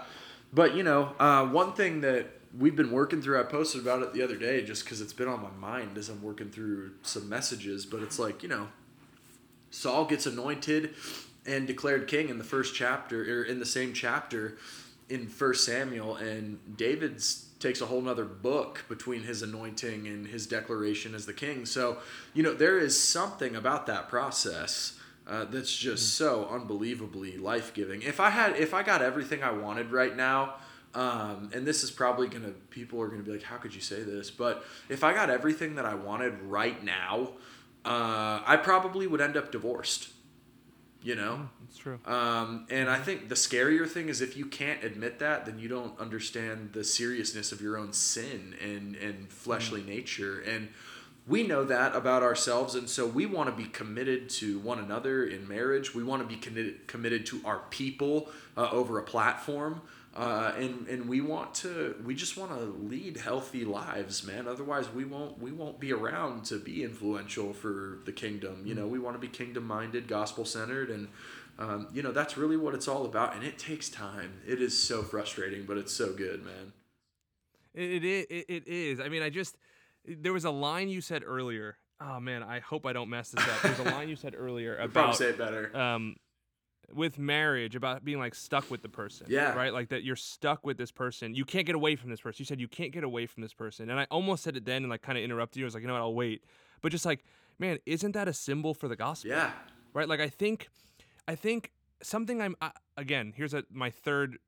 but 0.52 0.74
you 0.74 0.82
know, 0.82 1.14
uh, 1.18 1.46
one 1.46 1.72
thing 1.72 2.00
that 2.00 2.26
we've 2.56 2.76
been 2.76 2.90
working 2.90 3.22
through, 3.22 3.40
I 3.40 3.44
posted 3.44 3.80
about 3.80 4.02
it 4.02 4.12
the 4.12 4.22
other 4.22 4.36
day, 4.36 4.62
just 4.62 4.84
because 4.84 5.00
it's 5.00 5.12
been 5.12 5.28
on 5.28 5.42
my 5.42 5.50
mind 5.50 5.96
as 5.96 6.08
I'm 6.08 6.22
working 6.22 6.50
through 6.50 6.92
some 7.02 7.28
messages. 7.28 7.86
But 7.86 8.02
it's 8.02 8.18
like, 8.18 8.42
you 8.42 8.48
know, 8.48 8.68
Saul 9.70 10.06
gets 10.06 10.26
anointed 10.26 10.94
and 11.46 11.66
declared 11.66 12.08
king 12.08 12.28
in 12.28 12.38
the 12.38 12.44
first 12.44 12.74
chapter, 12.74 13.22
or 13.22 13.44
in 13.44 13.58
the 13.58 13.66
same 13.66 13.92
chapter 13.92 14.58
in 15.08 15.26
First 15.26 15.64
Samuel, 15.64 16.16
and 16.16 16.58
David's 16.76 17.46
takes 17.58 17.80
a 17.80 17.86
whole 17.86 18.00
nother 18.00 18.24
book 18.24 18.84
between 18.88 19.22
his 19.22 19.42
anointing 19.42 20.06
and 20.06 20.26
his 20.26 20.46
declaration 20.46 21.14
as 21.14 21.26
the 21.26 21.32
king. 21.32 21.66
So, 21.66 21.98
you 22.32 22.42
know, 22.42 22.54
there 22.54 22.78
is 22.78 23.00
something 23.00 23.56
about 23.56 23.86
that 23.86 24.08
process 24.08 24.98
uh, 25.26 25.44
that's 25.44 25.76
just 25.76 26.14
so 26.14 26.48
unbelievably 26.50 27.36
life 27.38 27.74
giving. 27.74 28.02
If 28.02 28.20
I 28.20 28.30
had, 28.30 28.56
if 28.56 28.74
I 28.74 28.82
got 28.82 29.02
everything 29.02 29.42
I 29.42 29.50
wanted 29.50 29.90
right 29.90 30.16
now, 30.16 30.54
um, 30.94 31.50
and 31.52 31.66
this 31.66 31.84
is 31.84 31.90
probably 31.90 32.28
gonna, 32.28 32.52
people 32.70 33.00
are 33.00 33.08
gonna 33.08 33.22
be 33.22 33.32
like, 33.32 33.42
how 33.42 33.56
could 33.56 33.74
you 33.74 33.80
say 33.80 34.02
this? 34.02 34.30
But 34.30 34.64
if 34.88 35.04
I 35.04 35.12
got 35.12 35.28
everything 35.28 35.74
that 35.74 35.84
I 35.84 35.94
wanted 35.94 36.40
right 36.42 36.82
now, 36.82 37.32
uh, 37.84 38.40
I 38.46 38.58
probably 38.62 39.06
would 39.06 39.20
end 39.20 39.36
up 39.36 39.52
divorced. 39.52 40.10
You 41.00 41.14
know, 41.14 41.48
It's 41.68 41.78
true. 41.78 42.00
um, 42.06 42.66
and 42.70 42.90
I 42.90 42.98
think 42.98 43.28
the 43.28 43.36
scarier 43.36 43.88
thing 43.88 44.08
is 44.08 44.20
if 44.20 44.36
you 44.36 44.46
can't 44.46 44.82
admit 44.82 45.20
that, 45.20 45.46
then 45.46 45.58
you 45.58 45.68
don't 45.68 45.98
understand 46.00 46.70
the 46.72 46.82
seriousness 46.82 47.52
of 47.52 47.60
your 47.60 47.78
own 47.78 47.92
sin 47.92 48.56
and, 48.60 48.96
and 48.96 49.30
fleshly 49.30 49.82
nature. 49.82 50.40
And 50.40 50.68
we 51.26 51.46
know 51.46 51.62
that 51.64 51.94
about 51.94 52.22
ourselves. 52.24 52.74
And 52.74 52.90
so 52.90 53.06
we 53.06 53.26
want 53.26 53.48
to 53.48 53.54
be 53.54 53.68
committed 53.68 54.28
to 54.30 54.58
one 54.58 54.80
another 54.80 55.24
in 55.24 55.46
marriage. 55.46 55.94
We 55.94 56.02
want 56.02 56.22
to 56.22 56.28
be 56.28 56.36
committed, 56.40 56.88
committed 56.88 57.26
to 57.26 57.42
our 57.44 57.60
people 57.70 58.28
uh, 58.56 58.68
over 58.72 58.98
a 58.98 59.02
platform. 59.02 59.82
Uh, 60.16 60.52
and 60.56 60.88
and 60.88 61.08
we 61.08 61.20
want 61.20 61.54
to 61.54 61.94
we 62.04 62.14
just 62.14 62.36
want 62.36 62.50
to 62.50 62.64
lead 62.88 63.16
healthy 63.18 63.64
lives 63.64 64.24
man 64.24 64.48
otherwise 64.48 64.88
we 64.92 65.04
won't 65.04 65.38
we 65.40 65.52
won't 65.52 65.78
be 65.78 65.92
around 65.92 66.44
to 66.44 66.58
be 66.58 66.82
influential 66.82 67.52
for 67.52 67.98
the 68.04 68.10
kingdom 68.10 68.62
you 68.66 68.74
know 68.74 68.86
we 68.86 68.98
want 68.98 69.14
to 69.14 69.20
be 69.20 69.28
kingdom 69.28 69.64
minded 69.64 70.08
gospel 70.08 70.44
centered 70.44 70.90
and 70.90 71.06
um, 71.58 71.86
you 71.92 72.02
know 72.02 72.10
that's 72.10 72.36
really 72.36 72.56
what 72.56 72.74
it's 72.74 72.88
all 72.88 73.04
about 73.04 73.34
and 73.36 73.44
it 73.44 73.58
takes 73.58 73.88
time 73.88 74.40
it 74.46 74.60
is 74.60 74.76
so 74.76 75.02
frustrating 75.02 75.64
but 75.64 75.76
it's 75.76 75.92
so 75.92 76.12
good 76.12 76.44
man 76.44 76.72
It, 77.74 78.02
it, 78.02 78.26
it, 78.30 78.44
it 78.48 78.66
is. 78.66 78.98
I 78.98 79.08
mean, 79.08 79.22
I 79.22 79.30
just 79.30 79.56
there 80.04 80.32
was 80.32 80.44
a 80.44 80.50
line 80.50 80.88
you 80.88 81.00
said 81.00 81.22
earlier. 81.24 81.76
Oh 82.00 82.18
man, 82.18 82.42
I 82.42 82.60
hope 82.60 82.86
I 82.86 82.92
don't 82.92 83.10
mess 83.10 83.30
this 83.30 83.46
up. 83.46 83.62
There's 83.62 83.78
a 83.78 83.84
line 83.84 84.08
you 84.08 84.16
said 84.16 84.34
earlier 84.36 84.76
about 84.80 85.16
say 85.16 85.26
it 85.26 85.38
better 85.38 85.76
um 85.76 86.16
with 86.94 87.18
marriage 87.18 87.76
about 87.76 88.04
being 88.04 88.18
like 88.18 88.34
stuck 88.34 88.70
with 88.70 88.82
the 88.82 88.88
person. 88.88 89.26
Yeah. 89.28 89.54
Right? 89.54 89.72
Like 89.72 89.90
that 89.90 90.04
you're 90.04 90.16
stuck 90.16 90.64
with 90.64 90.78
this 90.78 90.90
person. 90.90 91.34
You 91.34 91.44
can't 91.44 91.66
get 91.66 91.74
away 91.74 91.96
from 91.96 92.10
this 92.10 92.20
person. 92.20 92.36
You 92.40 92.46
said 92.46 92.60
you 92.60 92.68
can't 92.68 92.92
get 92.92 93.04
away 93.04 93.26
from 93.26 93.42
this 93.42 93.52
person. 93.52 93.90
And 93.90 94.00
I 94.00 94.06
almost 94.10 94.42
said 94.42 94.56
it 94.56 94.64
then 94.64 94.82
and 94.82 94.90
like 94.90 95.02
kind 95.02 95.18
of 95.18 95.24
interrupted 95.24 95.58
you. 95.58 95.64
I 95.64 95.66
was 95.66 95.74
like, 95.74 95.82
you 95.82 95.86
know 95.86 95.94
what, 95.94 96.02
I'll 96.02 96.14
wait. 96.14 96.44
But 96.80 96.92
just 96.92 97.04
like, 97.04 97.24
man, 97.58 97.78
isn't 97.86 98.12
that 98.12 98.28
a 98.28 98.32
symbol 98.32 98.74
for 98.74 98.88
the 98.88 98.96
gospel? 98.96 99.30
yeah 99.30 99.50
right 99.92 100.08
like 100.08 100.20
i 100.20 100.28
think 100.28 100.68
i 101.26 101.34
think 101.34 101.72
something 102.02 102.40
i'm 102.40 102.56
uh, 102.60 102.70
again 102.96 103.32
here's 103.36 103.54
a, 103.54 103.64
my 103.72 103.90
third 103.90 104.38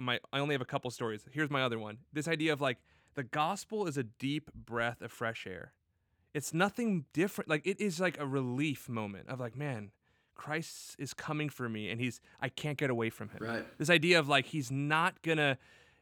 my 0.00 0.18
i 0.32 0.38
only 0.38 0.54
have 0.54 0.62
a 0.62 0.66
couple 0.66 0.90
stories 0.90 1.24
here's 1.32 1.50
my 1.50 1.62
other 1.62 1.78
one 1.78 1.98
this 2.12 2.28
idea 2.28 2.52
of 2.52 2.60
like 2.60 2.78
the 3.14 3.22
gospel 3.22 3.86
is 3.86 3.96
a 3.96 4.02
deep 4.04 4.50
breath 4.54 5.02
of 5.02 5.10
fresh 5.10 5.46
air 5.46 5.72
it's 6.32 6.54
nothing 6.54 7.04
different 7.12 7.48
like 7.48 7.66
it 7.66 7.80
is 7.80 8.00
like 8.00 8.18
a 8.20 8.26
relief 8.26 8.88
moment 8.88 9.28
of 9.28 9.40
like 9.40 9.56
man 9.56 9.90
christ 10.34 10.96
is 10.98 11.14
coming 11.14 11.48
for 11.48 11.68
me 11.68 11.90
and 11.90 12.00
he's 12.00 12.20
i 12.40 12.48
can't 12.48 12.78
get 12.78 12.90
away 12.90 13.10
from 13.10 13.28
him. 13.28 13.38
Right. 13.40 13.78
This 13.78 13.90
idea 13.90 14.18
of 14.18 14.28
like 14.28 14.46
he's 14.46 14.70
not 14.70 15.20
gonna 15.22 15.58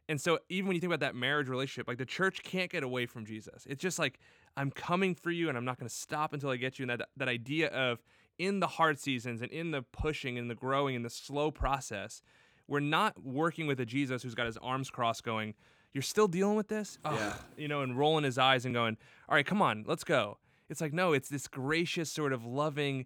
and 0.09 0.21
so 0.21 0.38
even 0.49 0.66
when 0.68 0.75
you 0.75 0.81
think 0.81 0.90
about 0.92 1.01
that 1.01 1.14
marriage 1.14 1.49
relationship 1.49 1.87
like 1.88 1.99
the 1.99 2.07
church 2.07 2.42
can't 2.42 2.71
get 2.71 2.83
away 2.83 3.07
from 3.07 3.25
jesus. 3.25 3.66
It's 3.68 3.81
just 3.81 3.99
like 3.99 4.18
i'm 4.57 4.71
coming 4.71 5.14
for 5.14 5.31
you 5.31 5.49
and 5.49 5.57
i'm 5.59 5.64
not 5.64 5.79
gonna 5.79 5.88
stop 5.88 6.33
until 6.33 6.51
i 6.51 6.57
get 6.57 6.79
you. 6.79 6.85
And 6.85 7.01
that, 7.01 7.09
that 7.16 7.29
idea 7.29 7.68
of 7.68 8.03
in 8.38 8.61
the 8.61 8.66
hard 8.66 8.99
seasons 8.99 9.42
and 9.42 9.53
in 9.53 9.71
the 9.71 9.83
pushing 9.83 10.38
and 10.38 10.51
the 10.51 10.55
growing 10.55 10.97
and 10.97 11.05
the 11.05 11.11
slow 11.11 11.51
process 11.51 12.23
we're 12.66 12.81
not 12.81 13.23
working 13.23 13.66
with 13.66 13.79
a 13.81 13.85
jesus 13.87 14.23
who's 14.23 14.35
got 14.35 14.47
his 14.47 14.57
arms 14.59 14.90
crossed 14.90 15.23
going 15.25 15.55
you're 15.95 16.01
still 16.01 16.27
dealing 16.27 16.57
with 16.57 16.68
this? 16.68 16.99
Ugh," 17.05 17.14
Yeah. 17.18 17.35
you 17.59 17.68
know 17.68 17.83
and 17.83 17.99
rolling 17.99 18.25
his 18.25 18.38
eyes 18.38 18.64
and 18.64 18.73
going 18.75 18.97
all 19.29 19.35
right 19.35 19.45
come 19.47 19.61
on 19.61 19.85
let's 19.87 20.05
go. 20.05 20.38
It's 20.71 20.81
like 20.81 20.95
no 20.95 21.12
it's 21.12 21.29
this 21.29 21.47
gracious 21.49 22.11
sort 22.11 22.33
of 22.33 22.47
loving 22.47 23.05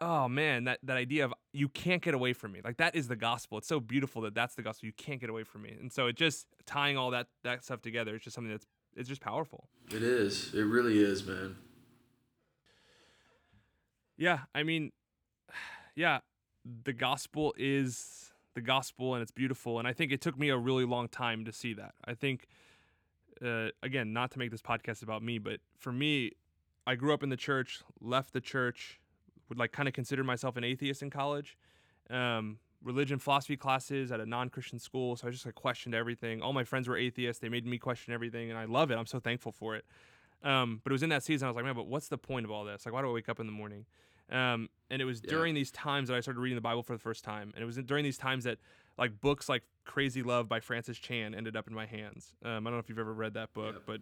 oh 0.00 0.28
man 0.28 0.64
that, 0.64 0.78
that 0.82 0.96
idea 0.96 1.24
of 1.24 1.34
you 1.52 1.68
can't 1.68 2.02
get 2.02 2.14
away 2.14 2.32
from 2.32 2.52
me. 2.52 2.60
Like 2.64 2.78
that 2.78 2.94
is 2.94 3.08
the 3.08 3.16
gospel. 3.16 3.58
It's 3.58 3.68
so 3.68 3.80
beautiful 3.80 4.22
that 4.22 4.34
that's 4.34 4.54
the 4.54 4.62
gospel. 4.62 4.86
You 4.86 4.92
can't 4.92 5.20
get 5.20 5.30
away 5.30 5.44
from 5.44 5.62
me. 5.62 5.76
And 5.80 5.92
so 5.92 6.06
it 6.06 6.16
just 6.16 6.46
tying 6.66 6.96
all 6.96 7.10
that 7.10 7.26
that 7.42 7.64
stuff 7.64 7.82
together 7.82 8.14
it's 8.14 8.24
just 8.24 8.34
something 8.34 8.50
that's 8.50 8.66
it's 8.96 9.08
just 9.08 9.20
powerful. 9.20 9.68
It 9.90 10.02
is. 10.02 10.52
It 10.54 10.62
really 10.62 10.98
is 10.98 11.24
man. 11.26 11.56
Yeah 14.16 14.40
i 14.54 14.62
mean 14.62 14.92
yeah 15.94 16.20
the 16.84 16.92
gospel 16.92 17.54
is 17.56 18.32
the 18.54 18.60
gospel 18.60 19.14
and 19.14 19.22
it's 19.22 19.30
beautiful 19.30 19.78
and 19.78 19.88
i 19.88 19.92
think 19.92 20.12
it 20.12 20.20
took 20.20 20.38
me 20.38 20.50
a 20.50 20.58
really 20.58 20.84
long 20.84 21.08
time 21.08 21.44
to 21.44 21.52
see 21.52 21.74
that. 21.74 21.94
I 22.04 22.14
think 22.14 22.46
uh, 23.44 23.68
again 23.82 24.12
not 24.12 24.30
to 24.32 24.38
make 24.38 24.50
this 24.50 24.62
podcast 24.62 25.02
about 25.02 25.22
me 25.22 25.38
but 25.38 25.60
for 25.78 25.92
me 25.92 26.32
i 26.86 26.94
grew 26.94 27.14
up 27.14 27.22
in 27.22 27.30
the 27.30 27.36
church 27.36 27.80
left 28.00 28.34
the 28.34 28.40
church 28.40 29.00
would 29.50 29.58
like 29.58 29.72
kind 29.72 29.86
of 29.88 29.92
consider 29.92 30.24
myself 30.24 30.56
an 30.56 30.64
atheist 30.64 31.02
in 31.02 31.10
college. 31.10 31.58
Um, 32.08 32.58
religion 32.82 33.18
philosophy 33.18 33.58
classes 33.58 34.10
at 34.10 34.20
a 34.20 34.24
non-christian 34.26 34.78
school 34.78 35.14
so 35.14 35.28
i 35.28 35.30
just 35.30 35.44
like 35.44 35.54
questioned 35.54 35.94
everything. 35.94 36.40
All 36.40 36.54
my 36.54 36.64
friends 36.64 36.88
were 36.88 36.96
atheists. 36.96 37.38
They 37.38 37.50
made 37.50 37.66
me 37.66 37.76
question 37.76 38.14
everything 38.14 38.48
and 38.48 38.58
i 38.58 38.64
love 38.64 38.90
it. 38.90 38.94
I'm 38.96 39.04
so 39.04 39.20
thankful 39.20 39.52
for 39.52 39.76
it. 39.76 39.84
Um, 40.42 40.80
but 40.82 40.90
it 40.90 40.94
was 40.94 41.02
in 41.02 41.10
that 41.10 41.22
season 41.22 41.44
i 41.46 41.50
was 41.50 41.56
like 41.56 41.66
man 41.66 41.74
but 41.74 41.86
what's 41.88 42.08
the 42.08 42.16
point 42.16 42.46
of 42.46 42.50
all 42.50 42.64
this? 42.64 42.86
Like 42.86 42.94
why 42.94 43.02
do 43.02 43.10
i 43.10 43.12
wake 43.12 43.28
up 43.28 43.38
in 43.38 43.44
the 43.46 43.52
morning? 43.52 43.84
Um, 44.30 44.70
and 44.88 45.02
it 45.02 45.04
was 45.04 45.20
Yeah. 45.22 45.30
during 45.30 45.54
these 45.54 45.70
times 45.70 46.08
that 46.08 46.16
I 46.16 46.20
started 46.20 46.40
reading 46.40 46.54
the 46.54 46.62
Bible 46.62 46.82
for 46.84 46.92
the 46.94 46.98
first 47.00 47.22
time. 47.24 47.50
And 47.54 47.62
it 47.62 47.66
was 47.66 47.76
during 47.76 48.04
these 48.04 48.16
times 48.16 48.44
that 48.44 48.58
like 48.96 49.20
books 49.20 49.48
like 49.48 49.62
Crazy 49.84 50.22
Love 50.22 50.48
by 50.48 50.60
Francis 50.60 50.96
Chan 50.98 51.34
ended 51.34 51.56
up 51.56 51.66
in 51.68 51.74
my 51.74 51.84
hands. 51.84 52.34
Um, 52.44 52.50
I 52.66 52.70
don't 52.70 52.74
know 52.74 52.78
if 52.78 52.88
you've 52.88 52.98
ever 52.98 53.12
read 53.12 53.34
that 53.34 53.52
book, 53.52 53.82
but 53.86 54.00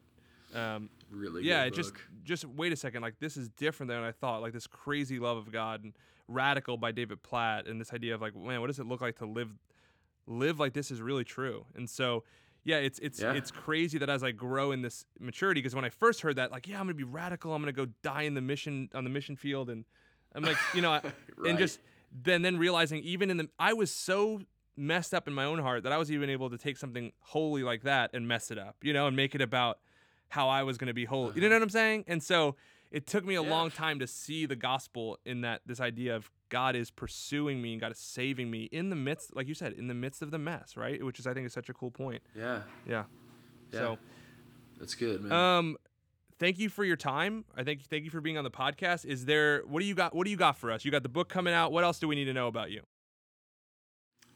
um, 0.54 0.90
really 1.10 1.42
yeah, 1.44 1.64
it 1.64 1.74
just 1.74 1.92
just 2.24 2.44
wait 2.44 2.72
a 2.72 2.76
second. 2.76 3.02
Like 3.02 3.18
this 3.18 3.36
is 3.36 3.48
different 3.50 3.88
than 3.90 4.02
I 4.02 4.12
thought. 4.12 4.40
Like 4.42 4.52
this 4.52 4.66
crazy 4.66 5.18
love 5.18 5.36
of 5.36 5.52
God 5.52 5.84
and 5.84 5.92
Radical 6.28 6.76
by 6.76 6.92
David 6.92 7.22
Platt, 7.22 7.66
and 7.66 7.80
this 7.80 7.92
idea 7.92 8.14
of 8.14 8.20
like, 8.20 8.34
man, 8.36 8.60
what 8.60 8.66
does 8.66 8.78
it 8.78 8.86
look 8.86 9.00
like 9.00 9.16
to 9.18 9.26
live 9.26 9.50
live 10.26 10.60
like 10.60 10.74
this 10.74 10.90
is 10.90 11.00
really 11.00 11.24
true. 11.24 11.64
And 11.74 11.88
so 11.88 12.24
yeah, 12.64 12.76
it's 12.76 12.98
it's 12.98 13.20
Yeah. 13.20 13.32
it's 13.32 13.50
crazy 13.50 13.98
that 13.98 14.10
as 14.10 14.22
I 14.22 14.30
grow 14.32 14.72
in 14.72 14.82
this 14.82 15.06
maturity, 15.18 15.60
because 15.60 15.74
when 15.74 15.84
I 15.84 15.88
first 15.90 16.20
heard 16.20 16.36
that, 16.36 16.50
like, 16.50 16.68
yeah, 16.68 16.76
I'm 16.78 16.82
gonna 16.86 16.94
be 16.94 17.04
radical. 17.04 17.54
I'm 17.54 17.62
gonna 17.62 17.72
go 17.72 17.86
die 18.02 18.22
in 18.22 18.34
the 18.34 18.42
mission 18.42 18.90
on 18.94 19.04
the 19.04 19.10
mission 19.10 19.36
field, 19.36 19.70
and 19.70 19.84
I'm 20.34 20.42
like, 20.42 20.58
you 20.74 20.82
know, 20.82 20.92
Right. 21.36 21.50
and 21.50 21.58
just 21.58 21.80
then 22.12 22.42
then 22.42 22.58
realizing 22.58 23.02
even 23.02 23.30
in 23.30 23.36
the 23.38 23.48
I 23.58 23.72
was 23.72 23.90
so 23.90 24.40
messed 24.76 25.12
up 25.14 25.26
in 25.26 25.34
my 25.34 25.44
own 25.44 25.58
heart 25.58 25.82
that 25.84 25.92
I 25.92 25.96
was 25.96 26.12
even 26.12 26.30
able 26.30 26.50
to 26.50 26.58
take 26.58 26.76
something 26.76 27.12
holy 27.20 27.62
like 27.62 27.82
that 27.82 28.10
and 28.12 28.28
mess 28.28 28.50
it 28.50 28.58
up, 28.58 28.76
you 28.82 28.92
know, 28.92 29.06
and 29.06 29.16
make 29.16 29.34
it 29.34 29.40
about 29.40 29.78
how 30.28 30.48
I 30.48 30.62
was 30.62 30.76
going 30.78 30.88
to 30.88 30.94
be 30.94 31.04
holy. 31.04 31.34
You 31.40 31.48
know 31.48 31.54
what 31.56 31.62
I'm 31.62 31.70
saying? 31.70 32.04
And 32.06 32.22
so 32.22 32.56
it 32.90 33.06
took 33.06 33.24
me 33.24 33.34
a 33.34 33.42
Yeah. 33.42 33.50
long 33.50 33.70
time 33.70 33.98
to 34.00 34.06
see 34.06 34.46
the 34.46 34.56
gospel 34.56 35.18
in 35.24 35.42
that 35.42 35.62
this 35.66 35.80
idea 35.80 36.16
of 36.16 36.30
God 36.48 36.74
is 36.76 36.90
pursuing 36.90 37.60
me 37.60 37.72
and 37.72 37.80
God 37.80 37.92
is 37.92 37.98
saving 37.98 38.50
me 38.50 38.64
in 38.72 38.88
the 38.90 38.96
midst, 38.96 39.36
like 39.36 39.46
you 39.48 39.54
said, 39.54 39.72
in 39.74 39.86
the 39.88 39.94
midst 39.94 40.22
of 40.22 40.30
the 40.30 40.38
mess, 40.38 40.76
right? 40.76 41.02
Which 41.04 41.18
is 41.18 41.26
I 41.26 41.34
think 41.34 41.46
is 41.46 41.52
such 41.52 41.68
a 41.68 41.74
cool 41.74 41.90
point. 41.90 42.22
Yeah, 42.34 42.62
Yeah. 42.86 43.04
Yeah. 43.72 43.78
So 43.80 43.98
that's 44.78 44.94
good, 44.94 45.22
man. 45.22 45.32
um 45.32 45.76
thank 46.38 46.58
you 46.58 46.68
for 46.70 46.84
your 46.84 46.96
time. 46.96 47.44
I 47.56 47.64
think 47.64 47.82
thank 47.82 48.04
you 48.04 48.10
for 48.10 48.20
being 48.22 48.38
on 48.38 48.44
the 48.44 48.50
podcast. 48.50 49.04
Is 49.04 49.26
there 49.26 49.62
what 49.66 49.80
do 49.80 49.86
you 49.86 49.94
got 49.94 50.14
what 50.14 50.24
do 50.24 50.30
you 50.30 50.36
got 50.38 50.56
for 50.56 50.70
us? 50.72 50.84
You 50.86 50.90
got 50.90 51.02
the 51.02 51.08
book 51.10 51.28
coming 51.28 51.52
out. 51.52 51.72
What 51.72 51.84
else 51.84 51.98
do 51.98 52.08
we 52.08 52.14
need 52.14 52.24
to 52.26 52.32
know 52.32 52.46
about 52.48 52.70
you? 52.70 52.80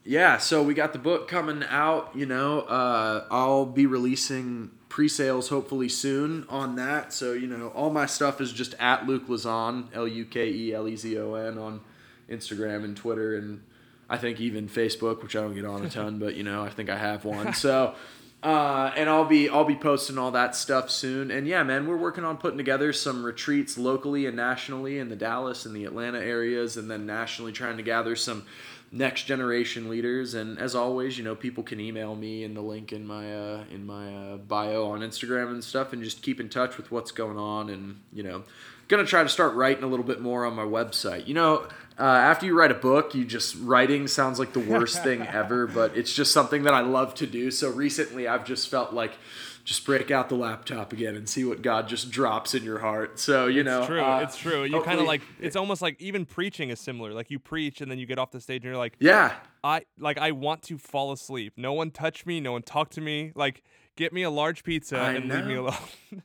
Yeah, 0.05 0.37
so 0.37 0.61
we 0.61 0.73
got 0.73 0.91
the 0.91 0.99
book 0.99 1.27
coming 1.29 1.63
out. 1.69 2.11
You 2.13 2.25
know, 2.25 2.61
uh, 2.61 3.25
I'll 3.31 3.65
be 3.65 3.85
releasing 3.85 4.71
pre-sales 4.93 5.49
hopefully 5.49 5.89
soon 5.89 6.45
on 6.47 6.75
that. 6.75 7.11
So 7.11 7.33
you 7.33 7.47
know, 7.47 7.69
all 7.69 7.89
my 7.89 8.05
stuff 8.05 8.39
is 8.39 8.53
just 8.53 8.75
at 8.77 9.07
Luke 9.07 9.27
Lezon, 9.27 9.87
L 9.91 10.07
U 10.07 10.23
K 10.23 10.47
E 10.47 10.71
L 10.71 10.87
E 10.87 10.95
Z 10.95 11.17
O 11.17 11.33
N 11.33 11.57
on 11.57 11.81
Instagram 12.29 12.83
and 12.83 12.95
Twitter, 12.95 13.35
and 13.35 13.63
I 14.07 14.17
think 14.17 14.39
even 14.39 14.69
Facebook, 14.69 15.23
which 15.23 15.35
I 15.35 15.41
don't 15.41 15.55
get 15.55 15.65
on 15.65 15.83
a 15.83 15.89
ton, 15.89 16.19
but 16.19 16.35
you 16.35 16.43
know, 16.43 16.63
I 16.63 16.69
think 16.69 16.91
I 16.91 16.97
have 16.99 17.25
one. 17.25 17.53
So. 17.63 17.95
Uh, 18.43 18.91
and 18.97 19.09
I'll 19.09 19.23
be 19.23 19.47
I'll 19.47 19.63
be 19.63 19.77
posting 19.77 20.17
all 20.17 20.31
that 20.31 20.53
stuff 20.53 20.89
soon. 20.89 21.31
And 21.31 21.47
yeah, 21.47 21.63
man, 21.63 21.87
we're 21.87 21.95
working 21.95 22.25
on 22.25 22.35
putting 22.35 22.57
together 22.57 22.91
some 22.91 23.23
retreats 23.23 23.77
locally 23.77 24.25
and 24.25 24.35
nationally 24.35 24.99
in 24.99 25.07
the 25.07 25.15
Dallas 25.15 25.65
and 25.65 25.73
the 25.73 25.85
Atlanta 25.85 26.19
areas, 26.19 26.75
and 26.75 26.91
then 26.91 27.05
nationally 27.05 27.53
trying 27.53 27.77
to 27.77 27.83
gather 27.83 28.17
some 28.17 28.43
next 28.93 29.23
generation 29.23 29.89
leaders. 29.89 30.35
And 30.35 30.59
as 30.59 30.75
always, 30.75 31.17
you 31.17 31.23
know, 31.23 31.35
people 31.35 31.63
can 31.63 31.79
email 31.79 32.15
me 32.15 32.43
in 32.43 32.53
the 32.53 32.61
link 32.61 32.93
in 32.93 33.05
my 33.05 33.35
uh, 33.35 33.63
in 33.69 33.85
my 33.85 34.13
uh, 34.13 34.37
bio 34.37 34.85
on 34.85 35.01
Instagram 35.01 35.51
and 35.51 35.63
stuff, 35.63 35.91
and 35.91 36.01
just 36.03 36.21
keep 36.21 36.39
in 36.39 36.47
touch 36.47 36.77
with 36.77 36.91
what's 36.91 37.11
going 37.11 37.37
on. 37.37 37.69
And 37.69 37.99
you 38.13 38.23
know, 38.23 38.43
gonna 38.87 39.05
try 39.05 39.23
to 39.23 39.29
start 39.29 39.55
writing 39.55 39.83
a 39.83 39.87
little 39.87 40.05
bit 40.05 40.21
more 40.21 40.45
on 40.45 40.55
my 40.55 40.63
website. 40.63 41.27
You 41.27 41.33
know, 41.33 41.67
uh, 41.99 42.03
after 42.03 42.45
you 42.45 42.57
write 42.57 42.71
a 42.71 42.75
book, 42.75 43.15
you 43.15 43.25
just 43.25 43.55
writing 43.59 44.07
sounds 44.07 44.39
like 44.39 44.53
the 44.53 44.59
worst 44.59 45.03
thing 45.03 45.23
ever, 45.23 45.67
but 45.67 45.97
it's 45.97 46.13
just 46.13 46.31
something 46.31 46.63
that 46.63 46.73
I 46.73 46.81
love 46.81 47.15
to 47.15 47.27
do. 47.27 47.49
So 47.51 47.69
recently, 47.69 48.27
I've 48.27 48.45
just 48.45 48.69
felt 48.69 48.93
like. 48.93 49.13
Just 49.63 49.85
break 49.85 50.11
out 50.11 50.27
the 50.27 50.35
laptop 50.35 50.91
again 50.91 51.15
and 51.15 51.27
see 51.27 51.45
what 51.45 51.61
God 51.61 51.87
just 51.87 52.11
drops 52.11 52.53
in 52.53 52.63
your 52.63 52.79
heart. 52.79 53.17
So 53.17 53.47
you 53.47 53.63
know, 53.63 53.79
It's 53.79 53.87
true. 53.87 54.01
uh, 54.01 54.19
it's 54.19 54.37
true. 54.37 54.63
You 54.65 54.81
kind 54.81 54.99
of 54.99 55.05
like 55.05 55.21
it's 55.39 55.55
almost 55.55 55.81
like 55.81 55.99
even 56.01 56.25
preaching 56.25 56.69
is 56.69 56.79
similar. 56.79 57.13
Like 57.13 57.31
you 57.31 57.39
preach 57.39 57.79
and 57.79 57.89
then 57.89 57.97
you 57.97 58.05
get 58.05 58.19
off 58.19 58.31
the 58.31 58.41
stage 58.41 58.57
and 58.63 58.65
you're 58.65 58.77
like, 58.77 58.95
yeah, 58.99 59.33
I 59.63 59.83
like 59.97 60.17
I 60.17 60.31
want 60.31 60.63
to 60.63 60.77
fall 60.77 61.11
asleep. 61.13 61.53
No 61.55 61.71
one 61.73 61.91
touch 61.91 62.25
me. 62.25 62.41
No 62.41 62.51
one 62.51 62.63
talk 62.63 62.89
to 62.91 63.01
me. 63.01 63.31
Like 63.35 63.63
get 63.95 64.11
me 64.11 64.23
a 64.23 64.29
large 64.29 64.63
pizza 64.63 64.97
I 64.97 65.13
and 65.13 65.29
leave 65.29 65.45
me 65.45 65.55
alone. 65.55 65.77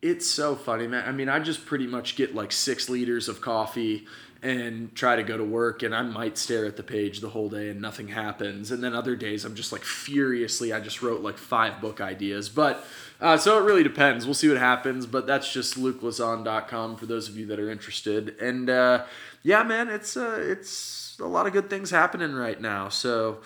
It's 0.00 0.28
so 0.28 0.54
funny, 0.54 0.86
man. 0.86 1.08
I 1.08 1.10
mean, 1.10 1.28
I 1.28 1.40
just 1.40 1.66
pretty 1.66 1.88
much 1.88 2.14
get 2.14 2.32
like 2.32 2.52
six 2.52 2.88
liters 2.88 3.28
of 3.28 3.40
coffee 3.40 4.06
and 4.42 4.94
try 4.94 5.16
to 5.16 5.22
go 5.22 5.36
to 5.36 5.44
work, 5.44 5.82
and 5.82 5.94
I 5.94 6.02
might 6.02 6.38
stare 6.38 6.64
at 6.64 6.76
the 6.76 6.82
page 6.82 7.20
the 7.20 7.30
whole 7.30 7.48
day 7.48 7.70
and 7.70 7.80
nothing 7.80 8.08
happens. 8.08 8.70
And 8.70 8.82
then 8.82 8.94
other 8.94 9.16
days, 9.16 9.44
I'm 9.44 9.54
just 9.54 9.72
like 9.72 9.82
furiously, 9.82 10.72
I 10.72 10.80
just 10.80 11.02
wrote 11.02 11.22
like 11.22 11.38
five 11.38 11.80
book 11.80 12.00
ideas. 12.00 12.48
But 12.48 12.86
uh, 13.20 13.36
so 13.36 13.58
it 13.58 13.62
really 13.62 13.82
depends. 13.82 14.26
We'll 14.26 14.34
see 14.34 14.48
what 14.48 14.58
happens. 14.58 15.06
But 15.06 15.26
that's 15.26 15.52
just 15.52 15.78
lukelezon.com 15.78 16.96
for 16.96 17.06
those 17.06 17.28
of 17.28 17.36
you 17.36 17.46
that 17.46 17.58
are 17.58 17.70
interested. 17.70 18.36
And 18.40 18.70
uh, 18.70 19.04
yeah, 19.42 19.64
man, 19.64 19.88
it's 19.88 20.16
uh, 20.16 20.38
it's 20.40 21.16
a 21.20 21.26
lot 21.26 21.46
of 21.46 21.52
good 21.52 21.68
things 21.68 21.90
happening 21.90 22.34
right 22.34 22.60
now. 22.60 22.88
So. 22.88 23.38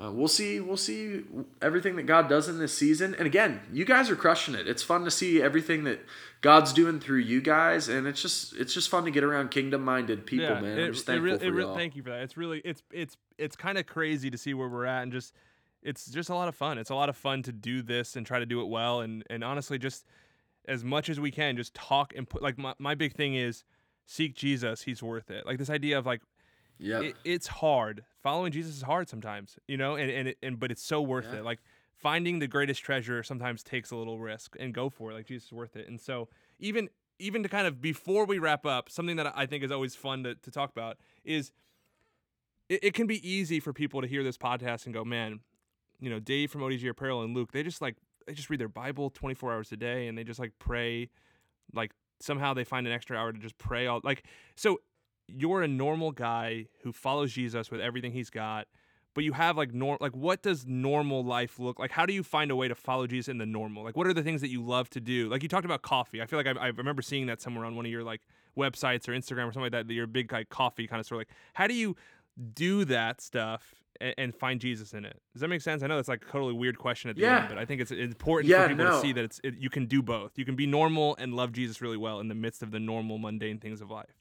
Uh, 0.00 0.12
we'll 0.12 0.28
see. 0.28 0.60
We'll 0.60 0.76
see 0.76 1.24
everything 1.60 1.96
that 1.96 2.04
God 2.04 2.28
does 2.28 2.48
in 2.48 2.58
this 2.58 2.76
season. 2.76 3.14
And 3.16 3.26
again, 3.26 3.60
you 3.72 3.84
guys 3.84 4.10
are 4.10 4.16
crushing 4.16 4.54
it. 4.54 4.68
It's 4.68 4.82
fun 4.82 5.04
to 5.04 5.10
see 5.10 5.42
everything 5.42 5.84
that 5.84 6.00
God's 6.40 6.72
doing 6.72 7.00
through 7.00 7.18
you 7.18 7.40
guys, 7.40 7.88
and 7.88 8.06
it's 8.06 8.22
just 8.22 8.54
it's 8.56 8.72
just 8.72 8.88
fun 8.88 9.04
to 9.04 9.10
get 9.10 9.24
around 9.24 9.50
kingdom-minded 9.50 10.24
people, 10.24 10.60
man. 10.60 10.78
I'm 10.78 10.92
just 10.92 11.06
thankful 11.06 11.42
it 11.42 11.50
re- 11.50 11.62
y'all. 11.64 11.74
thank 11.74 11.96
you 11.96 12.02
for 12.02 12.10
that. 12.10 12.22
It's 12.22 12.36
really 12.36 12.60
it's 12.64 12.82
it's 12.92 13.16
it's 13.38 13.56
kind 13.56 13.76
of 13.76 13.86
crazy 13.86 14.30
to 14.30 14.38
see 14.38 14.54
where 14.54 14.68
we're 14.68 14.86
at 14.86 15.02
and 15.02 15.10
just 15.10 15.34
it's 15.82 16.06
just 16.06 16.28
a 16.28 16.34
lot 16.34 16.46
of 16.46 16.54
fun. 16.54 16.78
It's 16.78 16.90
a 16.90 16.94
lot 16.94 17.08
of 17.08 17.16
fun 17.16 17.42
to 17.44 17.52
do 17.52 17.82
this 17.82 18.14
and 18.14 18.24
try 18.24 18.38
to 18.38 18.46
do 18.46 18.60
it 18.60 18.68
well 18.68 19.00
and 19.00 19.24
and 19.28 19.42
honestly 19.42 19.78
just 19.78 20.06
as 20.68 20.84
much 20.84 21.08
as 21.08 21.18
we 21.18 21.32
can 21.32 21.56
just 21.56 21.74
talk 21.74 22.12
and 22.14 22.28
put 22.28 22.42
like 22.42 22.56
my, 22.56 22.74
my 22.78 22.94
big 22.94 23.14
thing 23.14 23.34
is 23.34 23.64
seek 24.06 24.36
Jesus, 24.36 24.82
he's 24.82 25.02
worth 25.02 25.30
it. 25.30 25.44
Like 25.44 25.58
this 25.58 25.70
idea 25.70 25.98
of 25.98 26.06
like 26.06 26.20
Yep. 26.78 27.02
it, 27.02 27.16
it's 27.24 27.46
hard. 27.46 28.04
Following 28.22 28.52
Jesus 28.52 28.76
is 28.76 28.82
hard 28.82 29.08
sometimes, 29.08 29.58
you 29.66 29.76
know, 29.76 29.96
and 29.96 30.10
and 30.10 30.28
it, 30.28 30.38
and 30.42 30.58
but 30.58 30.70
it's 30.70 30.82
so 30.82 31.00
worth 31.02 31.26
Yeah. 31.32 31.38
it. 31.40 31.44
Like 31.44 31.60
finding 31.96 32.38
the 32.38 32.46
greatest 32.46 32.82
treasure 32.82 33.22
sometimes 33.22 33.62
takes 33.62 33.90
a 33.90 33.96
little 33.96 34.18
risk 34.18 34.56
and 34.60 34.72
go 34.72 34.88
for 34.88 35.10
it. 35.10 35.14
Like 35.14 35.26
Jesus 35.26 35.46
is 35.46 35.52
worth 35.52 35.76
it. 35.76 35.88
And 35.88 36.00
so 36.00 36.28
even 36.58 36.88
even 37.18 37.42
to 37.42 37.48
kind 37.48 37.66
of 37.66 37.80
before 37.80 38.24
we 38.26 38.38
wrap 38.38 38.64
up, 38.64 38.88
something 38.90 39.16
that 39.16 39.32
I 39.36 39.46
think 39.46 39.64
is 39.64 39.72
always 39.72 39.96
fun 39.96 40.22
to, 40.22 40.34
to 40.36 40.50
talk 40.50 40.70
about 40.70 40.98
is 41.24 41.50
it, 42.68 42.84
it 42.84 42.94
can 42.94 43.06
be 43.06 43.28
easy 43.28 43.60
for 43.60 43.72
people 43.72 44.00
to 44.00 44.06
hear 44.06 44.22
this 44.22 44.36
podcast 44.38 44.84
and 44.84 44.94
go, 44.94 45.04
man, 45.04 45.40
you 46.00 46.10
know, 46.10 46.20
Dave 46.20 46.50
from 46.50 46.60
ODG 46.60 46.88
Apparel 46.88 47.22
and 47.22 47.34
Luke, 47.34 47.52
they 47.52 47.62
just 47.62 47.80
like 47.82 47.96
they 48.26 48.34
just 48.34 48.50
read 48.50 48.60
their 48.60 48.68
Bible 48.68 49.10
24 49.10 49.52
hours 49.52 49.72
a 49.72 49.76
day 49.76 50.06
and 50.06 50.16
they 50.16 50.22
just 50.24 50.38
like 50.38 50.52
pray, 50.58 51.08
like 51.74 51.92
somehow 52.20 52.52
they 52.54 52.64
find 52.64 52.86
an 52.86 52.92
extra 52.92 53.16
hour 53.16 53.32
to 53.32 53.38
just 53.38 53.56
pray 53.58 53.86
all 53.86 54.00
like 54.04 54.24
so 54.56 54.78
you're 55.28 55.62
a 55.62 55.68
normal 55.68 56.10
guy 56.12 56.66
who 56.82 56.92
follows 56.92 57.32
Jesus 57.32 57.70
with 57.70 57.80
everything 57.80 58.12
he's 58.12 58.30
got, 58.30 58.66
but 59.14 59.24
you 59.24 59.32
have 59.32 59.56
like 59.56 59.74
norm 59.74 59.98
like 60.00 60.14
what 60.14 60.42
does 60.42 60.64
normal 60.66 61.24
life 61.24 61.58
look 61.58 61.78
like? 61.78 61.90
How 61.90 62.06
do 62.06 62.12
you 62.12 62.22
find 62.22 62.50
a 62.50 62.56
way 62.56 62.68
to 62.68 62.74
follow 62.74 63.06
Jesus 63.06 63.28
in 63.28 63.38
the 63.38 63.46
normal? 63.46 63.82
Like 63.84 63.96
what 63.96 64.06
are 64.06 64.12
the 64.14 64.22
things 64.22 64.40
that 64.42 64.50
you 64.50 64.62
love 64.62 64.88
to 64.90 65.00
do? 65.00 65.28
Like 65.28 65.42
you 65.42 65.48
talked 65.48 65.64
about 65.64 65.82
coffee. 65.82 66.22
I 66.22 66.26
feel 66.26 66.38
like 66.38 66.46
I, 66.46 66.52
I 66.52 66.66
remember 66.68 67.02
seeing 67.02 67.26
that 67.26 67.40
somewhere 67.40 67.64
on 67.64 67.74
one 67.76 67.84
of 67.84 67.90
your 67.92 68.04
like 68.04 68.20
websites 68.56 69.08
or 69.08 69.12
Instagram 69.12 69.48
or 69.48 69.52
something 69.52 69.62
like 69.62 69.72
that. 69.72 69.88
That 69.88 69.94
you're 69.94 70.04
a 70.04 70.08
big 70.08 70.32
like 70.32 70.48
coffee 70.50 70.86
kind 70.86 71.00
of 71.00 71.06
sort 71.06 71.16
of 71.22 71.28
like. 71.28 71.36
How 71.54 71.66
do 71.66 71.74
you 71.74 71.96
do 72.54 72.84
that 72.84 73.20
stuff 73.20 73.74
and, 74.00 74.14
and 74.18 74.34
find 74.34 74.60
Jesus 74.60 74.92
in 74.92 75.04
it? 75.04 75.20
Does 75.32 75.40
that 75.40 75.48
make 75.48 75.62
sense? 75.62 75.82
I 75.82 75.88
know 75.88 75.96
that's 75.96 76.08
like 76.08 76.22
a 76.22 76.30
totally 76.30 76.52
weird 76.54 76.78
question 76.78 77.10
at 77.10 77.16
the 77.16 77.22
Yeah. 77.22 77.40
end, 77.40 77.48
but 77.48 77.58
I 77.58 77.64
think 77.64 77.80
it's 77.80 77.90
important 77.90 78.48
Yeah, 78.50 78.62
for 78.64 78.68
people 78.68 78.84
no. 78.84 78.90
to 78.92 79.00
see 79.00 79.12
that 79.14 79.24
it's 79.24 79.40
it, 79.42 79.56
you 79.58 79.70
can 79.70 79.86
do 79.86 80.00
both. 80.00 80.38
You 80.38 80.44
can 80.44 80.54
be 80.54 80.66
normal 80.66 81.16
and 81.18 81.34
love 81.34 81.50
Jesus 81.52 81.80
really 81.82 81.96
well 81.96 82.20
in 82.20 82.28
the 82.28 82.34
midst 82.36 82.62
of 82.62 82.70
the 82.70 82.78
normal 82.78 83.18
mundane 83.18 83.58
things 83.58 83.80
of 83.80 83.90
life. 83.90 84.17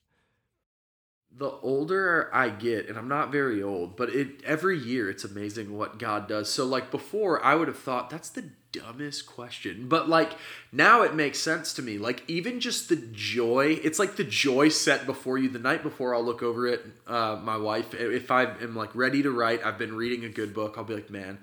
The 1.38 1.52
older 1.62 2.32
I 2.34 2.50
get, 2.50 2.90
and 2.90 2.98
I'm 2.98 3.08
not 3.08 3.32
very 3.32 3.62
old, 3.62 3.96
but 3.96 4.10
it 4.10 4.42
every 4.44 4.78
year 4.78 5.10
it's 5.10 5.24
amazing 5.24 5.78
what 5.78 6.00
God 6.00 6.28
does. 6.28 6.52
So 6.52 6.66
like 6.66 6.90
before, 6.90 7.44
I 7.44 7.54
would 7.54 7.68
have 7.68 7.78
thought 7.78 8.10
that's 8.10 8.30
the 8.30 8.50
dumbest 8.72 9.28
question, 9.28 9.88
but 9.88 10.10
like 10.10 10.32
now 10.72 11.04
it 11.04 11.14
makes 11.14 11.38
sense 11.40 11.74
to 11.74 11.84
me. 11.84 12.00
Like 12.00 12.24
even 12.28 12.60
just 12.60 12.90
the 12.90 12.96
joy, 12.96 13.80
it's 13.84 14.00
like 14.00 14.16
the 14.16 14.24
joy 14.24 14.70
set 14.70 15.06
before 15.06 15.38
you. 15.38 15.48
The 15.50 15.60
night 15.60 15.84
before, 15.84 16.16
I'll 16.16 16.26
look 16.26 16.42
over 16.42 16.66
it. 16.66 16.84
Uh, 17.06 17.40
my 17.44 17.58
wife, 17.58 17.94
if 17.94 18.32
I 18.32 18.44
am 18.44 18.76
like 18.76 18.96
ready 18.96 19.22
to 19.22 19.30
write, 19.30 19.64
I've 19.64 19.78
been 19.78 19.96
reading 19.96 20.26
a 20.26 20.30
good 20.30 20.56
book. 20.56 20.76
I'll 20.78 20.84
be 20.84 20.96
like, 20.96 21.10
man. 21.10 21.40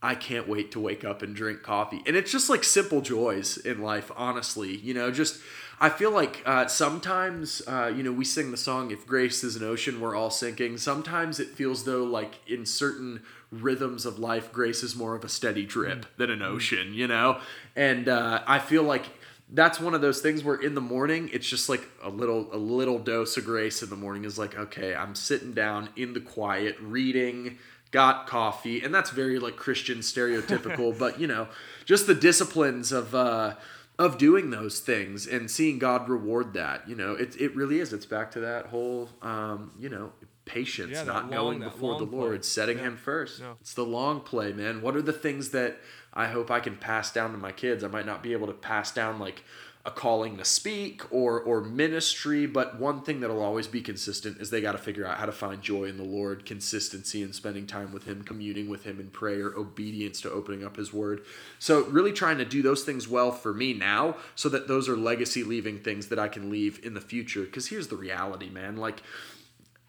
I 0.00 0.14
can't 0.14 0.46
wait 0.46 0.70
to 0.72 0.78
wake 0.80 1.04
up 1.04 1.22
and 1.22 1.34
drink 1.34 1.64
coffee. 1.64 2.00
And 2.06 2.14
it's 2.14 2.30
just 2.30 2.48
like 2.48 2.62
simple 2.62 3.00
joys 3.00 3.56
in 3.56 3.82
life, 3.82 4.12
honestly. 4.14 4.76
You 4.76 4.94
know, 4.94 5.10
just 5.10 5.42
I 5.80 5.88
feel 5.90 6.10
like 6.10 6.42
uh, 6.44 6.66
sometimes, 6.66 7.62
uh, 7.66 7.92
you 7.94 8.02
know, 8.02 8.12
we 8.12 8.24
sing 8.24 8.50
the 8.50 8.56
song, 8.56 8.90
If 8.90 9.06
Grace 9.06 9.44
is 9.44 9.54
an 9.54 9.62
Ocean, 9.62 10.00
We're 10.00 10.16
All 10.16 10.30
Sinking. 10.30 10.78
Sometimes 10.78 11.38
it 11.38 11.48
feels 11.48 11.84
though 11.84 12.04
like 12.04 12.40
in 12.48 12.66
certain 12.66 13.22
rhythms 13.50 14.04
of 14.04 14.18
life, 14.18 14.52
grace 14.52 14.82
is 14.82 14.96
more 14.96 15.14
of 15.14 15.24
a 15.24 15.28
steady 15.28 15.64
drip 15.64 16.06
than 16.16 16.30
an 16.30 16.42
ocean, 16.42 16.92
you 16.92 17.06
know? 17.06 17.40
And 17.76 18.08
uh, 18.08 18.42
I 18.46 18.58
feel 18.58 18.82
like 18.82 19.06
that's 19.50 19.80
one 19.80 19.94
of 19.94 20.00
those 20.00 20.20
things 20.20 20.44
where 20.44 20.56
in 20.56 20.74
the 20.74 20.80
morning 20.80 21.30
it's 21.32 21.48
just 21.48 21.68
like 21.68 21.88
a 22.02 22.10
little 22.10 22.48
a 22.52 22.58
little 22.58 22.98
dose 22.98 23.36
of 23.36 23.44
grace 23.44 23.82
in 23.82 23.88
the 23.88 23.96
morning 23.96 24.24
is 24.24 24.38
like 24.38 24.54
okay 24.58 24.94
i'm 24.94 25.14
sitting 25.14 25.52
down 25.52 25.88
in 25.96 26.12
the 26.12 26.20
quiet 26.20 26.76
reading 26.80 27.56
got 27.90 28.26
coffee 28.26 28.82
and 28.82 28.94
that's 28.94 29.08
very 29.08 29.38
like 29.38 29.56
christian 29.56 30.00
stereotypical 30.00 30.96
but 30.98 31.18
you 31.18 31.26
know 31.26 31.48
just 31.86 32.06
the 32.06 32.14
disciplines 32.14 32.92
of 32.92 33.14
uh 33.14 33.54
of 33.98 34.16
doing 34.18 34.50
those 34.50 34.80
things 34.80 35.26
and 35.26 35.50
seeing 35.50 35.78
god 35.78 36.08
reward 36.08 36.52
that 36.54 36.88
you 36.88 36.94
know 36.94 37.14
it, 37.14 37.34
it 37.40 37.54
really 37.56 37.80
is 37.80 37.92
it's 37.92 38.06
back 38.06 38.30
to 38.30 38.40
that 38.40 38.66
whole 38.66 39.08
um 39.22 39.72
you 39.78 39.88
know 39.88 40.12
patience 40.44 40.92
Yeah, 40.92 41.02
not 41.04 41.30
long- 41.30 41.58
that 41.60 41.72
before 41.72 41.94
the 41.98 42.04
long 42.04 42.10
play. 42.10 42.18
lord 42.20 42.44
setting 42.44 42.78
Yeah. 42.78 42.84
him 42.84 42.96
first 42.96 43.40
Yeah. 43.40 43.54
it's 43.60 43.74
the 43.74 43.84
long 43.84 44.20
play 44.20 44.52
man 44.52 44.82
what 44.82 44.96
are 44.96 45.02
the 45.02 45.12
things 45.12 45.50
that 45.50 45.78
i 46.14 46.26
hope 46.28 46.50
i 46.50 46.60
can 46.60 46.76
pass 46.76 47.12
down 47.12 47.32
to 47.32 47.38
my 47.38 47.52
kids 47.52 47.82
i 47.84 47.88
might 47.88 48.06
not 48.06 48.22
be 48.22 48.32
able 48.32 48.46
to 48.46 48.52
pass 48.54 48.92
down 48.92 49.18
like 49.18 49.42
a 49.84 49.90
calling 49.90 50.36
to 50.36 50.44
speak 50.44 51.02
or 51.12 51.40
or 51.40 51.60
ministry 51.60 52.46
but 52.46 52.78
one 52.78 53.00
thing 53.00 53.20
that'll 53.20 53.42
always 53.42 53.66
be 53.66 53.80
consistent 53.80 54.38
is 54.38 54.50
they 54.50 54.60
got 54.60 54.72
to 54.72 54.78
figure 54.78 55.06
out 55.06 55.18
how 55.18 55.26
to 55.26 55.32
find 55.32 55.62
joy 55.62 55.84
in 55.84 55.96
the 55.96 56.02
lord 56.02 56.44
consistency 56.44 57.22
in 57.22 57.32
spending 57.32 57.66
time 57.66 57.92
with 57.92 58.04
him 58.04 58.22
communing 58.22 58.68
with 58.68 58.84
him 58.84 58.98
in 59.00 59.08
prayer 59.10 59.52
obedience 59.56 60.20
to 60.20 60.30
opening 60.30 60.64
up 60.64 60.76
his 60.76 60.92
word. 60.92 61.22
So 61.58 61.84
really 61.84 62.12
trying 62.12 62.38
to 62.38 62.44
do 62.44 62.62
those 62.62 62.84
things 62.84 63.08
well 63.08 63.32
for 63.32 63.54
me 63.54 63.74
now 63.74 64.16
so 64.34 64.48
that 64.48 64.68
those 64.68 64.88
are 64.88 64.96
legacy 64.96 65.44
leaving 65.44 65.78
things 65.78 66.08
that 66.08 66.18
i 66.18 66.28
can 66.28 66.50
leave 66.50 66.84
in 66.84 66.94
the 66.94 67.00
future. 67.00 67.42
Because 67.42 67.68
here's 67.68 67.88
the 67.88 67.96
reality 67.96 68.48
man 68.48 68.76
like 68.76 69.02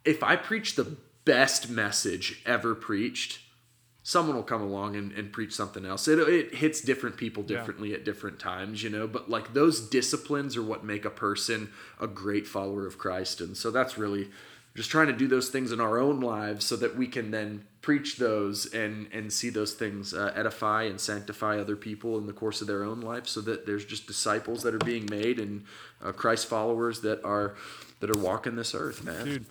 if 0.06 0.24
I 0.24 0.36
preach 0.36 0.76
the 0.76 0.96
best 1.26 1.70
message 1.70 2.42
ever 2.46 2.74
preached, 2.74 3.40
someone 4.04 4.36
will 4.36 4.44
come 4.44 4.62
along 4.62 4.96
and, 4.96 5.12
and 5.12 5.32
preach 5.32 5.54
something 5.54 5.86
else. 5.86 6.08
It, 6.08 6.20
it 6.20 6.56
hits 6.56 6.82
different 6.82 7.18
people 7.18 7.44
Yeah. 7.48 7.58
differently 7.58 7.94
at 7.94 8.06
different 8.06 8.40
times, 8.40 8.82
you 8.82 8.90
know, 8.90 9.08
but 9.08 9.30
like 9.30 9.54
those 9.54 9.82
disciplines 9.82 10.56
are 10.58 10.64
what 10.64 10.84
make 10.84 11.06
a 11.06 11.10
person 11.10 11.70
a 12.00 12.08
great 12.08 12.48
follower 12.48 12.88
of 12.88 12.98
Christ. 12.98 13.42
And 13.42 13.56
so 13.58 13.72
that's 13.72 13.98
really 13.98 14.30
just 14.76 14.90
trying 14.90 15.08
to 15.08 15.14
do 15.14 15.28
those 15.28 15.50
things 15.50 15.72
in 15.72 15.82
our 15.82 16.00
own 16.00 16.22
lives 16.22 16.66
so 16.66 16.76
that 16.78 16.96
we 16.96 17.08
can 17.08 17.32
then 17.32 17.66
preach 17.82 18.18
those 18.18 18.66
and, 18.74 19.08
and 19.12 19.32
see 19.34 19.50
those 19.50 19.74
things 19.74 20.14
uh, 20.14 20.32
edify 20.36 20.84
and 20.84 21.00
sanctify 21.00 21.60
other 21.60 21.76
people 21.76 22.18
in 22.18 22.26
the 22.28 22.34
course 22.34 22.62
of 22.62 22.68
their 22.68 22.84
own 22.84 23.02
life 23.02 23.28
so 23.28 23.42
that 23.42 23.66
there's 23.66 23.86
just 23.86 24.06
disciples 24.08 24.64
that 24.64 24.74
are 24.74 24.80
being 24.80 25.06
made 25.10 25.40
and 25.40 25.66
uh, 26.04 26.12
Christ 26.12 26.48
followers 26.48 27.02
that 27.02 27.24
are 27.24 27.56
that 28.00 28.10
are 28.10 28.18
walking 28.20 28.56
this 28.56 28.74
earth, 28.74 29.04
man. 29.04 29.26
dude 29.26 29.46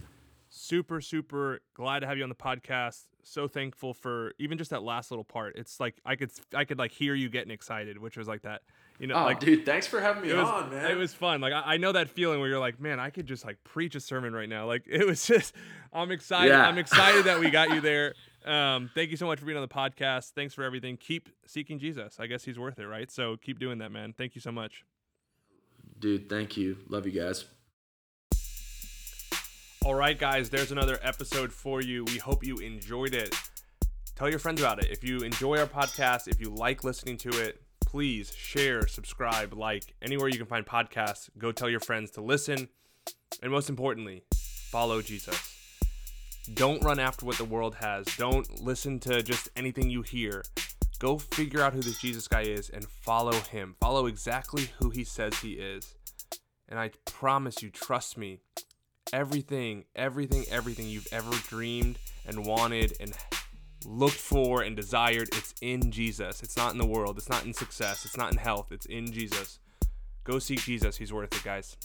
super 0.51 1.01
super 1.01 1.61
glad 1.75 2.01
to 2.01 2.07
have 2.07 2.17
you 2.17 2.23
on 2.23 2.29
the 2.31 2.35
podcast 2.35 3.05
so 3.23 3.47
thankful 3.49 3.93
for 3.95 4.33
even 4.39 4.57
just 4.59 4.71
that 4.71 4.83
last 4.83 5.11
little 5.11 5.25
part. 5.25 5.57
It's 5.57 5.81
like 5.81 5.97
i 6.05 6.17
could 6.17 6.31
i 6.55 6.65
could 6.65 6.79
like 6.79 6.93
hear 6.93 7.15
you 7.15 7.29
getting 7.29 7.51
excited 7.51 7.99
which 7.99 8.17
was 8.17 8.27
like 8.29 8.43
that 8.43 8.63
you 8.99 9.07
know 9.07 9.15
Oh, 9.17 9.25
like 9.25 9.41
dude, 9.41 9.65
thanks 9.67 9.87
for 9.87 10.01
having 10.01 10.23
me 10.23 10.33
was, 10.33 10.47
on, 10.49 10.71
man. 10.71 10.91
it 10.91 10.97
was 10.97 11.13
fun. 11.15 11.41
Like 11.41 11.53
I, 11.53 11.75
I 11.75 11.77
know 11.77 11.93
that 11.93 12.09
feeling 12.09 12.41
where 12.41 12.49
you're 12.49 12.59
like 12.59 12.81
man 12.81 12.99
i 13.01 13.11
could 13.11 13.27
just 13.27 13.45
like 13.45 13.63
preach 13.65 13.95
a 13.95 14.01
sermon 14.01 14.33
right 14.33 14.49
now. 14.49 14.67
Like 14.67 14.85
it 14.91 15.07
was 15.07 15.27
just 15.27 15.55
i'm 15.93 16.11
excited 16.11 16.51
Yeah. 16.51 16.67
i'm 16.67 16.79
excited 16.79 17.25
that 17.27 17.41
we 17.41 17.51
got 17.51 17.71
you 17.71 17.81
there. 17.91 18.15
Um 18.47 18.91
thank 18.95 19.11
you 19.11 19.17
so 19.17 19.27
much 19.27 19.41
for 19.41 19.47
being 19.47 19.59
on 19.59 19.63
the 19.63 19.75
podcast. 19.75 20.31
Thanks 20.33 20.55
for 20.55 20.63
everything. 20.65 20.97
Keep 20.97 21.29
seeking 21.47 21.79
jesus. 21.79 22.19
I 22.21 22.27
guess 22.29 22.45
he's 22.45 22.59
worth 22.59 22.79
it 22.79 22.87
right? 22.87 23.11
So 23.11 23.37
keep 23.37 23.59
doing 23.59 23.79
that 23.79 23.91
man. 23.93 24.15
Thank 24.17 24.35
you 24.35 24.41
so 24.41 24.53
much. 24.53 24.85
Dude, 25.99 26.29
thank 26.31 26.57
you. 26.57 26.79
Love 26.89 27.07
you 27.07 27.13
guys. 27.13 27.45
All 29.85 29.95
right, 29.95 30.19
guys, 30.19 30.51
there's 30.51 30.73
another 30.73 30.99
episode 31.03 31.53
for 31.53 31.81
you. 31.81 32.05
We 32.05 32.19
hope 32.19 32.45
you 32.45 32.57
enjoyed 32.57 33.15
it. 33.15 33.35
Tell 34.17 34.29
your 34.29 34.41
friends 34.41 34.61
about 34.61 34.83
it. 34.83 34.91
If 34.91 35.05
you 35.05 35.21
enjoy 35.21 35.59
our 35.59 35.67
podcast, 35.67 36.27
if 36.27 36.41
you 36.41 36.51
like 36.51 36.83
listening 36.83 37.17
to 37.19 37.29
it, 37.41 37.63
please 37.87 38.35
share, 38.35 38.89
subscribe, 38.89 39.55
like 39.55 39.95
anywhere 40.03 40.29
you 40.29 40.37
can 40.37 40.47
find 40.47 40.67
podcasts. 40.67 41.31
Go 41.39 41.53
tell 41.53 41.71
your 41.71 41.81
friends 41.81 42.11
to 42.13 42.21
listen. 42.21 42.69
And 43.41 43.53
most 43.53 43.71
importantly, 43.71 44.25
follow 44.35 45.01
Jesus. 45.01 45.55
Don't 46.55 46.83
run 46.83 46.99
after 46.99 47.25
what 47.25 47.39
the 47.39 47.45
world 47.45 47.77
has. 47.77 48.05
Don't 48.17 48.61
listen 48.61 48.99
to 49.01 49.23
just 49.23 49.49
anything 49.55 49.89
you 49.89 50.03
hear. 50.03 50.43
Go 50.99 51.19
figure 51.19 51.63
out 51.63 51.73
who 51.73 51.81
this 51.81 52.01
Jesus 52.01 52.27
guy 52.27 52.43
is 52.43 52.69
and 52.69 52.85
follow 52.85 53.33
him. 53.33 53.77
Follow 53.81 54.07
exactly 54.07 54.71
who 54.81 54.91
he 54.91 55.05
says 55.05 55.39
he 55.39 55.53
is. 55.53 55.95
And 56.69 56.81
I 56.81 56.91
promise 57.05 57.63
you, 57.63 57.71
trust 57.71 58.19
me, 58.19 58.41
everything, 59.13 59.85
everything, 59.95 60.45
everything 60.51 60.89
you've 60.89 61.09
ever 61.13 61.31
dreamed 61.49 61.99
and 62.27 62.45
wanted 62.45 62.95
and 63.01 63.13
looked 63.87 64.17
for 64.17 64.63
and 64.63 64.77
desired, 64.77 65.29
it's 65.33 65.55
in 65.61 65.91
Jesus. 65.91 66.43
It's 66.43 66.57
not 66.57 66.73
in 66.73 66.79
the 66.79 66.87
world. 66.87 67.19
It's 67.19 67.29
not 67.29 67.45
in 67.45 67.55
success. 67.55 68.05
It's 68.05 68.17
not 68.17 68.33
in 68.33 68.39
health. 68.39 68.73
It's 68.73 68.87
in 68.87 69.11
Jesus. 69.13 69.59
Go 70.25 70.39
seek 70.39 70.61
Jesus. 70.61 70.97
He's 70.97 71.13
worth 71.13 71.35
it, 71.35 71.43
guys. 71.45 71.77